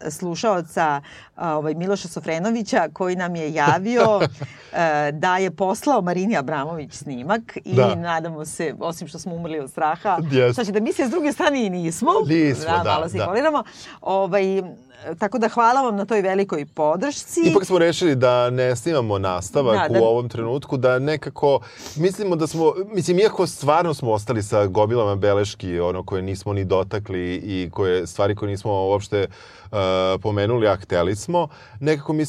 slušaoca 0.10 1.02
ovaj, 1.38 1.74
Miloša 1.74 2.08
Sofrenovića 2.08 2.90
koji 2.94 3.16
nam 3.16 3.36
je 3.36 3.54
javio 3.54 4.20
da 5.24 5.38
je 5.38 5.52
poslao 5.52 6.02
Marini 6.02 6.38
Abramović 6.38 6.94
snimak 6.94 7.58
i 7.66 7.76
da. 7.76 7.96
nadamo 7.96 8.46
se, 8.46 8.76
osim 8.80 9.08
što 9.08 9.20
smo 9.20 9.36
umrli 9.36 9.60
od 9.60 9.70
straha, 9.70 10.18
yes. 10.22 10.54
šta 10.54 10.64
će 10.64 10.72
da 10.72 10.80
misli, 10.80 11.08
s 11.08 11.10
druge 11.10 11.32
strane 11.32 11.66
i 11.66 11.70
nismo. 11.70 12.12
Nismo, 12.28 12.66
da. 12.66 12.84
da 12.84 12.84
malo 12.84 13.10
se 13.10 13.18
da. 13.18 13.64
Ovaj, 14.02 14.62
tako 15.20 15.38
da 15.38 15.49
hvala 15.49 15.82
vam 15.82 15.95
na 15.95 16.06
toj 16.06 16.22
velikoj 16.22 16.66
podršci. 16.66 17.41
Ipak 17.45 17.66
smo 17.66 17.78
rešili 17.78 18.16
da 18.16 18.49
ne 18.49 18.76
snimamo 18.76 19.18
nastavak 19.18 19.89
da, 19.89 19.99
da... 19.99 20.02
u 20.02 20.04
ovom 20.04 20.30
trenutku, 20.30 20.78
da 20.78 20.99
nekako 20.99 21.60
mislimo 21.95 22.36
da 22.36 22.47
smo, 22.47 22.74
mislim, 22.93 23.20
iako 23.20 23.47
stvarno 23.47 23.93
smo 23.93 24.12
ostali 24.12 24.43
sa 24.43 24.66
gobilama 24.66 25.16
beleški, 25.16 25.80
ono 25.80 26.04
koje 26.04 26.22
nismo 26.22 26.54
ni 26.54 26.66
dotakli 26.66 27.36
i 27.36 27.70
koje 27.74 28.08
stvari 28.08 28.36
koje 28.36 28.49
nismo 28.49 28.72
uopšte 28.72 29.28
uh, 29.72 29.78
pomenuli, 30.22 30.68
a 30.68 30.76
hteli 30.76 31.16
smo, 31.16 31.47
nekako 31.80 32.14
mi 32.14 32.24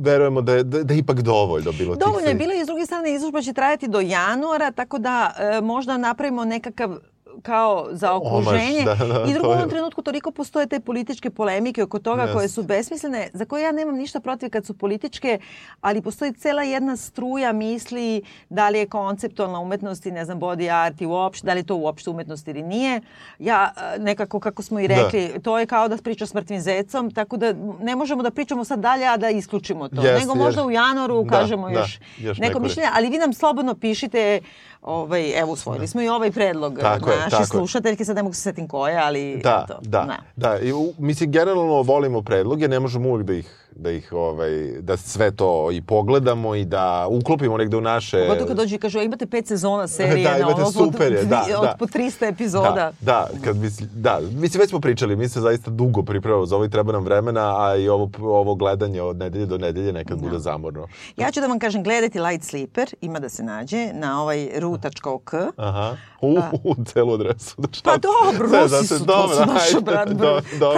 verujemo 0.00 0.40
da 0.40 0.54
je, 0.54 0.62
da, 0.62 0.82
da 0.82 0.94
je 0.94 0.98
ipak 0.98 1.20
dovoljno 1.20 1.72
bilo. 1.72 1.94
Dovoljno 1.94 2.28
je 2.28 2.34
bilo 2.34 2.52
i 2.52 2.64
s 2.64 2.66
druge 2.66 2.86
strane 2.86 3.14
izložba 3.14 3.42
će 3.42 3.52
trajati 3.52 3.88
do 3.88 4.00
januara, 4.00 4.70
tako 4.70 4.98
da 4.98 5.34
uh, 5.58 5.64
možda 5.64 5.96
napravimo 5.96 6.44
nekakav 6.44 6.98
kao 7.42 7.88
za 7.90 8.14
okruženje. 8.14 8.82
Omaš, 8.82 8.98
da, 8.98 9.06
da, 9.06 9.24
I 9.30 9.32
drugo, 9.32 9.48
u 9.48 9.52
ovom 9.52 9.68
trenutku 9.70 10.02
toliko 10.02 10.30
postoje 10.30 10.66
te 10.66 10.80
političke 10.80 11.30
polemike 11.30 11.82
oko 11.82 11.98
toga 11.98 12.22
yes. 12.22 12.32
koje 12.32 12.48
su 12.48 12.62
besmislene, 12.62 13.30
za 13.32 13.44
koje 13.44 13.62
ja 13.62 13.72
nemam 13.72 13.96
ništa 13.96 14.20
protiv 14.20 14.50
kad 14.50 14.66
su 14.66 14.74
političke, 14.74 15.38
ali 15.80 16.02
postoji 16.02 16.32
cela 16.32 16.62
jedna 16.62 16.96
struja 16.96 17.52
misli 17.52 18.22
da 18.48 18.68
li 18.68 18.78
je 18.78 18.88
konceptualna 18.88 19.60
umetnost 19.60 20.06
i 20.06 20.10
ne 20.10 20.24
znam 20.24 20.40
body 20.40 20.70
art 20.70 21.00
i 21.00 21.06
uopšte, 21.06 21.46
da 21.46 21.52
li 21.52 21.60
je 21.60 21.64
to 21.64 21.76
uopšte 21.76 22.10
umetnost 22.10 22.48
ili 22.48 22.62
nije. 22.62 23.00
Ja 23.38 23.72
e, 23.76 23.98
nekako, 23.98 24.40
kako 24.40 24.62
smo 24.62 24.80
i 24.80 24.86
rekli, 24.86 25.28
da. 25.34 25.40
to 25.40 25.58
je 25.58 25.66
kao 25.66 25.88
da 25.88 25.96
priča 25.96 26.26
s 26.26 26.34
mrtvim 26.34 26.60
zecom, 26.60 27.10
tako 27.10 27.36
da 27.36 27.54
ne 27.80 27.96
možemo 27.96 28.22
da 28.22 28.30
pričamo 28.30 28.64
sad 28.64 28.80
dalje, 28.80 29.06
a 29.06 29.16
da 29.16 29.30
isključimo 29.30 29.88
to. 29.88 30.02
Yes, 30.02 30.20
Nego 30.20 30.34
možda 30.34 30.64
u 30.64 30.70
januaru 30.70 31.24
da, 31.24 31.30
kažemo 31.30 31.70
da, 31.70 31.78
još, 31.80 32.00
još 32.18 32.38
neko 32.38 32.60
mišljenje, 32.60 32.88
ali 32.94 33.08
vi 33.08 33.18
nam 33.18 33.32
slobodno 33.32 33.74
pišite 33.74 34.40
ovaj, 34.82 35.40
evo, 35.40 35.52
usvojili 35.52 35.86
smo 35.86 36.02
i 36.02 36.08
ovaj 36.08 36.30
predlog 36.30 36.78
tako 36.80 37.10
naše 37.10 37.24
je, 37.24 37.30
tako 37.30 37.44
slušateljke, 37.44 38.04
sad 38.04 38.16
ne 38.16 38.22
mogu 38.22 38.34
se 38.34 38.40
setim 38.40 38.68
koje, 38.68 38.96
ali 38.96 39.40
da, 39.42 39.64
eto. 39.64 39.78
Da, 39.82 40.04
da, 40.04 40.16
da. 40.36 40.58
I, 40.58 40.72
u, 40.72 40.92
mislim, 40.98 41.32
generalno 41.32 41.82
volimo 41.82 42.22
predloge, 42.22 42.68
ne 42.68 42.80
možemo 42.80 43.08
uvek 43.08 43.26
da 43.26 43.32
ih 43.32 43.61
da 43.76 43.90
ih 43.90 44.12
ovaj 44.12 44.80
da 44.80 44.96
sve 44.96 45.30
to 45.30 45.70
i 45.72 45.82
pogledamo 45.82 46.54
i 46.54 46.64
da 46.64 47.06
uklopimo 47.10 47.56
negde 47.56 47.76
u 47.76 47.80
naše 47.80 48.20
Pogotovo 48.20 48.48
kad 48.48 48.56
dođu 48.56 48.74
i 48.74 48.78
kažu 48.78 49.00
imate 49.00 49.26
pet 49.26 49.46
sezona 49.46 49.88
serije 49.88 50.28
da, 50.30 50.38
imate 50.38 50.62
ono, 50.62 50.72
super 50.72 51.12
je, 51.12 51.24
da, 51.24 51.44
od, 51.58 51.64
da. 51.64 51.76
po 51.78 51.86
300 51.86 52.28
epizoda. 52.28 52.70
Da, 52.70 52.92
da, 53.00 53.28
kad 53.44 53.56
misli, 53.56 53.86
da, 53.94 54.20
mislim 54.32 54.60
već 54.60 54.70
smo 54.70 54.80
pričali, 54.80 55.16
mi 55.16 55.28
se 55.28 55.40
zaista 55.40 55.70
dugo 55.70 56.02
pripremamo 56.02 56.46
za 56.46 56.56
ovo 56.56 56.64
i 56.64 56.70
treba 56.70 56.92
nam 56.92 57.04
vremena, 57.04 57.66
a 57.66 57.76
i 57.76 57.88
ovo 57.88 58.10
ovo 58.20 58.54
gledanje 58.54 59.02
od 59.02 59.16
nedelje 59.16 59.46
do 59.46 59.58
nedelje 59.58 59.92
nekad 59.92 60.18
da. 60.18 60.22
bude 60.22 60.38
zamorno. 60.38 60.88
Ja 61.16 61.30
ću 61.30 61.40
da 61.40 61.46
vam 61.46 61.58
kažem 61.58 61.82
gledajte 61.82 62.22
Light 62.22 62.44
Sleeper, 62.44 62.94
ima 63.00 63.18
da 63.18 63.28
se 63.28 63.42
nađe 63.42 63.90
na 63.92 64.22
ovaj 64.22 64.48
ru.ok. 64.60 65.34
Aha. 65.56 65.96
U, 66.22 66.38
u 66.64 66.84
celu 66.84 67.14
adresu. 67.14 67.54
Da 67.58 67.68
šta? 67.72 67.90
Pa 67.90 67.96
dobro, 67.98 68.60
Rusi 68.62 68.86
su, 68.86 69.06
to 69.06 69.28
su 69.28 69.40
naša 69.46 69.80
brat, 69.80 70.08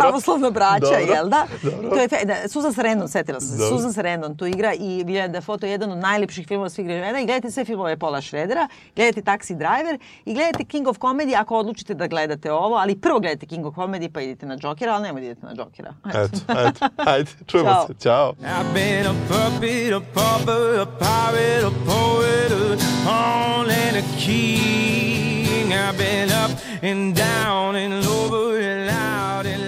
pravoslavna 0.01 0.51
braća, 0.51 0.80
dobro, 0.80 1.14
jel 1.14 1.28
da? 1.28 1.47
Dobro. 1.62 1.90
To 1.90 1.97
je, 1.97 2.24
da, 2.24 2.49
Susan 2.49 2.72
Sarandon, 2.72 3.09
setila 3.09 3.40
sam 3.40 3.49
se, 3.49 3.57
Dobro. 3.57 3.76
Susan 3.76 3.92
Sarandon 3.92 4.36
tu 4.36 4.47
igra 4.47 4.74
i 4.74 5.05
William 5.05 5.32
Dafoe 5.32 5.59
je 5.62 5.70
jedan 5.70 5.92
od 5.92 5.99
najlepših 5.99 6.47
filmova 6.47 6.70
svih 6.70 6.86
vremena 6.86 7.20
i 7.20 7.24
gledajte 7.24 7.51
sve 7.51 7.64
filmove 7.64 7.99
Paula 7.99 8.22
Schroedera, 8.22 8.68
gledajte 8.97 9.22
Taxi 9.22 9.55
Driver 9.55 9.99
i 10.24 10.34
gledajte 10.34 10.64
King 10.64 10.88
of 10.88 10.99
Comedy 10.99 11.40
ako 11.40 11.57
odlučite 11.59 11.95
da 11.95 12.07
gledate 12.07 12.53
ovo, 12.53 12.76
ali 12.76 13.01
prvo 13.01 13.20
gledajte 13.20 13.47
King 13.47 13.66
of 13.66 13.74
Comedy 13.74 14.12
pa 14.12 14.20
idite 14.20 14.47
na 14.47 14.57
Jokera, 14.62 14.92
ali 14.95 15.03
nemoj 15.03 15.20
da 15.20 15.26
idete 15.26 15.47
na 15.47 15.53
Jokera. 15.57 15.95
Eto, 16.09 16.38
eto, 16.68 16.88
ajde, 16.97 17.30
čujemo 17.47 17.70
Ćao. 17.70 17.86
se, 17.86 17.95
čao. 18.03 18.32
I've 18.42 18.72
been 18.74 19.07
a 19.07 19.14
puppet, 19.28 19.92
a 19.92 20.01
pauper, 20.14 20.80
a 20.80 20.86
pirate, 20.86 21.66
a 21.66 21.70
poet, 21.86 22.53
a 22.53 22.76
pawn 23.07 23.70
and 23.70 23.97
a 23.97 24.03
king. 24.18 25.34
I've 25.77 25.99
been 25.99 26.31
up 26.31 26.51
and 26.83 27.14
down 27.14 27.77
and 27.77 27.93
over 28.07 28.59
and 28.59 28.89
out 28.91 29.47
and 29.47 29.63